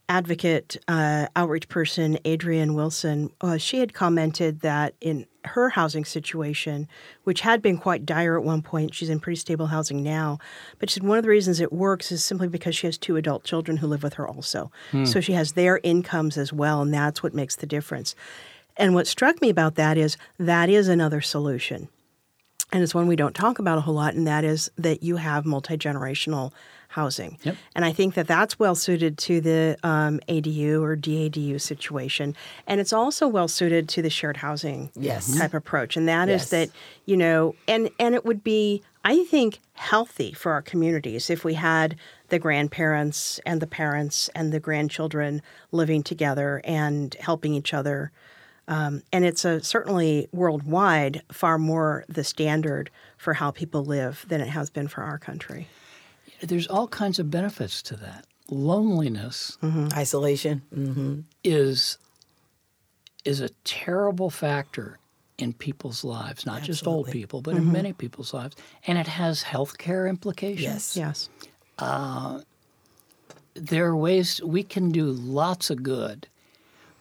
advocate 0.08 0.76
uh, 0.88 1.26
outreach 1.34 1.68
person 1.68 2.18
Adrienne 2.26 2.74
Wilson, 2.74 3.30
uh, 3.40 3.56
she 3.56 3.78
had 3.78 3.94
commented 3.94 4.60
that 4.60 4.94
in 5.00 5.26
her 5.46 5.70
housing 5.70 6.04
situation, 6.04 6.88
which 7.24 7.42
had 7.42 7.60
been 7.60 7.76
quite 7.78 8.06
dire 8.06 8.38
at 8.38 8.44
one 8.44 8.62
point, 8.62 8.94
she's 8.94 9.10
in 9.10 9.20
pretty 9.20 9.36
stable 9.36 9.66
housing 9.66 10.02
now. 10.02 10.38
But 10.78 10.90
she 10.90 10.94
said 10.94 11.02
one 11.02 11.18
of 11.18 11.24
the 11.24 11.30
reasons 11.30 11.60
it 11.60 11.72
works 11.72 12.10
is 12.10 12.24
simply 12.24 12.48
because 12.48 12.76
she 12.76 12.86
has 12.86 12.96
two 12.96 13.16
adult 13.16 13.44
children 13.44 13.78
who 13.78 13.86
live 13.86 14.02
with 14.02 14.14
her 14.14 14.26
also. 14.26 14.70
So 15.04 15.20
she 15.20 15.32
has 15.32 15.52
their 15.52 15.80
incomes 15.82 16.36
as 16.36 16.52
well, 16.52 16.82
and 16.82 16.92
that's 16.92 17.22
what 17.22 17.34
makes 17.34 17.56
the 17.56 17.66
difference. 17.66 18.14
And 18.76 18.94
what 18.94 19.06
struck 19.06 19.40
me 19.40 19.50
about 19.50 19.76
that 19.76 19.96
is 19.96 20.16
that 20.38 20.68
is 20.68 20.88
another 20.88 21.20
solution 21.20 21.88
and 22.74 22.82
it's 22.82 22.94
one 22.94 23.06
we 23.06 23.14
don't 23.14 23.36
talk 23.36 23.60
about 23.60 23.78
a 23.78 23.82
whole 23.82 23.94
lot, 23.94 24.14
and 24.14 24.26
that 24.26 24.42
is 24.42 24.68
that 24.76 25.02
you 25.02 25.16
have 25.16 25.46
multi 25.46 25.76
generational 25.76 26.52
housing. 26.94 27.38
Yep. 27.42 27.56
And 27.74 27.84
I 27.84 27.92
think 27.92 28.14
that 28.14 28.26
that's 28.28 28.58
well 28.58 28.74
suited 28.76 29.18
to 29.18 29.40
the 29.40 29.76
um, 29.82 30.20
ADU 30.28 30.80
or 30.80 30.96
DADU 30.96 31.60
situation, 31.60 32.36
and 32.68 32.80
it's 32.80 32.92
also 32.92 33.26
well 33.26 33.48
suited 33.48 33.88
to 33.90 34.02
the 34.02 34.10
shared 34.10 34.36
housing 34.38 34.90
Yes. 34.94 35.36
type 35.36 35.54
approach. 35.54 35.96
And 35.96 36.06
that 36.08 36.28
is 36.28 36.42
Yes. 36.42 36.50
that 36.50 36.70
you 37.06 37.16
know, 37.16 37.54
and 37.66 37.90
and 37.98 38.14
it 38.14 38.24
would 38.24 38.44
be 38.44 38.82
I 39.04 39.24
think 39.24 39.58
healthy 39.74 40.32
for 40.32 40.52
our 40.52 40.62
communities 40.62 41.28
if 41.30 41.44
we 41.44 41.54
had 41.54 41.96
the 42.28 42.38
grandparents 42.38 43.40
and 43.44 43.60
the 43.60 43.66
parents 43.66 44.30
and 44.34 44.52
the 44.52 44.60
grandchildren 44.60 45.42
living 45.72 46.02
together 46.02 46.60
and 46.64 47.14
helping 47.20 47.54
each 47.54 47.74
other 47.74 48.12
um, 48.66 49.02
and 49.12 49.26
it's 49.26 49.44
a, 49.44 49.62
certainly 49.62 50.26
worldwide 50.32 51.22
far 51.30 51.58
more 51.58 52.04
the 52.08 52.24
standard 52.24 52.88
for 53.18 53.34
how 53.34 53.50
people 53.50 53.84
live 53.84 54.24
than 54.28 54.40
it 54.40 54.48
has 54.48 54.70
been 54.70 54.88
for 54.88 55.02
our 55.02 55.18
country. 55.18 55.68
There's 56.48 56.66
all 56.66 56.88
kinds 56.88 57.18
of 57.18 57.30
benefits 57.30 57.82
to 57.82 57.96
that. 57.96 58.26
Loneliness 58.50 59.58
mm-hmm. 59.62 59.88
Isolation. 59.96 60.62
hmm 60.72 61.20
is 61.42 61.98
is 63.24 63.40
a 63.40 63.48
terrible 63.64 64.28
factor 64.30 64.98
in 65.38 65.52
people's 65.52 66.04
lives, 66.04 66.46
not 66.46 66.62
just 66.62 66.86
old 66.86 67.10
people, 67.10 67.40
but 67.40 67.54
in 67.56 67.62
mm-hmm. 67.62 67.72
many 67.72 67.92
people's 67.92 68.32
lives, 68.32 68.54
and 68.86 68.98
it 68.98 69.06
has 69.06 69.42
healthcare 69.42 70.08
implications. 70.08 70.96
Yes. 70.96 70.96
Yes. 70.96 71.28
Uh, 71.78 72.40
there 73.54 73.86
are 73.86 73.96
ways 73.96 74.42
we 74.42 74.62
can 74.62 74.90
do 74.90 75.06
lots 75.06 75.70
of 75.70 75.82
good 75.82 76.28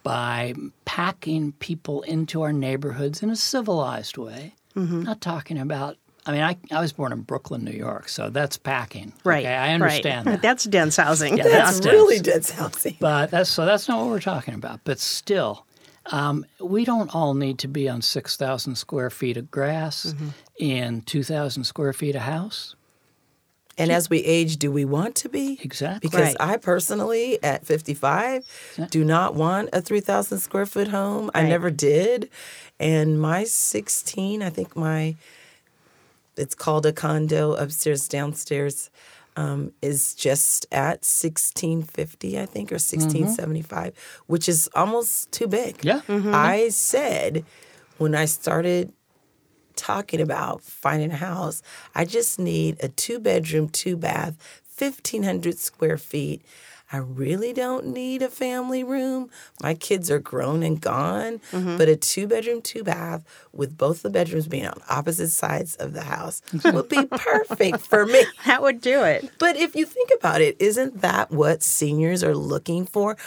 by 0.01 0.53
packing 0.85 1.51
people 1.53 2.01
into 2.03 2.41
our 2.41 2.53
neighborhoods 2.53 3.23
in 3.23 3.29
a 3.29 3.35
civilized 3.35 4.17
way. 4.17 4.55
Mm-hmm. 4.75 5.03
Not 5.03 5.21
talking 5.21 5.57
about, 5.57 5.97
I 6.25 6.31
mean, 6.31 6.41
I, 6.41 6.57
I 6.71 6.79
was 6.79 6.93
born 6.93 7.11
in 7.11 7.21
Brooklyn, 7.21 7.65
New 7.65 7.71
York, 7.71 8.07
so 8.07 8.29
that's 8.29 8.57
packing. 8.57 9.11
Right. 9.25 9.43
Okay, 9.45 9.53
I 9.53 9.73
understand 9.73 10.25
right. 10.25 10.31
that. 10.33 10.41
That's 10.41 10.63
dense 10.63 10.95
housing. 10.95 11.37
Yeah, 11.37 11.43
That's 11.43 11.79
That's 11.79 11.85
really 11.85 12.19
dense. 12.19 12.47
dense 12.47 12.51
housing. 12.51 12.95
But 12.99 13.29
that's 13.31 13.49
so 13.49 13.65
that's 13.65 13.87
not 13.89 13.99
what 13.99 14.07
we're 14.07 14.21
talking 14.21 14.53
about. 14.53 14.79
But 14.85 14.99
still, 14.99 15.65
um, 16.07 16.45
we 16.61 16.85
don't 16.85 17.13
all 17.13 17.33
need 17.33 17.59
to 17.59 17.67
be 17.67 17.89
on 17.89 18.01
six 18.01 18.37
thousand 18.37 18.75
square 18.77 19.09
feet 19.09 19.35
of 19.35 19.51
grass 19.51 20.15
in 20.57 21.01
two 21.01 21.23
thousand 21.23 21.65
square 21.65 21.91
feet 21.93 22.15
of 22.15 22.21
house. 22.21 22.75
And 23.75 23.91
as 23.91 24.07
we 24.07 24.19
age, 24.19 24.57
do 24.57 24.71
we 24.71 24.85
want 24.85 25.15
to 25.15 25.29
be? 25.29 25.59
Exactly. 25.63 26.07
Because 26.07 26.35
Right. 26.35 26.53
I 26.53 26.57
personally, 26.57 27.43
at 27.43 27.65
55, 27.65 28.45
do 28.91 29.03
not 29.03 29.33
want 29.33 29.69
a 29.73 29.81
3,000 29.81 30.37
square 30.37 30.67
foot 30.67 30.89
home. 30.89 31.31
I 31.33 31.41
never 31.41 31.71
did. 31.71 32.29
And 32.79 33.19
my 33.19 33.45
16, 33.45 34.43
I 34.43 34.51
think 34.51 34.75
my, 34.75 35.15
it's 36.37 36.55
called 36.55 36.85
a 36.85 36.93
condo 36.93 37.53
upstairs, 37.53 38.07
downstairs, 38.07 38.89
um, 39.35 39.71
is 39.81 40.13
just 40.13 40.65
at 40.71 41.03
1650, 41.05 42.39
I 42.39 42.45
think, 42.45 42.71
or 42.71 42.75
1675, 42.75 43.93
which 44.27 44.47
is 44.47 44.69
almost 44.75 45.31
too 45.31 45.47
big. 45.47 45.83
Yeah. 45.83 46.01
I 46.07 46.69
said 46.69 47.45
when 47.97 48.15
I 48.15 48.25
started 48.25 48.93
talking 49.75 50.21
about 50.21 50.61
finding 50.63 51.11
a 51.11 51.15
house, 51.15 51.61
I 51.95 52.05
just 52.05 52.39
need 52.39 52.77
a 52.83 52.89
two 52.89 53.19
bedroom, 53.19 53.69
two 53.69 53.97
bath, 53.97 54.37
1,500 54.77 55.57
square 55.57 55.97
feet. 55.97 56.43
I 56.93 56.97
really 56.97 57.53
don't 57.53 57.87
need 57.87 58.21
a 58.21 58.29
family 58.29 58.83
room. 58.83 59.31
My 59.63 59.73
kids 59.73 60.11
are 60.11 60.19
grown 60.19 60.61
and 60.61 60.79
gone, 60.79 61.41
mm-hmm. 61.51 61.77
but 61.77 61.89
a 61.89 61.95
two 61.95 62.27
bedroom, 62.27 62.61
two 62.61 62.83
bath 62.83 63.25
with 63.51 63.75
both 63.75 64.03
the 64.03 64.11
bedrooms 64.11 64.47
being 64.47 64.67
on 64.67 64.79
opposite 64.87 65.29
sides 65.29 65.75
of 65.77 65.93
the 65.93 66.03
house 66.03 66.43
would 66.65 66.89
be 66.89 67.03
perfect 67.07 67.79
for 67.79 68.05
me. 68.05 68.23
That 68.45 68.61
would 68.61 68.79
do 68.79 69.03
it. 69.03 69.27
But 69.39 69.57
if 69.57 69.75
you 69.75 69.87
think 69.87 70.11
about 70.15 70.41
it, 70.41 70.55
isn't 70.59 71.01
that 71.01 71.31
what 71.31 71.63
seniors 71.63 72.23
are 72.23 72.35
looking 72.35 72.85
for? 72.85 73.17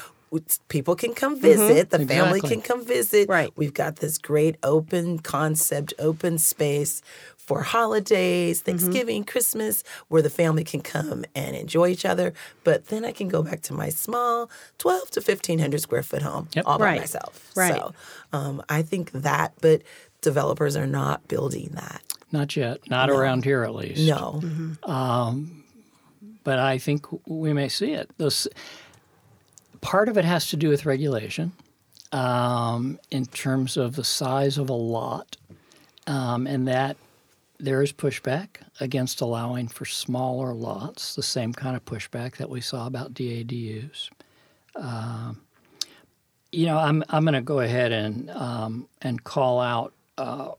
People 0.69 0.95
can 0.95 1.15
come 1.15 1.35
mm-hmm. 1.35 1.43
visit, 1.43 1.91
the 1.91 1.99
family 2.07 2.39
Exactly. 2.39 2.51
can 2.51 2.61
come 2.61 2.85
visit. 2.85 3.29
Right. 3.29 3.51
We've 3.57 3.75
got 3.75 3.97
this 3.97 4.17
great 4.17 4.57
open 4.63 5.19
concept, 5.19 5.93
open 5.99 6.39
space 6.39 7.03
for 7.47 7.63
holidays, 7.63 8.61
Thanksgiving, 8.61 9.25
Christmas, 9.25 9.85
where 10.09 10.21
the 10.23 10.31
family 10.31 10.65
can 10.65 10.81
come 10.81 11.25
and 11.35 11.55
enjoy 11.57 11.89
each 11.89 12.05
other. 12.05 12.33
But 12.65 12.89
then 12.89 13.05
I 13.05 13.13
can 13.13 13.29
go 13.29 13.43
back 13.43 13.61
to 13.63 13.73
my 13.73 13.89
small 13.89 14.51
12 14.79 15.11
to 15.13 15.21
1500 15.21 15.81
square 15.81 16.03
foot 16.03 16.23
home 16.23 16.49
Yep. 16.55 16.65
all 16.67 16.79
by 16.79 16.85
Right. 16.87 17.01
myself. 17.01 17.51
Right. 17.57 17.75
So 17.75 17.95
um, 18.33 18.63
I 18.69 18.83
think 18.83 19.13
that, 19.13 19.53
but 19.61 19.83
developers 20.23 20.77
are 20.77 20.87
not 20.89 21.27
building 21.29 21.71
that. 21.75 22.03
Not 22.33 22.57
yet. 22.57 22.91
Not 22.91 23.09
around 23.11 23.45
here, 23.45 23.63
at 23.63 23.75
least. 23.75 24.07
No. 24.07 24.43
but 26.45 26.59
I 26.59 26.79
think 26.79 27.07
we 27.29 27.53
may 27.53 27.69
see 27.69 27.93
it. 27.93 28.11
This, 28.19 28.47
part 29.81 30.09
of 30.09 30.17
it 30.19 30.25
has 30.25 30.49
to 30.51 30.57
do 30.57 30.69
with 30.69 30.85
regulation 30.87 31.53
um, 32.13 32.99
in 33.11 33.27
terms 33.27 33.77
of 33.77 33.97
the 33.97 34.05
size 34.05 34.59
of 34.59 34.69
a 34.71 34.73
lot, 34.75 35.37
um, 36.07 36.47
and 36.47 36.67
that 36.69 36.97
there 37.59 37.83
is 37.83 37.93
pushback 37.93 38.59
against 38.81 39.21
allowing 39.21 39.69
for 39.69 39.85
smaller 39.85 40.53
lots, 40.53 41.15
the 41.15 41.23
same 41.23 41.53
kind 41.53 41.77
of 41.77 41.85
pushback 41.85 42.37
that 42.37 42.51
we 42.51 42.61
saw 42.61 42.87
about 42.87 43.15
DADUs. 43.15 44.11
Um, 44.75 45.43
you 46.53 46.67
know, 46.67 46.79
I'm, 46.79 47.03
I'm 47.09 47.25
going 47.25 47.35
to 47.35 47.41
go 47.41 47.61
ahead 47.61 47.93
and, 47.93 48.31
um, 48.31 48.89
and 49.03 49.23
call 49.25 49.61
out 49.61 49.95
uh, 50.19 50.51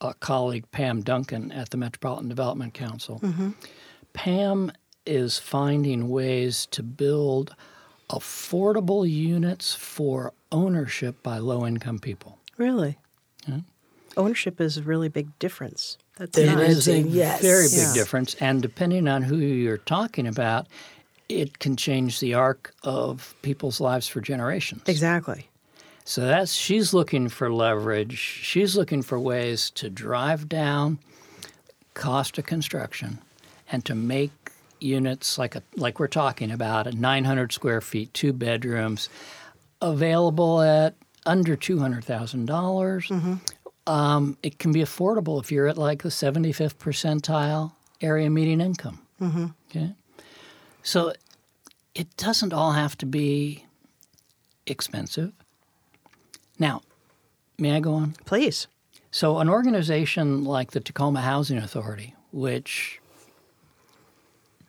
a 0.00 0.14
colleague, 0.14 0.70
Pam 0.72 1.02
Duncan, 1.02 1.52
at 1.52 1.70
the 1.70 1.76
Metropolitan 1.76 2.28
Development 2.28 2.74
Council. 2.74 3.20
Pam 4.12 4.72
is 5.06 5.38
finding 5.38 6.08
ways 6.08 6.66
to 6.66 6.82
build 6.82 7.54
affordable 8.10 9.08
units 9.08 9.74
for 9.74 10.32
ownership 10.50 11.22
by 11.22 11.38
low 11.38 11.66
income 11.66 11.98
people. 11.98 12.38
Really. 12.58 12.98
Ownership 14.16 14.60
is 14.60 14.76
a 14.76 14.82
really 14.82 15.08
big 15.08 15.38
difference. 15.38 15.96
That's 16.18 16.36
It 16.38 16.48
It 16.48 16.58
is 16.60 16.88
a 16.88 16.98
Yes. 17.00 17.40
very 17.40 17.68
big 17.68 17.78
Yeah. 17.78 17.94
difference. 17.94 18.34
And 18.40 18.60
depending 18.62 19.08
on 19.08 19.22
who 19.22 19.36
you're 19.36 19.78
talking 19.78 20.26
about, 20.26 20.66
it 21.28 21.58
can 21.58 21.76
change 21.76 22.20
the 22.20 22.34
arc 22.34 22.74
of 22.82 23.34
people's 23.42 23.80
lives 23.80 24.06
for 24.08 24.20
generations. 24.20 24.82
Exactly. 24.86 25.48
So 26.04 26.22
that's 26.22 26.52
she's 26.52 26.92
looking 26.92 27.28
for 27.28 27.50
leverage. 27.52 28.18
She's 28.18 28.76
looking 28.76 29.02
for 29.02 29.18
ways 29.18 29.70
to 29.76 29.88
drive 29.88 30.48
down 30.48 30.98
cost 31.94 32.38
of 32.38 32.46
construction 32.46 33.18
and 33.70 33.84
to 33.84 33.94
make 33.94 34.32
units 34.80 35.38
like 35.38 35.54
a 35.54 35.62
like 35.76 36.00
we're 36.00 36.08
talking 36.08 36.50
about 36.50 36.86
a 36.88 36.92
900 36.92 37.52
square 37.52 37.80
feet, 37.80 38.12
two 38.12 38.32
bedrooms, 38.32 39.08
available 39.80 40.60
at 40.60 40.94
under 41.24 41.54
two 41.56 41.78
hundred 41.78 42.04
thousand 42.04 42.46
dollars. 42.46 43.06
Mm-hmm. 43.06 43.34
Um, 43.86 44.36
it 44.42 44.58
can 44.58 44.72
be 44.72 44.80
affordable 44.80 45.40
if 45.42 45.50
you're 45.50 45.66
at 45.66 45.76
like 45.76 46.02
the 46.02 46.08
75th 46.08 46.76
percentile 46.76 47.72
area 48.00 48.30
median 48.30 48.60
income. 48.60 49.00
Okay, 49.70 49.94
so 50.82 51.12
it 51.94 52.16
doesn't 52.16 52.52
all 52.52 52.72
have 52.72 52.96
to 52.98 53.06
be 53.06 53.64
expensive. 54.66 55.32
Now, 56.58 56.82
may 57.58 57.76
I 57.76 57.80
go 57.80 57.94
on? 57.94 58.14
Please. 58.24 58.66
So, 59.10 59.38
an 59.38 59.48
organization 59.48 60.44
like 60.44 60.70
the 60.70 60.80
Tacoma 60.80 61.20
Housing 61.20 61.58
Authority, 61.58 62.14
which 62.32 63.00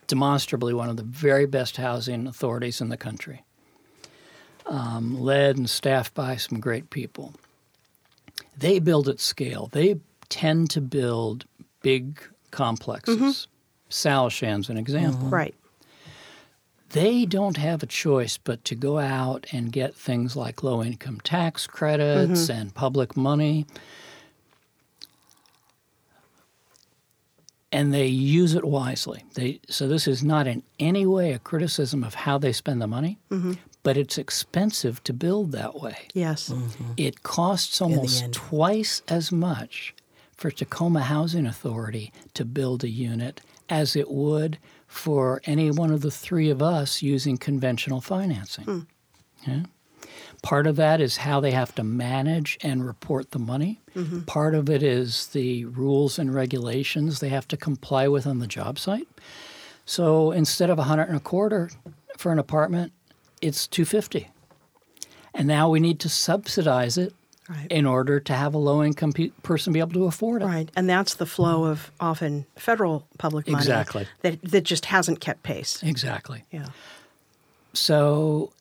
demonstrably 0.06 0.74
one 0.74 0.90
of 0.90 0.96
the 0.96 1.02
very 1.02 1.46
best 1.46 1.78
housing 1.78 2.26
authorities 2.26 2.80
in 2.80 2.90
the 2.90 2.96
country, 2.96 3.42
um, 4.66 5.18
led 5.18 5.56
and 5.56 5.68
staffed 5.68 6.14
by 6.14 6.36
some 6.36 6.60
great 6.60 6.90
people. 6.90 7.32
They 8.56 8.78
build 8.78 9.08
at 9.08 9.20
scale. 9.20 9.68
They 9.72 10.00
tend 10.28 10.70
to 10.70 10.80
build 10.80 11.44
big 11.82 12.20
complexes. 12.50 13.16
Mm-hmm. 13.16 13.24
mm 13.26 13.46
Salishan's 13.90 14.68
an 14.68 14.76
example. 14.76 15.26
Mm-hmm. 15.26 15.34
Right. 15.34 15.54
They 16.90 17.26
don't 17.26 17.56
have 17.56 17.82
a 17.82 17.86
choice 17.86 18.38
but 18.38 18.64
to 18.64 18.74
go 18.74 18.98
out 18.98 19.46
and 19.52 19.70
get 19.70 19.94
things 19.94 20.34
like 20.34 20.62
low 20.64 20.82
income 20.82 21.20
tax 21.22 21.66
credits 21.66 22.42
mm-hmm. 22.42 22.60
and 22.60 22.74
public 22.74 23.16
money. 23.16 23.66
And 27.70 27.92
they 27.92 28.06
use 28.06 28.54
it 28.54 28.64
wisely. 28.64 29.24
They, 29.34 29.60
so, 29.68 29.86
this 29.86 30.08
is 30.08 30.24
not 30.24 30.46
in 30.46 30.62
any 30.78 31.06
way 31.06 31.32
a 31.32 31.38
criticism 31.38 32.02
of 32.02 32.14
how 32.14 32.38
they 32.38 32.52
spend 32.52 32.80
the 32.80 32.86
money, 32.86 33.18
but 33.84 33.96
it's 33.96 34.18
expensive 34.18 35.04
to 35.04 35.12
build 35.12 35.52
that 35.52 35.80
way. 35.80 36.08
Yes. 36.12 36.48
Mm-hmm. 36.48 36.92
It 36.96 37.22
costs 37.22 37.80
almost 37.80 38.32
twice 38.32 39.02
as 39.06 39.30
much 39.30 39.94
for 40.36 40.50
Tacoma 40.50 41.02
Housing 41.02 41.46
Authority 41.46 42.12
to 42.32 42.44
build 42.44 42.82
a 42.82 42.88
unit 42.88 43.40
as 43.68 43.94
it 43.94 44.10
would 44.10 44.58
for 44.88 45.40
any 45.44 45.70
one 45.70 45.92
of 45.92 46.00
the 46.00 46.10
three 46.10 46.50
of 46.50 46.60
us 46.60 47.02
using 47.02 47.36
conventional 47.36 48.00
financing. 48.00 48.86
Yeah. 49.46 49.64
Part 50.42 50.66
of 50.66 50.76
that 50.76 51.00
is 51.00 51.18
how 51.18 51.40
they 51.40 51.52
have 51.52 51.74
to 51.76 51.84
manage 51.84 52.58
and 52.62 52.84
report 52.84 53.30
the 53.30 53.38
money. 53.38 53.80
Part 54.26 54.54
of 54.54 54.68
it 54.68 54.82
is 54.82 55.28
the 55.28 55.64
rules 55.66 56.18
and 56.18 56.34
regulations 56.34 57.20
they 57.20 57.28
have 57.28 57.48
to 57.48 57.56
comply 57.56 58.08
with 58.08 58.26
on 58.26 58.40
the 58.40 58.46
job 58.46 58.78
site. 58.78 59.08
So 59.86 60.32
instead 60.32 60.70
of 60.70 60.78
a 60.78 60.84
hundred 60.84 61.08
and 61.08 61.16
a 61.16 61.20
quarter 61.20 61.70
for 62.16 62.32
an 62.32 62.38
apartment, 62.38 62.92
it's 63.40 63.66
two 63.66 63.84
fifty. 63.84 64.28
And 65.34 65.48
now 65.48 65.68
we 65.68 65.80
need 65.80 65.98
to 66.00 66.08
subsidize 66.08 66.96
it 66.98 67.14
Right. 67.46 67.66
in 67.70 67.84
order 67.84 68.20
to 68.20 68.32
have 68.32 68.54
a 68.54 68.58
low 68.58 68.82
income 68.82 69.12
pe- 69.12 69.28
person 69.42 69.74
be 69.74 69.80
able 69.80 69.92
to 69.92 70.04
afford 70.06 70.40
it. 70.40 70.46
Right. 70.46 70.70
And 70.76 70.88
that's 70.88 71.12
the 71.16 71.26
flow 71.26 71.64
of 71.66 71.90
often 72.00 72.46
federal 72.56 73.06
public 73.18 73.46
money 73.46 73.60
Exactly. 73.60 74.06
that, 74.22 74.40
that 74.44 74.62
just 74.62 74.86
hasn't 74.86 75.20
kept 75.20 75.42
pace. 75.42 75.82
Exactly. 75.82 76.44
Yeah. 76.50 76.68
So 77.74 78.52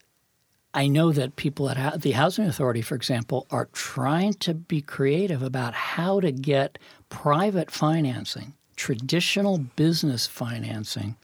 I 0.74 0.88
know 0.88 1.14
that 1.14 1.38
people 1.38 1.70
at 1.70 2.02
the 2.02 2.12
Housing 2.12 2.46
Authority, 2.46 2.82
for 2.82 2.96
example, 2.96 3.48
are 3.52 3.70
trying 3.72 4.34
to 4.36 4.54
be 4.54 4.82
creative 4.82 5.42
about 5.42 5.74
how 5.74 6.20
to 6.20 6.32
get 6.34 6.78
private 7.10 7.72
financing, 7.72 8.54
traditional 8.76 9.60
business 9.60 10.28
financing, 10.28 11.16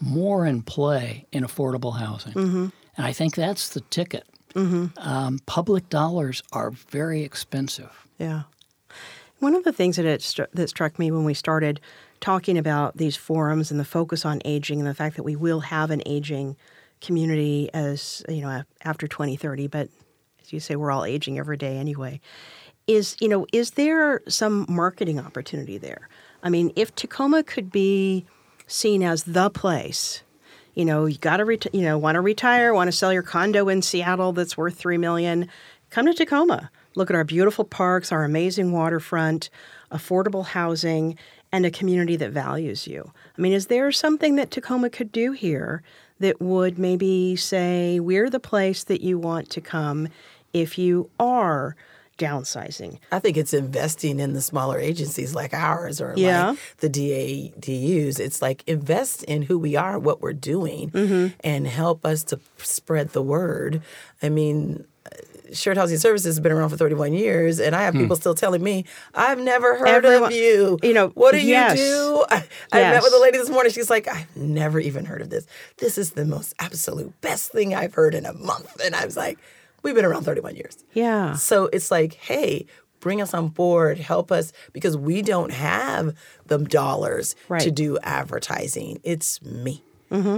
more 0.00 0.46
in 0.46 0.62
play 0.62 1.26
in 1.30 1.44
affordable 1.44 1.98
housing. 1.98 2.32
Mm-hmm. 2.32 2.66
And 2.96 3.06
I 3.06 3.12
think 3.12 3.34
that's 3.34 3.70
the 3.70 3.80
ticket. 3.80 4.24
Um, 4.98 5.40
public 5.46 5.88
dollars 5.88 6.42
are 6.52 6.70
very 6.70 7.22
expensive. 7.22 8.06
Yeah. 8.18 8.42
One 9.40 9.54
of 9.54 9.64
the 9.64 9.72
things 9.72 9.96
that 9.96 10.06
stru- 10.20 10.50
that 10.52 10.68
struck 10.68 10.98
me 10.98 11.10
when 11.10 11.24
we 11.24 11.34
started 11.34 11.80
talking 12.20 12.56
about 12.56 12.96
these 12.96 13.16
forums 13.16 13.70
and 13.70 13.78
the 13.78 13.84
focus 13.84 14.24
on 14.24 14.40
aging 14.44 14.78
and 14.78 14.88
the 14.88 14.94
fact 14.94 15.16
that 15.16 15.24
we 15.24 15.36
will 15.36 15.60
have 15.60 15.90
an 15.90 16.02
aging 16.06 16.56
community 17.00 17.68
as 17.74 18.24
you 18.28 18.40
know 18.40 18.62
after 18.82 19.06
2030, 19.06 19.66
but 19.66 19.88
as 20.42 20.52
you 20.52 20.60
say, 20.60 20.76
we're 20.76 20.90
all 20.90 21.04
aging 21.04 21.38
every 21.38 21.56
day 21.56 21.76
anyway. 21.76 22.20
Is 22.86 23.16
you 23.20 23.28
know 23.28 23.46
is 23.52 23.72
there 23.72 24.22
some 24.28 24.66
marketing 24.68 25.18
opportunity 25.18 25.78
there? 25.78 26.08
I 26.42 26.48
mean, 26.48 26.72
if 26.76 26.94
Tacoma 26.94 27.42
could 27.42 27.70
be 27.70 28.24
seen 28.66 29.02
as 29.02 29.24
the 29.24 29.50
place 29.50 30.22
you 30.74 30.84
know, 30.84 31.06
you 31.06 31.18
got 31.18 31.38
to, 31.38 31.44
reti- 31.44 31.72
you 31.72 31.82
know, 31.82 31.98
want 31.98 32.16
to 32.16 32.20
retire, 32.20 32.74
want 32.74 32.88
to 32.88 32.92
sell 32.92 33.12
your 33.12 33.22
condo 33.22 33.68
in 33.68 33.82
Seattle 33.82 34.32
that's 34.32 34.56
worth 34.56 34.76
three 34.76 34.98
million, 34.98 35.48
come 35.90 36.06
to 36.06 36.14
Tacoma. 36.14 36.70
Look 36.96 37.10
at 37.10 37.16
our 37.16 37.24
beautiful 37.24 37.64
parks, 37.64 38.12
our 38.12 38.24
amazing 38.24 38.72
waterfront, 38.72 39.50
affordable 39.90 40.44
housing, 40.44 41.18
and 41.52 41.64
a 41.64 41.70
community 41.70 42.16
that 42.16 42.30
values 42.30 42.86
you. 42.86 43.12
I 43.36 43.40
mean, 43.40 43.52
is 43.52 43.66
there 43.66 43.90
something 43.92 44.36
that 44.36 44.50
Tacoma 44.50 44.90
could 44.90 45.12
do 45.12 45.32
here 45.32 45.82
that 46.18 46.40
would 46.40 46.78
maybe 46.78 47.36
say 47.36 48.00
we're 48.00 48.30
the 48.30 48.40
place 48.40 48.84
that 48.84 49.00
you 49.02 49.18
want 49.18 49.50
to 49.50 49.60
come 49.60 50.08
if 50.52 50.78
you 50.78 51.10
are 51.18 51.76
downsizing? 52.18 52.98
I 53.12 53.18
think 53.18 53.36
it's 53.36 53.54
investing 53.54 54.20
in 54.20 54.32
the 54.32 54.40
smaller 54.42 54.78
agencies 54.78 55.34
like 55.34 55.52
ours 55.54 56.00
or 56.00 56.14
Yeah. 56.16 56.50
like 56.50 56.58
the 56.78 56.88
DADUs. 56.90 58.20
It's 58.20 58.40
like 58.42 58.62
invest 58.66 59.22
in 59.24 59.42
who 59.42 59.58
we 59.58 59.76
are, 59.76 59.98
what 59.98 60.20
we're 60.20 60.32
doing, 60.32 60.90
Mm-hmm. 60.90 61.34
and 61.40 61.66
help 61.66 62.04
us 62.04 62.22
to 62.24 62.40
spread 62.58 63.10
the 63.10 63.22
word. 63.22 63.82
I 64.22 64.28
mean, 64.28 64.84
Shared 65.52 65.76
Housing 65.76 65.98
Services 65.98 66.24
has 66.36 66.40
been 66.40 66.50
around 66.52 66.70
for 66.70 66.76
31 66.76 67.12
years, 67.12 67.60
and 67.60 67.76
I 67.76 67.82
have 67.82 67.94
people 67.94 68.16
still 68.16 68.34
telling 68.34 68.62
me, 68.62 68.86
I've 69.14 69.38
never 69.38 69.76
heard 69.76 69.86
Everyone- 69.88 70.32
of 70.32 70.36
you. 70.36 70.78
you 70.82 70.94
know, 70.94 71.08
what 71.08 71.32
do 71.32 71.40
yes. 71.40 71.78
you 71.78 71.84
do? 71.84 72.24
I, 72.30 72.44
I 72.72 72.80
met 72.80 73.02
with 73.02 73.12
a 73.12 73.18
lady 73.20 73.38
this 73.38 73.50
morning. 73.50 73.70
She's 73.70 73.90
like, 73.90 74.08
I've 74.08 74.34
never 74.36 74.80
even 74.80 75.04
heard 75.04 75.20
of 75.20 75.30
this. 75.30 75.46
This 75.76 75.98
is 75.98 76.12
the 76.12 76.24
most 76.24 76.54
absolute 76.58 77.20
best 77.20 77.52
thing 77.52 77.74
I've 77.74 77.94
heard 77.94 78.14
in 78.14 78.24
a 78.26 78.32
month. 78.32 78.80
And 78.84 78.96
I 78.96 79.04
was 79.04 79.16
like, 79.16 79.38
we've 79.84 79.94
been 79.94 80.04
around 80.04 80.24
31 80.24 80.56
years. 80.56 80.84
Yeah. 80.94 81.34
So 81.34 81.66
it's 81.72 81.90
like, 81.92 82.14
hey, 82.14 82.66
bring 83.00 83.20
us 83.22 83.32
on 83.34 83.48
board, 83.48 83.98
help 83.98 84.32
us 84.32 84.52
because 84.72 84.96
we 84.96 85.22
don't 85.22 85.52
have 85.52 86.14
the 86.46 86.58
dollars 86.58 87.36
Right. 87.48 87.60
to 87.60 87.70
do 87.70 87.98
advertising. 88.02 88.98
It's 89.04 89.40
me. 89.42 89.82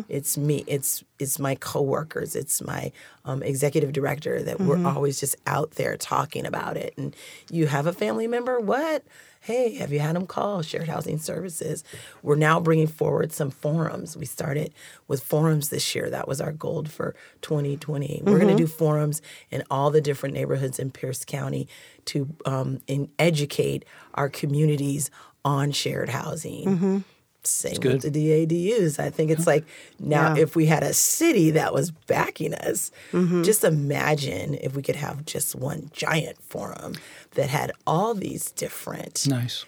It's 0.09 0.39
me. 0.39 0.65
It's 0.67 1.05
it's 1.19 1.39
my 1.39 1.55
coworkers. 1.55 2.35
It's 2.35 2.63
my 2.63 2.93
um, 3.27 3.43
executive 3.43 3.93
director 3.93 4.43
that 4.43 4.59
we're 4.59 4.83
always 4.87 5.21
just 5.21 5.37
out 5.47 5.73
there 5.73 5.99
talking 5.99 6.47
about 6.47 6.79
it. 6.79 6.95
And 6.97 7.15
you 7.51 7.67
have 7.67 7.87
a 7.87 7.93
family 7.93 8.27
member? 8.27 8.59
What? 8.59 9.05
Hey, 9.47 9.75
have 9.77 9.93
you 9.93 10.01
had 10.01 10.17
them 10.17 10.27
call 10.27 10.63
Shared 10.63 10.89
Housing 10.89 11.19
Services? 11.19 11.85
We're 12.21 12.35
now 12.35 12.59
bringing 12.59 12.89
forward 12.89 13.31
some 13.33 13.51
forums. 13.53 14.17
We 14.17 14.27
started 14.27 14.75
with 15.07 15.23
forums 15.23 15.69
this 15.69 15.95
year. 15.95 16.11
That 16.11 16.27
was 16.27 16.41
our 16.41 16.51
goal 16.51 16.85
for 16.87 17.15
2020. 17.43 18.23
We're 18.25 18.41
going 18.41 18.51
to 18.57 18.61
do 18.61 18.67
forums 18.67 19.23
in 19.53 19.63
all 19.71 19.93
the 19.93 20.01
different 20.01 20.35
neighborhoods 20.35 20.81
in 20.81 20.91
Pierce 20.91 21.25
County 21.25 21.69
to 22.07 22.29
um, 22.45 22.81
in 22.89 23.09
educate 23.21 23.85
our 24.15 24.29
communities 24.29 25.13
on 25.45 25.71
shared 25.71 26.09
housing. 26.09 27.05
Same 27.45 27.75
good. 27.77 28.03
with 28.03 28.13
the 28.13 28.47
DADUs. 28.47 28.99
I 28.99 29.11
think 29.11 29.31
it's 29.31 29.47
like 29.47 29.65
now 30.01 30.35
Yeah. 30.35 30.43
if 30.43 30.57
we 30.57 30.67
had 30.67 30.83
a 30.83 30.93
city 30.93 31.53
that 31.53 31.73
was 31.73 31.93
backing 31.93 32.53
us, 32.53 32.91
Mm-hmm. 33.13 33.45
just 33.45 33.63
imagine 33.63 34.55
if 34.61 34.75
we 34.75 34.83
could 34.83 34.97
have 34.97 35.25
just 35.25 35.55
one 35.55 35.89
giant 35.93 36.43
forum 36.43 36.95
that 37.37 37.49
had 37.49 37.73
all 37.87 38.13
these 38.15 38.51
different 38.53 39.27
Nice. 39.29 39.65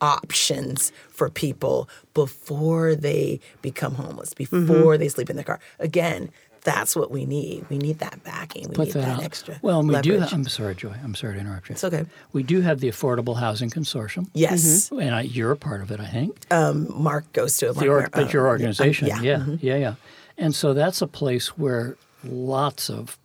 options 0.00 0.92
for 1.08 1.28
people 1.30 1.88
before 2.14 2.94
they 2.94 3.40
become 3.62 3.94
homeless, 3.94 4.34
Mm-hmm. 4.34 4.66
before 4.66 4.98
they 4.98 5.08
sleep 5.08 5.30
in 5.30 5.36
their 5.36 5.44
car. 5.44 5.60
Again, 5.78 6.30
that's 6.64 6.94
what 6.94 7.10
we 7.10 7.24
need. 7.26 7.66
We 7.68 7.78
need 7.78 7.98
that 7.98 8.22
backing. 8.22 8.68
We 8.68 8.74
Put 8.76 8.86
need 8.88 8.94
that, 8.94 9.16
that, 9.18 9.24
extra. 9.24 9.58
Well, 9.62 9.82
we 9.82 10.00
do. 10.00 10.12
leverage. 10.12 10.32
I'm 10.32 10.44
sorry, 10.44 10.74
Joy. 10.76 10.94
I'm 11.02 11.14
sorry 11.16 11.34
to 11.34 11.40
interrupt 11.40 11.68
you. 11.68 11.72
It's 11.72 11.82
okay. 11.84 12.04
We 12.32 12.42
do 12.44 12.60
have 12.60 12.78
the 12.80 12.88
Affordable 12.88 13.36
Housing 13.36 13.68
Consortium. 13.70 14.28
Yes, 14.32 14.90
And 14.92 15.12
I, 15.14 15.22
you're 15.22 15.50
a 15.52 15.56
part 15.56 15.80
of 15.82 15.90
it, 15.90 15.98
I 16.00 16.06
think. 16.06 16.46
Mark 16.50 17.32
goes 17.32 17.56
to 17.58 17.70
or, 17.70 17.74
Mark- 18.00 18.12
but 18.12 18.32
your 18.32 18.46
uh, 18.46 18.50
organization, 18.50 19.08
yeah, 19.08 19.20
yeah, 19.22 19.36
mhm. 19.38 19.58
yeah, 19.60 19.76
yeah, 19.76 19.94
And 20.38 20.54
so 20.54 20.72
that's 20.72 21.02
a 21.02 21.08
place 21.08 21.58
where 21.58 21.96
lots 22.24 22.88
of 22.88 23.18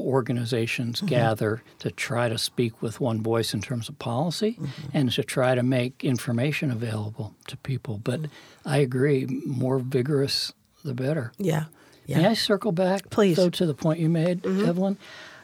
organizations 0.00 0.96
Mm-hmm. 0.98 1.06
gather 1.06 1.62
to 1.80 1.90
try 1.90 2.28
to 2.28 2.38
speak 2.38 2.80
with 2.82 3.00
one 3.00 3.22
voice 3.22 3.54
in 3.54 3.60
terms 3.60 3.88
of 3.88 3.98
policy 3.98 4.52
Mm-hmm. 4.60 4.88
and 4.96 5.12
to 5.12 5.22
try 5.22 5.54
to 5.54 5.62
make 5.62 6.04
information 6.04 6.70
available 6.70 7.34
to 7.48 7.56
people. 7.58 7.98
But 8.02 8.20
I 8.64 8.78
agree, 8.78 9.26
more 9.46 9.78
vigorous 9.78 10.52
the 10.84 10.94
better. 10.94 11.32
yeah, 11.38 11.64
yeah. 12.06 12.18
May 12.18 12.26
I 12.28 12.34
circle 12.34 12.72
back, 12.72 13.10
Please. 13.10 13.36
though, 13.36 13.50
to 13.50 13.66
the 13.66 13.74
point 13.74 14.00
you 14.00 14.08
made, 14.08 14.44
Evelyn? 14.46 14.96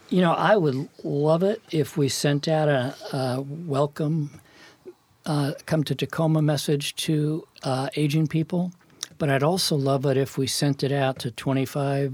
You 0.09 0.21
know, 0.23 0.33
I 0.33 0.57
would 0.57 0.89
love 1.05 1.43
it 1.43 1.61
if 1.71 1.97
we 1.97 2.09
sent 2.09 2.49
out 2.49 2.69
a, 2.69 2.95
a 3.13 3.41
welcome, 3.43 4.41
uh, 5.27 5.53
come 5.67 5.83
to 5.85 5.95
Tacoma 5.95 6.41
message 6.43 6.95
to 6.97 7.47
uh, 7.65 7.89
aging 7.97 8.29
people, 8.29 8.73
but 9.19 9.29
I'd 9.31 9.43
also 9.43 9.77
love 9.77 10.07
it 10.07 10.17
if 10.17 10.39
we 10.39 10.47
sent 10.47 10.83
it 10.85 10.93
out 10.93 11.19
to 11.21 11.31
25 11.31 12.13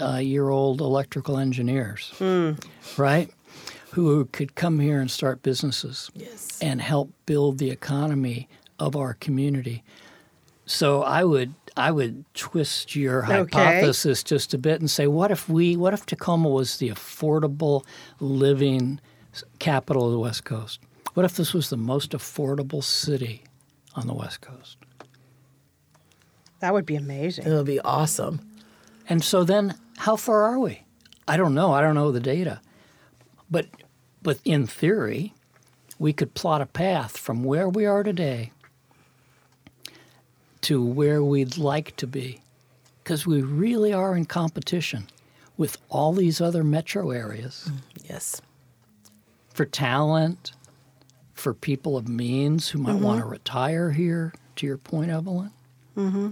uh, 0.00 0.16
year 0.16 0.48
old 0.48 0.80
electrical 0.80 1.38
engineers, 1.38 2.12
right? 2.96 3.30
Who 3.92 4.24
could 4.26 4.54
come 4.54 4.80
here 4.80 5.00
and 5.00 5.10
start 5.10 5.42
businesses 5.42 6.10
Yes. 6.14 6.58
and 6.60 6.80
help 6.80 7.12
build 7.26 7.58
the 7.58 7.70
economy 7.70 8.48
of 8.78 8.96
our 8.96 9.14
community. 9.14 9.82
So 10.66 11.02
I 11.02 11.24
would 11.24 11.54
I 11.76 11.90
would 11.90 12.24
twist 12.34 12.94
your 12.96 13.24
Okay. 13.24 13.56
hypothesis 13.58 14.22
just 14.22 14.54
a 14.54 14.58
bit 14.58 14.80
and 14.80 14.90
say, 14.90 15.06
what 15.06 15.30
if 15.30 15.48
we 15.48 15.76
what 15.76 15.92
if 15.94 16.06
Tacoma 16.06 16.48
was 16.48 16.78
the 16.78 16.88
affordable 16.90 17.84
living 18.20 19.00
capital 19.58 20.06
of 20.06 20.12
the 20.12 20.18
West 20.18 20.44
Coast? 20.44 20.80
What 21.14 21.24
if 21.24 21.36
this 21.36 21.52
was 21.54 21.70
the 21.70 21.76
most 21.76 22.10
affordable 22.12 22.82
city 22.82 23.44
on 23.94 24.06
the 24.08 24.14
West 24.14 24.40
Coast? 24.40 24.76
That 26.60 26.72
would 26.72 26.86
be 26.86 26.96
amazing. 26.96 27.46
It'll 27.46 27.62
be 27.64 27.80
awesome. 27.80 28.40
And 29.08 29.22
so 29.22 29.44
then 29.44 29.74
how 29.98 30.16
far 30.16 30.44
are 30.44 30.58
we? 30.58 30.82
I 31.28 31.36
don't 31.36 31.54
know. 31.54 31.72
I 31.72 31.80
don't 31.80 31.94
know 31.94 32.10
the 32.12 32.20
data. 32.20 32.60
But 33.50 33.66
but 34.22 34.38
in 34.44 34.66
theory, 34.66 35.34
we 35.98 36.12
could 36.12 36.34
plot 36.34 36.60
a 36.62 36.66
path 36.66 37.16
from 37.18 37.44
where 37.44 37.68
we 37.68 37.84
are 37.86 38.02
today 38.02 38.52
to 40.62 40.82
where 40.82 41.22
we'd 41.22 41.56
like 41.58 41.94
to 41.96 42.06
be. 42.06 42.40
Because 43.02 43.26
we 43.26 43.42
really 43.42 43.92
are 43.92 44.16
in 44.16 44.24
competition 44.24 45.08
with 45.58 45.76
all 45.90 46.14
these 46.14 46.40
other 46.40 46.64
metro 46.64 47.10
areas 47.10 47.70
Yes. 48.08 48.40
for 49.52 49.66
talent, 49.66 50.52
for 51.34 51.52
people 51.52 51.98
of 51.98 52.08
means 52.08 52.70
who 52.70 52.78
might 52.78 52.94
want 52.96 53.20
to 53.20 53.26
retire 53.26 53.90
here, 53.92 54.32
to 54.56 54.66
your 54.66 54.78
point, 54.78 55.10
Evelyn. 55.10 55.50
Mm-hmm. 55.98 56.30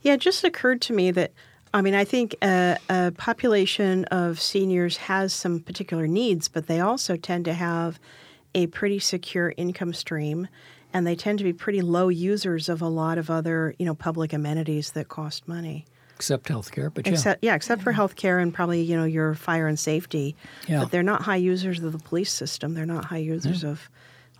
Yeah, 0.00 0.14
it 0.14 0.20
just 0.20 0.44
occurred 0.44 0.80
to 0.82 0.92
me 0.94 1.10
that, 1.10 1.32
I 1.74 1.80
mean, 1.80 1.94
I 1.94 2.04
think 2.04 2.36
a, 2.42 2.76
a 2.90 3.12
population 3.16 4.04
of 4.06 4.40
seniors 4.40 4.98
has 4.98 5.32
some 5.32 5.60
particular 5.60 6.06
needs, 6.06 6.48
but 6.48 6.66
they 6.66 6.80
also 6.80 7.16
tend 7.16 7.44
to 7.46 7.54
have 7.54 7.98
a 8.54 8.66
pretty 8.66 8.98
secure 8.98 9.54
income 9.56 9.94
stream, 9.94 10.48
and 10.92 11.06
they 11.06 11.16
tend 11.16 11.38
to 11.38 11.44
be 11.44 11.52
pretty 11.54 11.80
low 11.80 12.08
users 12.08 12.68
of 12.68 12.82
a 12.82 12.88
lot 12.88 13.16
of 13.16 13.30
other, 13.30 13.74
you 13.78 13.86
know, 13.86 13.94
public 13.94 14.32
amenities 14.32 14.92
that 14.92 15.08
cost 15.08 15.48
money. 15.48 15.86
Except 16.16 16.46
healthcare, 16.46 16.92
but 16.92 17.06
yeah. 17.06 17.12
Except, 17.14 17.42
yeah, 17.42 17.54
except 17.54 17.82
for 17.82 17.92
healthcare 17.92 18.40
and 18.40 18.52
probably, 18.52 18.82
you 18.82 18.94
know, 18.94 19.04
your 19.04 19.34
fire 19.34 19.66
and 19.66 19.78
safety. 19.78 20.36
Yeah. 20.68 20.80
But 20.80 20.90
they're 20.90 21.02
not 21.02 21.22
high 21.22 21.36
users 21.36 21.82
of 21.82 21.92
the 21.92 21.98
police 21.98 22.30
system. 22.30 22.74
They're 22.74 22.86
not 22.86 23.06
high 23.06 23.18
users 23.18 23.64
of 23.64 23.88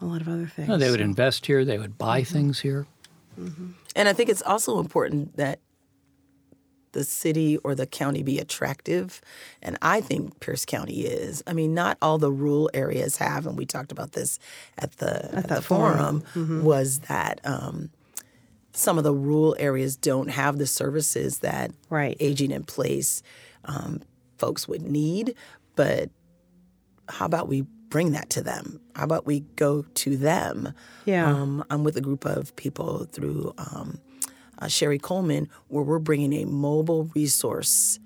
a 0.01 0.05
lot 0.05 0.21
of 0.21 0.29
other 0.29 0.47
things. 0.47 0.69
No, 0.69 0.77
they 0.77 0.91
would 0.91 1.01
So- 1.01 1.05
invest 1.05 1.47
here. 1.47 1.65
They 1.65 1.79
would 1.79 1.97
buy 1.97 2.21
mm-hmm. 2.21 2.33
things 2.33 2.61
here. 2.61 2.87
Mm-hmm. 3.41 3.69
And 3.97 4.09
I 4.09 4.13
think 4.13 4.29
it's 4.29 4.43
also 4.43 4.79
important 4.79 5.37
that 5.39 5.59
the 6.93 7.05
city 7.05 7.57
or 7.59 7.75
the 7.75 7.87
county 7.87 8.23
be 8.23 8.39
attractive. 8.39 9.21
And 9.61 9.77
I 9.83 10.01
think 10.01 10.41
Pierce 10.41 10.65
County 10.65 11.01
is. 11.07 11.43
I 11.47 11.53
mean, 11.53 11.75
not 11.75 11.99
all 12.01 12.19
the 12.19 12.31
rural 12.33 12.71
areas 12.75 13.17
have, 13.17 13.47
and 13.47 13.57
we 13.57 13.67
talked 13.67 13.93
about 13.93 14.13
this 14.13 14.39
at 14.79 14.93
the, 14.99 15.35
at 15.35 15.49
the 15.49 15.63
forum. 15.63 16.21
forum, 16.21 16.65
was 16.65 17.01
that 17.01 17.41
um, 17.45 17.91
some 18.73 18.99
of 18.99 19.05
the 19.05 19.15
rural 19.15 19.57
areas 19.59 19.97
don't 19.97 20.29
have 20.29 20.59
the 20.59 20.67
services 20.67 21.39
that 21.39 21.73
Right. 21.91 22.17
aging 22.21 22.51
in 22.51 22.65
place 22.65 23.23
um, 23.65 24.01
folks 24.39 24.67
would 24.69 24.83
need. 24.83 25.35
But 25.77 26.11
how 27.09 27.27
about 27.27 27.49
we 27.49 27.63
bring 27.89 28.13
that 28.13 28.31
to 28.31 28.43
them? 28.43 28.81
How 28.97 29.05
about 29.05 29.27
we 29.27 29.41
go 29.57 29.83
to 29.83 30.17
them? 30.17 30.73
Yeah. 31.05 31.27
Um, 31.31 31.65
I'm 31.71 31.85
with 31.85 31.97
a 31.97 32.01
group 32.01 32.25
of 32.25 32.55
people 32.57 33.05
through 33.05 33.55
um, 33.59 33.99
uh, 34.63 34.69
Sherry 34.69 34.99
Coleman 34.99 35.49
where 35.69 35.83
we're 35.85 35.99
bringing 35.99 36.33
a 36.33 36.45
mobile 36.47 37.11
resource 37.15 37.99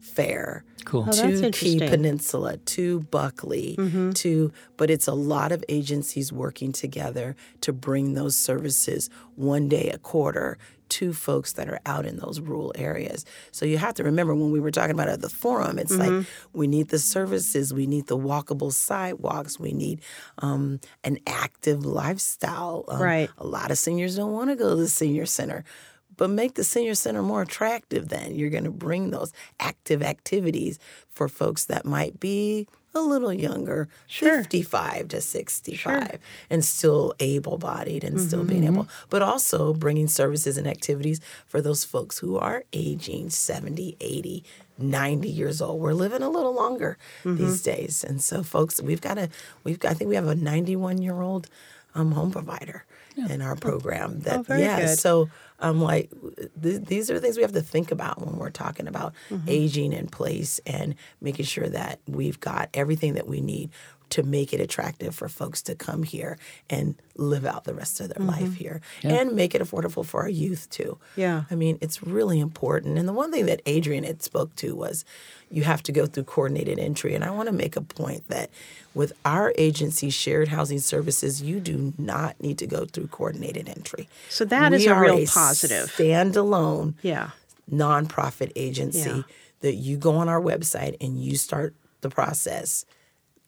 fair 0.00 0.64
Cool. 0.84 1.04
Oh, 1.06 1.12
to 1.12 1.50
Key. 1.50 1.78
Peninsula, 1.78 2.56
to 2.56 3.00
Buckley, 3.00 3.76
to 4.14 4.50
but 4.78 4.90
it's 4.90 5.06
a 5.06 5.12
lot 5.14 5.52
of 5.52 5.62
agencies 5.68 6.32
working 6.32 6.72
together 6.72 7.36
to 7.60 7.72
bring 7.72 8.14
those 8.14 8.34
services 8.36 9.10
one 9.36 9.68
day 9.68 9.90
a 9.90 9.98
quarter 9.98 10.56
to 10.88 11.12
folks 11.12 11.52
that 11.52 11.68
are 11.68 11.78
out 11.86 12.04
in 12.06 12.16
those 12.16 12.40
rural 12.40 12.72
areas. 12.76 13.24
So 13.52 13.64
you 13.64 13.78
have 13.78 13.94
to 13.94 14.04
remember 14.04 14.34
when 14.34 14.50
we 14.50 14.58
were 14.58 14.72
talking 14.72 14.90
about 14.90 15.08
it 15.08 15.12
at 15.12 15.20
the 15.20 15.28
forum, 15.28 15.78
it's 15.78 15.96
like 15.96 16.26
we 16.52 16.66
need 16.66 16.88
the 16.88 16.98
services, 16.98 17.72
we 17.72 17.86
need 17.86 18.06
the 18.08 18.18
walkable 18.18 18.72
sidewalks, 18.72 19.60
we 19.60 19.72
need 19.72 20.00
um, 20.38 20.80
an 21.04 21.18
active 21.26 21.84
lifestyle. 21.84 22.84
Um, 22.88 23.00
Right. 23.02 23.30
A 23.38 23.46
lot 23.46 23.70
of 23.70 23.78
seniors 23.78 24.16
don't 24.16 24.32
want 24.32 24.50
to 24.50 24.56
go 24.56 24.70
to 24.70 24.76
the 24.76 24.88
senior 24.88 25.26
center 25.26 25.62
but 26.20 26.28
make 26.28 26.54
the 26.54 26.64
senior 26.64 26.94
center 26.94 27.22
more 27.22 27.40
attractive 27.40 28.10
then. 28.10 28.34
You're 28.34 28.50
going 28.50 28.64
to 28.64 28.70
bring 28.70 29.08
those 29.10 29.32
active 29.58 30.02
activities 30.02 30.78
for 31.08 31.28
folks 31.28 31.64
that 31.64 31.86
might 31.86 32.20
be 32.20 32.68
a 32.94 33.00
little 33.00 33.32
younger 33.32 33.88
55 34.08 35.08
to 35.08 35.20
65 35.20 36.18
and 36.50 36.64
still 36.64 37.14
able-bodied 37.20 38.02
and 38.04 38.20
still 38.20 38.44
being 38.44 38.64
able 38.64 38.88
but 39.08 39.22
also 39.22 39.72
bringing 39.72 40.08
services 40.08 40.58
and 40.58 40.66
activities 40.66 41.20
for 41.46 41.60
those 41.62 41.84
folks 41.84 42.18
who 42.18 42.36
are 42.36 42.64
aging 42.72 43.30
70 43.30 43.96
80 44.00 44.44
90 44.76 45.28
years 45.28 45.60
old. 45.62 45.80
We're 45.80 45.92
living 45.92 46.22
a 46.22 46.30
little 46.30 46.54
longer 46.54 46.98
these 47.24 47.62
days 47.62 48.02
and 48.04 48.20
so 48.22 48.42
folks 48.42 48.82
we've 48.82 49.00
got 49.00 49.18
a 49.18 49.28
we've 49.64 49.78
got, 49.78 49.92
i 49.92 49.94
think 49.94 50.08
we 50.08 50.16
have 50.16 50.26
a 50.26 50.34
91 50.34 51.00
year 51.00 51.20
old 51.22 51.48
um, 51.94 52.12
home 52.12 52.30
provider 52.30 52.84
in 53.16 53.40
our 53.42 53.54
program 53.56 54.20
that 54.20 54.38
Oh, 54.38 54.42
very 54.42 54.62
yeah 54.62 54.80
good. 54.80 54.98
so 54.98 55.28
I'm 55.60 55.80
like, 55.80 56.10
th- 56.62 56.82
these 56.82 57.10
are 57.10 57.18
things 57.18 57.36
we 57.36 57.42
have 57.42 57.52
to 57.52 57.60
think 57.62 57.90
about 57.92 58.24
when 58.24 58.36
we're 58.36 58.50
talking 58.50 58.88
about 58.88 59.12
Mm-hmm. 59.30 59.48
aging 59.48 59.92
in 59.92 60.06
place 60.08 60.60
and 60.66 60.94
making 61.20 61.44
sure 61.44 61.68
that 61.68 62.00
we've 62.08 62.40
got 62.40 62.68
everything 62.74 63.14
that 63.14 63.26
we 63.26 63.40
need 63.40 63.70
to 64.10 64.22
make 64.24 64.52
it 64.52 64.60
attractive 64.60 65.14
for 65.14 65.28
folks 65.28 65.62
to 65.62 65.74
come 65.76 66.02
here 66.02 66.36
and 66.68 66.96
live 67.16 67.44
out 67.46 67.62
the 67.62 67.74
rest 67.74 68.00
of 68.00 68.08
their 68.12 68.26
life 68.26 68.54
here 68.54 68.80
and 69.04 69.34
make 69.36 69.54
it 69.54 69.62
affordable 69.62 70.04
for 70.04 70.22
our 70.22 70.28
youth 70.28 70.68
too. 70.70 70.98
Mm-hmm. 71.12 71.20
Yeah. 71.20 71.44
I 71.50 71.54
mean, 71.54 71.78
it's 71.80 72.02
really 72.02 72.40
important. 72.40 72.98
And 72.98 73.06
the 73.06 73.12
one 73.12 73.30
thing 73.30 73.46
that 73.46 73.60
Adrienne 73.68 74.02
had 74.04 74.20
spoke 74.22 74.56
to 74.56 74.74
was 74.74 75.04
you 75.48 75.62
have 75.62 75.82
to 75.84 75.92
go 75.92 76.06
through 76.06 76.24
coordinated 76.24 76.78
entry. 76.80 77.14
And 77.14 77.22
I 77.22 77.30
want 77.30 77.48
to 77.48 77.52
make 77.52 77.76
a 77.76 77.80
point 77.82 78.26
that 78.28 78.50
with 78.94 79.12
our 79.24 79.52
agency, 79.56 80.10
Shared 80.10 80.48
Housing 80.48 80.80
Services, 80.80 81.40
you 81.42 81.60
do 81.60 81.92
not 81.96 82.40
need 82.40 82.58
to 82.58 82.66
go 82.66 82.86
through 82.86 83.08
coordinated 83.08 83.68
entry. 83.68 84.08
So 84.28 84.44
that 84.46 84.70
we 84.72 84.78
is 84.78 84.86
a 84.86 84.94
real 84.96 85.18
a 85.18 85.26
positive. 85.26 85.49
Standalone 85.54 86.94
Yeah. 87.02 87.30
nonprofit 87.70 88.52
agency 88.56 88.98
Yeah. 89.10 89.22
that 89.60 89.74
you 89.74 89.96
go 89.96 90.16
on 90.16 90.28
our 90.28 90.40
website 90.40 90.96
and 91.00 91.22
you 91.22 91.36
start 91.36 91.74
the 92.00 92.10
process. 92.10 92.84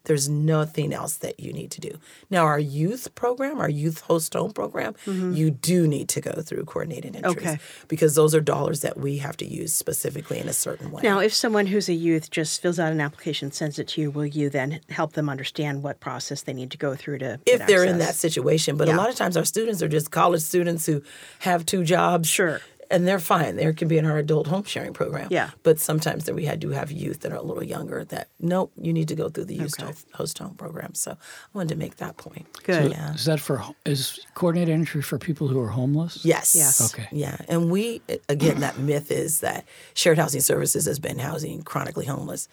There's 0.04 0.28
nothing 0.28 0.92
else 0.92 1.16
that 1.18 1.38
you 1.38 1.52
need 1.52 1.70
to 1.72 1.80
do. 1.80 1.98
Now, 2.30 2.44
our 2.44 2.58
youth 2.58 3.14
program, 3.14 3.60
our 3.60 3.68
youth 3.68 4.00
host 4.02 4.34
home 4.34 4.52
program, 4.52 4.94
you 5.06 5.50
do 5.50 5.86
need 5.86 6.08
to 6.10 6.20
go 6.20 6.42
through 6.42 6.64
coordinated 6.64 7.16
entries 7.16 7.32
Mm-hmm. 7.36 7.48
Okay. 7.48 7.58
because 7.88 8.14
those 8.14 8.34
are 8.34 8.40
dollars 8.40 8.80
that 8.80 8.98
we 8.98 9.18
have 9.18 9.36
to 9.38 9.46
use 9.46 9.72
specifically 9.72 10.38
in 10.38 10.48
a 10.48 10.52
certain 10.52 10.90
way. 10.90 11.02
Now, 11.02 11.20
if 11.20 11.32
someone 11.32 11.66
who's 11.66 11.88
a 11.88 11.94
youth 11.94 12.30
just 12.30 12.60
fills 12.60 12.78
out 12.78 12.92
an 12.92 13.00
application, 13.00 13.52
sends 13.52 13.78
it 13.78 13.88
to 13.88 14.00
you, 14.00 14.10
will 14.10 14.26
you 14.26 14.50
then 14.50 14.80
help 14.90 15.12
them 15.12 15.28
understand 15.28 15.82
what 15.82 16.00
process 16.00 16.42
they 16.42 16.52
need 16.52 16.70
to 16.72 16.78
go 16.78 16.94
through 16.94 17.18
to 17.18 17.38
if 17.46 17.66
they're 17.66 17.84
in 17.84 17.98
that 17.98 18.14
situation. 18.16 18.76
But 18.76 18.88
Yeah. 18.88 18.96
a 18.96 18.98
lot 18.98 19.08
of 19.08 19.14
times 19.16 19.36
our 19.36 19.44
students 19.44 19.82
are 19.82 19.88
just 19.88 20.10
college 20.10 20.42
students 20.42 20.84
who 20.86 21.02
have 21.40 21.64
two 21.64 21.84
jobs. 21.84 22.28
Sure. 22.28 22.60
And 22.92 23.08
they're 23.08 23.18
fine. 23.18 23.56
They 23.56 23.72
can 23.72 23.88
be 23.88 23.98
in 23.98 24.04
our 24.04 24.18
adult 24.18 24.46
home 24.46 24.64
sharing 24.64 24.92
program. 24.92 25.28
Yeah. 25.30 25.50
But 25.62 25.80
sometimes 25.80 26.24
that 26.24 26.34
we 26.34 26.44
had 26.44 26.60
to 26.60 26.68
have 26.70 26.92
youth 26.92 27.20
that 27.20 27.32
are 27.32 27.36
a 27.36 27.42
little 27.42 27.64
younger 27.64 28.04
that 28.04 28.28
nope, 28.38 28.70
you 28.80 28.92
need 28.92 29.08
to 29.08 29.14
go 29.16 29.28
through 29.28 29.46
the 29.46 29.54
youth 29.56 29.74
Okay. 29.80 29.86
host, 29.86 30.06
host 30.14 30.38
home 30.38 30.54
program. 30.54 30.94
So 30.94 31.12
I 31.12 31.16
wanted 31.54 31.70
to 31.70 31.76
make 31.76 31.96
that 31.96 32.16
point. 32.18 32.46
Good. 32.64 32.92
Yeah. 32.92 33.14
Is 33.14 33.24
that 33.24 33.40
for 33.40 33.62
is 33.84 34.20
coordinated 34.34 34.74
entry 34.74 35.02
for 35.02 35.18
people 35.18 35.48
who 35.48 35.58
are 35.60 35.68
homeless? 35.70 36.24
Yes. 36.24 36.54
Yeah. 36.54 36.86
Okay. 36.86 37.08
Yeah. 37.10 37.36
And 37.48 37.70
we, 37.70 38.02
again, 38.28 38.60
that 38.60 38.78
myth 38.78 39.10
is 39.10 39.40
that 39.40 39.64
shared 39.94 40.18
housing 40.18 40.40
services 40.42 40.84
has 40.84 40.98
been 40.98 41.18
housing 41.18 41.62
chronically 41.62 42.06
homeless. 42.06 42.48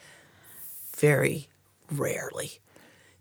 Very 0.96 1.48
rarely. 1.90 2.58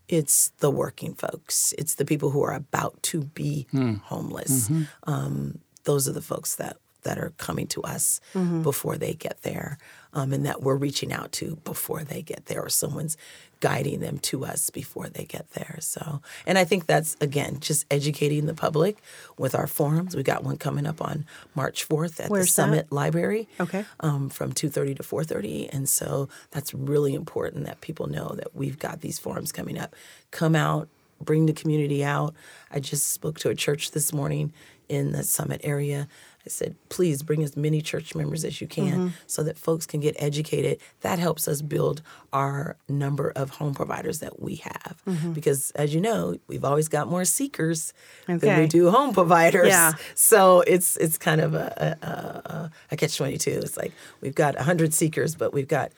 It's 0.08 0.50
the 0.58 0.72
working 0.72 1.14
folks, 1.14 1.74
it's 1.78 1.96
the 1.96 2.06
people 2.06 2.32
who 2.32 2.42
are 2.42 2.54
about 2.54 3.02
to 3.04 3.22
be 3.26 3.68
homeless. 4.06 4.70
Um, 5.04 5.60
those 5.84 6.08
are 6.10 6.14
the 6.14 6.22
folks 6.22 6.56
that, 6.56 6.78
that 7.04 7.18
are 7.18 7.32
coming 7.38 7.68
to 7.68 7.82
us 7.84 8.20
before 8.64 8.98
they 8.98 9.14
get 9.14 9.42
there 9.44 9.78
um, 10.14 10.34
and 10.34 10.46
that 10.46 10.62
we're 10.62 10.76
reaching 10.76 11.14
out 11.14 11.32
to 11.34 11.56
before 11.64 12.04
they 12.04 12.22
get 12.22 12.46
there 12.48 12.62
or 12.64 12.70
someone's 12.70 13.16
guiding 13.62 14.00
them 14.00 14.18
to 14.20 14.46
us 14.46 14.70
before 14.70 15.10
they 15.10 15.26
get 15.26 15.50
there. 15.52 15.78
So 15.82 16.22
and 16.48 16.58
i 16.58 16.64
think 16.64 16.86
that's 16.86 17.18
again 17.20 17.60
just 17.60 17.86
educating 17.92 18.46
the 18.46 18.54
public 18.54 18.98
with 19.38 19.54
our 19.54 19.68
forums. 19.68 20.16
We 20.16 20.24
got 20.24 20.44
one 20.44 20.58
coming 20.58 20.86
up 20.88 21.02
on 21.02 21.26
march 21.56 21.88
4th 21.88 22.20
at 22.20 22.30
Where's 22.30 22.54
the 22.56 22.62
that? 22.62 22.68
summit 22.68 22.92
library 22.92 23.48
Okay. 23.60 23.84
um, 24.00 24.30
from 24.30 24.54
2.30 24.54 24.98
to 24.98 25.04
4.30 25.04 25.70
and 25.74 25.90
so 25.90 26.30
that's 26.52 26.74
really 26.74 27.14
important 27.14 27.66
that 27.66 27.82
people 27.82 28.08
know 28.08 28.30
that 28.36 28.56
we've 28.56 28.80
got 28.80 29.02
these 29.02 29.20
forums 29.20 29.52
coming 29.52 29.78
up. 29.78 29.96
Come 30.32 30.56
out 30.56 30.88
bring 31.22 31.48
the 31.48 31.54
community 31.54 32.02
out. 32.02 32.34
I 32.72 32.80
just 32.80 33.08
spoke 33.10 33.40
to 33.40 33.50
a 33.50 33.56
church 33.56 33.92
this 33.92 34.14
morning 34.14 34.54
in 34.88 35.12
the 35.12 35.22
summit 35.24 35.60
area 35.66 36.08
i 36.46 36.50
said 36.50 36.76
please 36.90 37.22
bring 37.24 37.44
as 37.44 37.56
many 37.56 37.82
church 37.82 38.16
members 38.16 38.44
as 38.44 38.62
you 38.62 38.68
can 38.68 38.92
mm-hmm. 38.92 39.08
so 39.28 39.44
that 39.44 39.58
folks 39.58 39.86
can 39.86 40.00
get 40.00 40.16
educated. 40.20 40.80
That 41.02 41.20
helps 41.20 41.48
us 41.48 41.62
build 41.62 42.02
our 42.32 42.78
number 42.88 43.32
of 43.36 43.52
home 43.52 43.74
providers 43.74 44.20
that 44.20 44.42
we 44.42 44.56
have 44.56 45.02
mm-hmm. 45.08 45.34
because 45.34 45.72
as 45.72 45.94
you 45.94 46.02
know 46.02 46.38
we've 46.48 46.66
always 46.66 46.88
got 46.88 47.08
more 47.08 47.26
seekers 47.26 47.94
than 48.28 48.60
we 48.60 48.68
do 48.68 48.90
home 48.90 49.14
providers. 49.14 49.70
Yeah. 49.70 49.94
so 50.16 50.62
it's 50.62 50.98
it's 50.98 51.18
kind 51.18 51.42
of 51.42 51.54
a, 51.54 51.98
a, 52.02 52.50
a, 52.50 52.72
a 52.92 52.98
catch 52.98 53.18
22 53.18 53.52
it's 53.64 53.78
like 53.78 53.94
we've 54.22 54.36
got 54.36 54.56
100 54.56 54.94
seekers 54.94 55.36
but 55.36 55.54
we've 55.54 55.68
got 55.68 55.92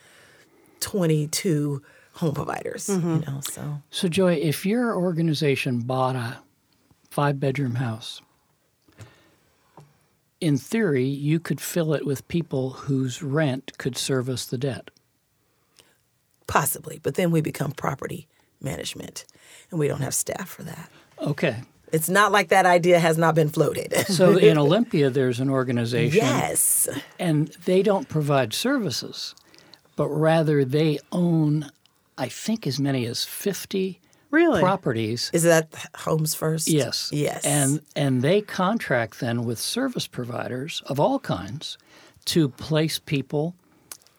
22 0.79 1.81
home 2.13 2.33
providers 2.33 2.89
you 2.89 2.95
mm-hmm. 2.95 3.31
know 3.31 3.41
so. 3.41 3.81
So, 3.89 4.07
Joy, 4.07 4.33
if 4.35 4.65
your 4.65 4.95
organization 4.95 5.79
bought 5.79 6.15
a 6.15 6.37
five 7.09 7.39
bedroom 7.39 7.75
house, 7.75 8.21
in 10.41 10.57
theory, 10.57 11.05
you 11.05 11.39
could 11.39 11.61
fill 11.61 11.93
it 11.93 12.05
with 12.05 12.27
people 12.27 12.71
whose 12.71 13.21
rent 13.21 13.77
could 13.77 13.95
service 13.95 14.45
the 14.45 14.57
debt. 14.57 14.89
Possibly, 16.47 16.99
but 17.01 17.13
then 17.13 17.31
we 17.31 17.39
become 17.39 17.71
property 17.71 18.27
management, 18.59 19.23
and 19.69 19.79
we 19.79 19.87
don't 19.87 20.01
have 20.01 20.15
staff 20.15 20.49
for 20.49 20.63
that. 20.63 20.89
Okay. 21.19 21.61
It's 21.93 22.09
not 22.09 22.31
like 22.31 22.49
that 22.49 22.65
idea 22.65 22.99
has 22.99 23.17
not 23.17 23.35
been 23.35 23.49
floated. 23.49 23.93
So 24.07 24.37
in 24.37 24.57
Olympia, 24.57 25.09
there's 25.09 25.39
an 25.39 25.49
organization, 25.49 26.17
yes, 26.17 26.89
and 27.19 27.49
they 27.65 27.83
don't 27.83 28.09
provide 28.09 28.53
services, 28.53 29.35
but 29.95 30.09
rather 30.09 30.65
they 30.65 30.99
own, 31.11 31.69
I 32.17 32.27
think, 32.27 32.65
as 32.65 32.79
many 32.79 33.05
as 33.05 33.23
50 33.23 34.00
Really? 34.31 34.61
properties. 34.61 35.29
is 35.33 35.43
that 35.43 35.67
Homes 35.95 36.33
First? 36.33 36.67
Yes. 36.67 37.09
yes, 37.13 37.45
And 37.45 37.81
and 37.95 38.21
they 38.21 38.41
contract 38.41 39.19
then 39.19 39.43
with 39.43 39.59
service 39.59 40.07
providers 40.07 40.81
of 40.87 40.99
all 40.99 41.19
kinds 41.19 41.77
to 42.25 42.49
place 42.49 42.97
people 42.97 43.55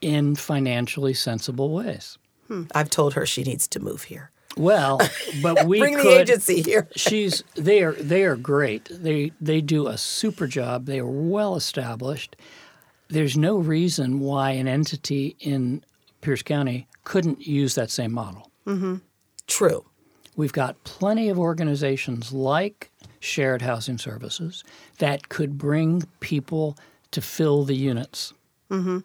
in 0.01 0.35
financially 0.35 1.15
sensible 1.15 1.71
ways. 1.73 2.19
Hmm. 2.49 2.65
I've 2.75 2.91
told 2.91 3.15
her 3.15 3.25
she 3.25 3.43
needs 3.43 3.67
to 3.69 3.81
move 3.81 4.05
here. 4.05 4.31
Well, 4.57 5.01
but 5.43 5.65
we 5.67 5.79
Bring 5.79 5.95
could, 5.95 6.05
the 6.05 6.21
agency 6.21 6.63
here. 6.63 6.89
She's 6.97 7.43
they 7.55 7.83
are 7.83 7.95
they 7.95 8.25
are 8.25 8.37
great. 8.37 8.89
They 8.91 9.33
they 9.41 9.61
do 9.61 9.87
a 9.87 9.97
super 9.97 10.47
job. 10.47 10.87
They 10.87 10.99
are 10.99 11.07
well 11.07 11.57
established. 11.57 12.37
There's 13.09 13.37
no 13.37 13.57
reason 13.57 14.21
why 14.21 14.51
an 14.53 14.69
entity 14.69 15.37
in 15.41 15.85
Pierce 16.21 16.43
County 16.43 16.89
couldn't 17.05 17.47
use 17.47 17.75
that 17.75 17.91
same 17.91 18.13
model. 18.13 18.51
Mm-hmm. 18.67 18.97
True. 19.47 19.85
We've 20.37 20.53
got 20.53 20.83
plenty 20.85 21.29
of 21.29 21.39
organizations 21.39 22.33
like 22.33 22.91
Shared 23.21 23.63
Housing 23.63 23.99
Services 23.99 24.65
that 24.99 25.29
could 25.29 25.59
bring 25.59 26.05
people 26.21 26.77
to 27.11 27.21
fill 27.21 27.65
the 27.65 27.75
units. 27.77 28.33
Mm-hmm. 28.71 28.99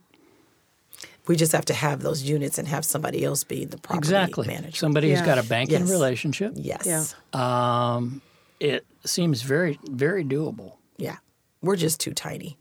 We 1.28 1.36
just 1.36 1.52
have 1.52 1.66
to 1.66 1.74
have 1.74 2.02
those 2.02 2.24
units 2.24 2.58
and 2.58 2.68
have 2.70 2.86
somebody 2.86 3.26
else 3.26 3.44
be 3.44 3.66
the 3.66 3.78
property 3.78 3.98
Exactly. 4.08 4.48
manager. 4.48 4.78
Somebody 4.78 5.10
who's 5.12 5.22
got 5.22 5.38
a 5.38 5.44
banking 5.44 5.82
Yes. 5.82 5.90
relationship. 5.90 6.54
yes. 6.56 6.86
Yeah. 6.86 7.04
Um, 7.94 8.22
it 8.62 8.86
seems 9.06 9.42
very 9.42 9.78
very 9.90 10.24
doable. 10.24 10.74
Yeah. 10.98 11.18
We're 11.62 11.76
just 11.76 12.00
too 12.00 12.14
tiny. 12.14 12.58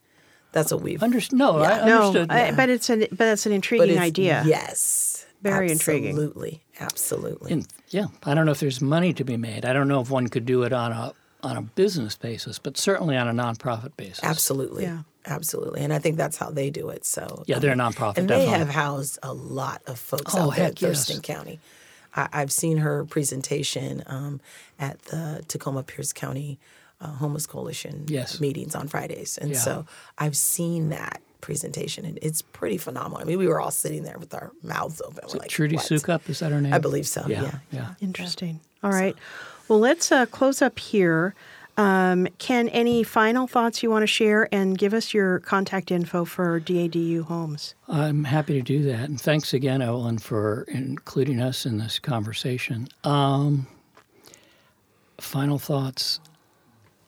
That's 0.53 0.73
what 0.73 0.83
we've. 0.83 1.03
Under, 1.03 1.21
no, 1.33 1.59
I 1.59 1.87
No, 1.87 2.07
understood. 2.09 2.31
I, 2.33 2.51
but 2.53 2.69
it's 2.69 2.91
an 2.91 3.07
but 3.12 3.29
it's 3.29 3.47
an 3.47 3.53
intriguing 3.53 3.91
it's- 3.91 4.05
idea. 4.05 4.43
Yes. 4.45 5.27
Very 5.43 5.71
intriguing. 5.71 6.11
Absolutely. 6.11 6.62
Absolutely. 6.81 7.53
And, 7.53 7.69
yeah, 7.97 8.07
I 8.24 8.34
don't 8.34 8.47
know 8.47 8.53
if 8.53 8.61
there's 8.61 8.80
money 8.80 9.12
to 9.14 9.24
be 9.24 9.36
made. 9.36 9.64
I 9.64 9.72
don't 9.72 9.88
know 9.88 10.01
if 10.01 10.11
one 10.11 10.28
could 10.28 10.44
do 10.47 10.62
it 10.64 10.72
on 10.72 10.92
a 10.92 11.12
on 11.42 11.57
a 11.57 11.62
business 11.62 12.16
basis, 12.16 12.59
but 12.59 12.76
certainly 12.76 13.16
on 13.16 13.28
a 13.28 13.32
nonprofit 13.42 13.97
basis. 13.97 14.20
Absolutely. 14.24 14.84
Yeah. 14.84 15.03
Absolutely. 15.28 15.82
And 15.82 15.92
I 15.92 15.99
think 15.99 16.16
that's 16.16 16.36
how 16.36 16.51
they 16.51 16.70
do 16.70 16.88
it. 16.90 17.05
So 17.05 17.42
Yeah, 17.47 17.59
they're 17.59 17.72
a 17.72 17.76
nonprofit, 17.76 18.18
And 18.18 18.28
they 18.28 18.36
definitely. 18.47 18.59
have 18.59 18.68
housed 18.68 19.18
a 19.22 19.32
lot 19.32 19.82
of 19.86 19.99
folks 19.99 20.34
Oh, 20.34 20.51
out 20.51 20.57
there 20.57 20.64
heck 20.66 20.72
at 20.74 20.78
Thurston 20.78 21.16
yes. 21.16 21.22
County. 21.36 21.61
I, 22.14 22.28
I've 22.32 22.51
seen 22.53 22.78
her 22.78 23.05
presentation 23.05 24.03
um, 24.07 24.40
at 24.78 25.01
the 25.03 25.44
Tacoma 25.49 25.82
Pierce 25.82 26.12
County 26.12 26.59
uh, 27.01 27.09
Homeless 27.09 27.47
Coalition 27.47 28.05
Yes. 28.09 28.40
meetings 28.40 28.74
on 28.74 28.88
Fridays. 28.88 29.36
And 29.38 29.51
Yeah. 29.51 29.59
so 29.59 29.86
I've 30.16 30.36
seen 30.36 30.88
that 30.90 31.20
presentation 31.41 32.05
and 32.05 32.18
it's 32.22 32.43
pretty 32.43 32.78
phenomenal. 32.78 33.18
I 33.18 33.24
mean, 33.24 33.39
we 33.39 33.47
were 33.47 33.61
all 33.61 33.70
sitting 33.70 34.03
there 34.03 34.18
with 34.18 34.34
our 34.34 34.53
mouths 34.62 35.01
open. 35.01 35.20
We're 35.32 35.39
like, 35.41 35.49
Trudy 35.49 35.76
what? 35.76 35.84
Soucoup, 35.84 36.28
is 36.28 36.41
that 36.41 36.53
her 36.53 36.61
name? 36.61 36.72
I 36.72 36.78
believe 36.78 37.07
so. 37.07 37.24
Yeah, 37.28 37.43
Yeah. 37.43 37.59
yeah. 37.70 37.95
Interesting. 38.01 38.61
All 38.82 38.91
right. 38.91 39.16
Well, 39.68 39.78
let's 39.80 40.12
uh, 40.12 40.26
close 40.26 40.62
up 40.62 40.78
here. 40.78 41.34
Um, 41.78 42.26
Ken, 42.39 42.68
any 42.70 43.03
final 43.03 43.47
thoughts 43.47 43.82
you 43.82 43.91
want 43.91 44.03
to 44.03 44.07
share 44.07 44.49
and 44.51 44.78
give 44.78 44.95
us 44.95 45.12
your 45.12 45.41
contact 45.41 45.91
info 45.91 46.24
for 46.24 46.59
DADU 46.59 47.24
Homes? 47.24 47.74
I'm 47.87 48.24
happy 48.24 48.55
to 48.55 48.62
do 48.62 48.82
that. 48.84 49.09
And 49.11 49.20
thanks 49.20 49.53
again, 49.53 49.82
Evelyn, 49.82 50.16
for 50.18 50.64
including 50.68 51.39
us 51.41 51.66
in 51.66 51.76
this 51.76 51.99
conversation. 51.99 52.89
Um, 53.05 53.66
final 55.18 55.59
thoughts. 55.59 56.20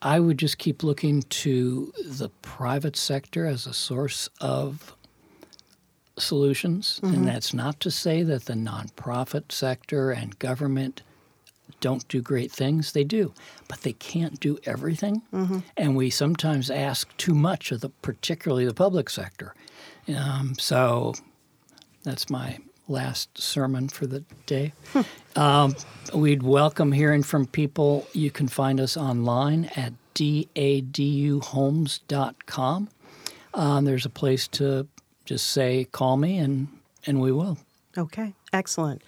I 0.01 0.20
would 0.20 0.38
just 0.38 0.59
keep 0.59 0.82
looking 0.82 1.22
to 1.22 1.92
the 2.05 2.28
private 2.42 2.96
sector 2.96 3.46
as 3.46 3.66
a 3.66 3.72
source 3.72 4.28
of 4.40 4.94
solutions. 6.16 7.01
And 7.03 7.26
that's 7.26 7.53
not 7.55 7.80
to 7.80 7.90
say 7.90 8.22
that 8.24 8.44
the 8.46 8.55
nonprofit 8.55 9.51
sector 9.53 10.11
and 10.11 10.38
government 10.38 11.03
don't 11.80 12.07
do 12.09 12.20
great 12.20 12.51
things. 12.51 12.92
They 12.92 13.05
do, 13.05 13.32
but 13.68 13.82
they 13.82 13.92
can't 13.92 14.40
do 14.40 14.59
everything. 14.64 15.22
And 15.76 15.96
we 15.96 16.11
sometimes 16.11 16.70
ask 16.70 17.16
too 17.16 17.34
much 17.34 17.70
of 17.72 17.80
the, 17.82 17.90
particularly 17.90 18.66
the 18.66 18.74
public 18.74 19.11
sector. 19.11 19.55
Um, 20.09 20.55
so 20.59 21.14
that's 22.03 22.30
my 22.30 22.59
last 22.89 23.39
sermon 23.39 23.89
for 23.89 24.07
the 24.07 24.24
day. 24.47 24.72
um, 25.36 25.76
we'd 26.14 26.43
welcome 26.43 26.93
hearing 26.93 27.22
from 27.22 27.47
people. 27.47 28.07
You 28.12 28.30
can 28.30 28.49
find 28.49 28.80
us 28.80 28.97
online 28.97 29.70
at 29.76 29.93
daduhomes.com. 30.14 32.89
Um, 33.55 33.84
there's 33.84 34.07
a 34.07 34.11
place 34.11 34.49
to 34.49 34.86
just 35.24 35.47
say, 35.49 35.86
call 35.93 36.16
me, 36.16 36.39
and, 36.39 36.68
and 37.07 37.20
we 37.20 37.30
will. 37.32 37.59
Okay. 37.97 38.34
Excellent. 38.53 39.03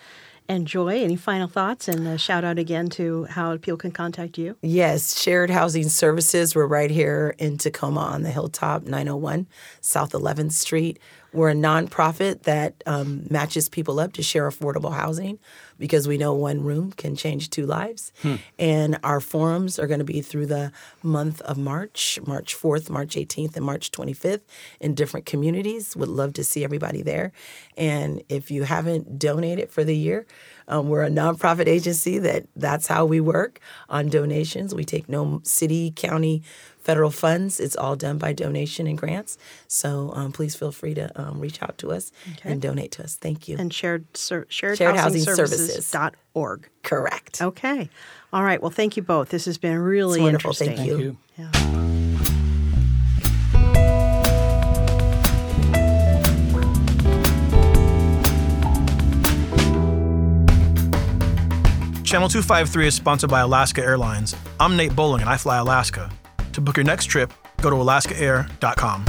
And 0.49 0.67
Joy, 0.67 1.05
any 1.05 1.15
final 1.15 1.47
thoughts? 1.47 1.87
And 1.87 2.09
a 2.09 2.19
shout 2.19 2.43
out 2.43 2.59
again 2.59 2.89
to 2.91 3.23
how 3.31 3.57
people 3.57 3.77
can 3.77 3.93
contact 3.93 4.37
you. 4.37 4.57
Yes, 4.63 5.23
Shared 5.23 5.49
Housing 5.49 5.89
Services. 5.89 6.57
We're 6.57 6.67
right 6.67 6.91
here 6.91 7.37
in 7.39 7.57
Tacoma 7.57 8.01
on 8.01 8.25
the 8.25 8.33
Hilltop, 8.33 8.83
901 8.83 9.47
South 9.81 10.11
11th 10.11 10.51
Street. 10.51 10.99
We're 11.33 11.51
a 11.51 11.55
nonprofit 11.55 12.43
that 12.43 12.83
um, 12.87 13.27
matches 13.31 13.69
people 13.69 14.01
up 14.01 14.13
to 14.15 14.23
share 14.23 14.49
affordable 14.51 14.93
housing 14.93 15.39
because 15.79 16.09
we 16.09 16.19
know 16.19 16.35
one 16.35 16.63
room 16.63 16.93
can 16.93 17.15
change 17.17 17.51
two 17.51 17.67
lives. 17.67 18.13
And 18.59 18.99
our 19.03 19.21
forums 19.21 19.79
are 19.79 19.87
going 19.87 20.01
to 20.01 20.05
be 20.05 20.21
through 20.21 20.47
the 20.47 20.73
month 21.03 21.41
of 21.43 21.57
March, 21.57 22.19
March 22.27 22.57
4th, 22.57 22.91
March 22.91 23.15
18th, 23.15 23.57
and 23.57 23.65
March 23.65 23.91
25th 23.91 24.43
in 24.81 24.95
different 24.95 25.25
communities. 25.25 25.97
Would 25.97 26.09
love 26.09 26.33
to 26.35 26.45
see 26.45 26.65
everybody 26.65 27.03
there. 27.03 27.33
And 27.77 28.23
if 28.29 28.51
you 28.51 28.65
haven't 28.65 29.19
donated 29.19 29.71
for 29.71 29.85
the 29.85 29.97
year, 29.97 30.27
um, 30.69 30.89
we're 30.89 31.03
a 31.03 31.11
nonprofit 31.11 31.67
agency 31.67 32.19
that 32.19 32.47
that's 32.55 32.87
how 32.87 33.05
we 33.05 33.21
work 33.21 33.61
on 33.89 34.09
donations. 34.09 34.75
We 34.75 34.85
take 34.85 35.09
no 35.09 35.41
city, 35.45 35.93
county, 35.95 36.43
federal 36.81 37.11
funds. 37.11 37.61
It's 37.61 37.77
all 37.77 37.97
done 37.97 38.19
by 38.19 38.33
donation 38.33 38.87
and 38.87 38.97
grants. 38.99 39.39
So 39.69 40.13
um, 40.15 40.33
please 40.33 40.55
feel 40.55 40.73
free 40.73 40.95
to 40.95 41.11
um, 41.21 41.41
reach 41.41 41.63
out 41.63 41.79
to 41.79 41.93
us 41.93 42.11
and 42.45 42.61
donate 42.61 42.93
to 42.93 43.05
us. 43.05 43.17
Thank 43.17 43.49
you. 43.49 43.57
And 43.59 43.73
shared, 43.73 44.17
ser- 44.17 44.47
shared, 44.49 44.79
Shared 44.79 44.97
housing, 44.97 45.21
Housing 45.21 45.35
services. 45.37 45.59
Services. 45.69 45.91
dot 45.91 46.15
org. 46.35 46.69
Correct. 46.83 47.43
Okay. 47.43 47.89
All 48.33 48.43
right. 48.43 48.61
Well, 48.61 48.71
thank 48.71 48.97
you 48.97 49.03
both. 49.03 49.29
This 49.31 49.45
has 49.47 49.59
been 49.59 49.79
really 49.79 50.21
wonderful. 50.21 50.51
interesting. 50.51 50.77
Thank 50.77 50.89
you. 50.89 51.17
Thank 51.37 51.49
you. 51.49 51.53
Yeah. 51.63 51.91
Channel 62.05 62.29
253 62.29 62.89
is 62.89 62.95
sponsored 62.97 63.31
by 63.31 63.39
Alaska 63.41 63.81
Airlines. 63.83 64.35
I'm 64.59 64.77
Nate 64.77 64.97
Bowling 64.97 65.21
and 65.21 65.31
I 65.31 65.37
fly 65.37 65.59
Alaska. 65.59 66.11
To 66.53 66.61
book 66.61 66.77
your 66.77 66.85
next 66.85 67.07
trip, 67.07 67.33
go 67.63 67.71
to 67.71 67.77
alaskaair.com. 67.77 69.05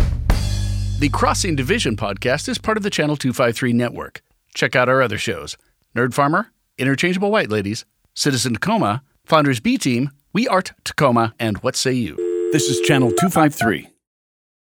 The 0.99 1.09
Crossing 1.09 1.55
Division 1.55 1.95
podcast 1.95 2.47
is 2.47 2.57
part 2.57 2.77
of 2.77 2.83
the 2.83 2.89
Channel 2.89 3.17
253 3.17 3.73
network. 3.73 4.21
Check 4.53 4.75
out 4.75 4.89
our 4.89 5.01
other 5.01 5.17
shows 5.17 5.57
Nerd 5.95 6.13
Farmer, 6.13 6.51
Interchangeable 6.77 7.31
White 7.31 7.49
Ladies, 7.49 7.85
Citizen 8.13 8.53
Tacoma, 8.53 9.01
Founders 9.25 9.59
B 9.59 9.77
Team, 9.77 10.11
We 10.33 10.47
Art 10.47 10.73
Tacoma, 10.83 11.33
and 11.39 11.57
What 11.59 11.75
Say 11.75 11.93
You. 11.93 12.15
This 12.51 12.67
is 12.67 12.81
Channel 12.81 13.09
253, 13.11 13.87